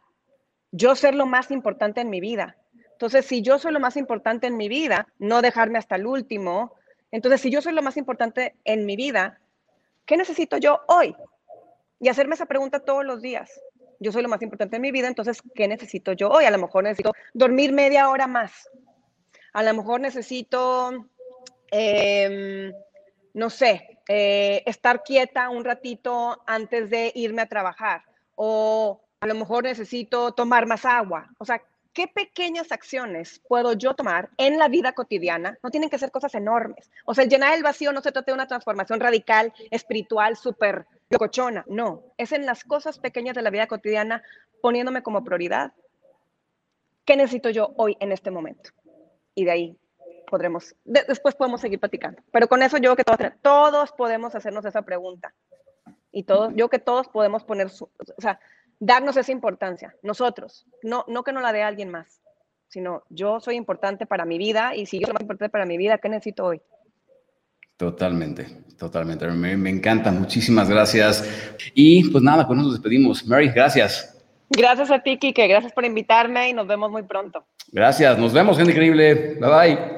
Yo 0.70 0.94
ser 0.94 1.14
lo 1.14 1.26
más 1.26 1.50
importante 1.50 2.00
en 2.00 2.10
mi 2.10 2.20
vida. 2.20 2.56
Entonces, 2.92 3.26
si 3.26 3.42
yo 3.42 3.58
soy 3.58 3.72
lo 3.72 3.80
más 3.80 3.96
importante 3.96 4.46
en 4.46 4.56
mi 4.56 4.68
vida, 4.68 5.06
no 5.18 5.40
dejarme 5.40 5.78
hasta 5.78 5.96
el 5.96 6.06
último. 6.06 6.74
Entonces, 7.10 7.40
si 7.40 7.50
yo 7.50 7.62
soy 7.62 7.72
lo 7.72 7.82
más 7.82 7.96
importante 7.96 8.56
en 8.64 8.86
mi 8.86 8.96
vida, 8.96 9.40
¿qué 10.04 10.16
necesito 10.16 10.56
yo 10.56 10.80
hoy? 10.88 11.14
Y 12.00 12.08
hacerme 12.08 12.34
esa 12.34 12.46
pregunta 12.46 12.80
todos 12.80 13.04
los 13.04 13.22
días. 13.22 13.50
Yo 14.00 14.12
soy 14.12 14.22
lo 14.22 14.28
más 14.28 14.42
importante 14.42 14.76
en 14.76 14.82
mi 14.82 14.92
vida, 14.92 15.08
entonces, 15.08 15.42
¿qué 15.54 15.66
necesito 15.68 16.12
yo 16.12 16.28
hoy? 16.28 16.44
A 16.44 16.50
lo 16.50 16.58
mejor 16.58 16.84
necesito 16.84 17.12
dormir 17.34 17.72
media 17.72 18.08
hora 18.08 18.26
más. 18.26 18.68
A 19.52 19.62
lo 19.62 19.74
mejor 19.74 20.00
necesito, 20.00 21.06
em, 21.70 22.72
no 23.34 23.50
sé, 23.50 23.98
eh, 24.08 24.62
estar 24.66 25.02
quieta 25.02 25.50
un 25.50 25.64
ratito 25.64 26.42
antes 26.46 26.90
de 26.90 27.12
irme 27.14 27.42
a 27.42 27.48
trabajar 27.48 28.02
o 28.34 29.02
a 29.20 29.26
lo 29.26 29.34
mejor 29.34 29.64
necesito 29.64 30.32
tomar 30.32 30.66
más 30.66 30.84
agua. 30.84 31.28
O 31.38 31.44
sea, 31.44 31.60
¿qué 31.92 32.06
pequeñas 32.06 32.70
acciones 32.70 33.42
puedo 33.48 33.72
yo 33.72 33.94
tomar 33.94 34.30
en 34.36 34.58
la 34.58 34.68
vida 34.68 34.92
cotidiana? 34.92 35.58
No 35.62 35.70
tienen 35.70 35.90
que 35.90 35.98
ser 35.98 36.10
cosas 36.10 36.34
enormes. 36.34 36.90
O 37.04 37.14
sea, 37.14 37.24
llenar 37.24 37.54
el 37.54 37.62
vacío 37.62 37.92
no 37.92 38.00
se 38.00 38.12
trata 38.12 38.30
de 38.30 38.34
una 38.34 38.46
transformación 38.46 39.00
radical, 39.00 39.52
espiritual, 39.70 40.36
súper 40.36 40.86
cochona. 41.18 41.64
No, 41.68 42.04
es 42.16 42.32
en 42.32 42.46
las 42.46 42.62
cosas 42.64 42.98
pequeñas 42.98 43.34
de 43.34 43.42
la 43.42 43.50
vida 43.50 43.66
cotidiana 43.66 44.22
poniéndome 44.62 45.02
como 45.02 45.24
prioridad. 45.24 45.72
¿Qué 47.04 47.16
necesito 47.16 47.50
yo 47.50 47.72
hoy 47.76 47.96
en 48.00 48.12
este 48.12 48.30
momento? 48.30 48.70
Y 49.38 49.44
de 49.44 49.52
ahí 49.52 49.78
podremos, 50.28 50.74
después 50.84 51.36
podemos 51.36 51.60
seguir 51.60 51.78
platicando. 51.78 52.20
Pero 52.32 52.48
con 52.48 52.60
eso 52.60 52.76
yo 52.76 52.92
creo 52.92 52.96
que 52.96 53.04
todos, 53.04 53.32
todos 53.40 53.92
podemos 53.92 54.34
hacernos 54.34 54.64
esa 54.64 54.82
pregunta. 54.82 55.32
Y 56.10 56.24
todos, 56.24 56.52
yo 56.56 56.68
que 56.68 56.80
todos 56.80 57.06
podemos 57.06 57.44
poner, 57.44 57.68
o 57.68 58.20
sea, 58.20 58.40
darnos 58.80 59.16
esa 59.16 59.30
importancia, 59.30 59.94
nosotros, 60.02 60.66
no, 60.82 61.04
no 61.06 61.22
que 61.22 61.32
no 61.32 61.40
la 61.40 61.52
dé 61.52 61.62
alguien 61.62 61.88
más, 61.88 62.20
sino 62.66 63.04
yo 63.10 63.38
soy 63.38 63.54
importante 63.54 64.06
para 64.06 64.24
mi 64.24 64.38
vida 64.38 64.74
y 64.74 64.86
si 64.86 64.98
yo 64.98 65.06
soy 65.06 65.14
más 65.14 65.22
importante 65.22 65.50
para 65.50 65.66
mi 65.66 65.78
vida, 65.78 65.98
¿qué 65.98 66.08
necesito 66.08 66.46
hoy? 66.46 66.60
Totalmente, 67.76 68.44
totalmente. 68.76 69.28
Me, 69.28 69.56
me, 69.56 69.70
encanta, 69.70 70.10
muchísimas 70.10 70.68
gracias. 70.68 71.24
Y 71.74 72.10
pues 72.10 72.24
nada, 72.24 72.44
con 72.44 72.58
eso 72.58 72.66
nos 72.66 72.74
despedimos. 72.74 73.24
Mary, 73.24 73.50
gracias. 73.50 74.17
Gracias 74.50 74.90
a 74.90 75.00
ti, 75.00 75.18
Kike, 75.18 75.46
gracias 75.46 75.72
por 75.72 75.84
invitarme 75.84 76.48
y 76.48 76.52
nos 76.52 76.66
vemos 76.66 76.90
muy 76.90 77.02
pronto. 77.02 77.44
Gracias, 77.70 78.18
nos 78.18 78.32
vemos, 78.32 78.56
gente 78.56 78.72
increíble. 78.72 79.36
Bye 79.40 79.50
bye. 79.50 79.97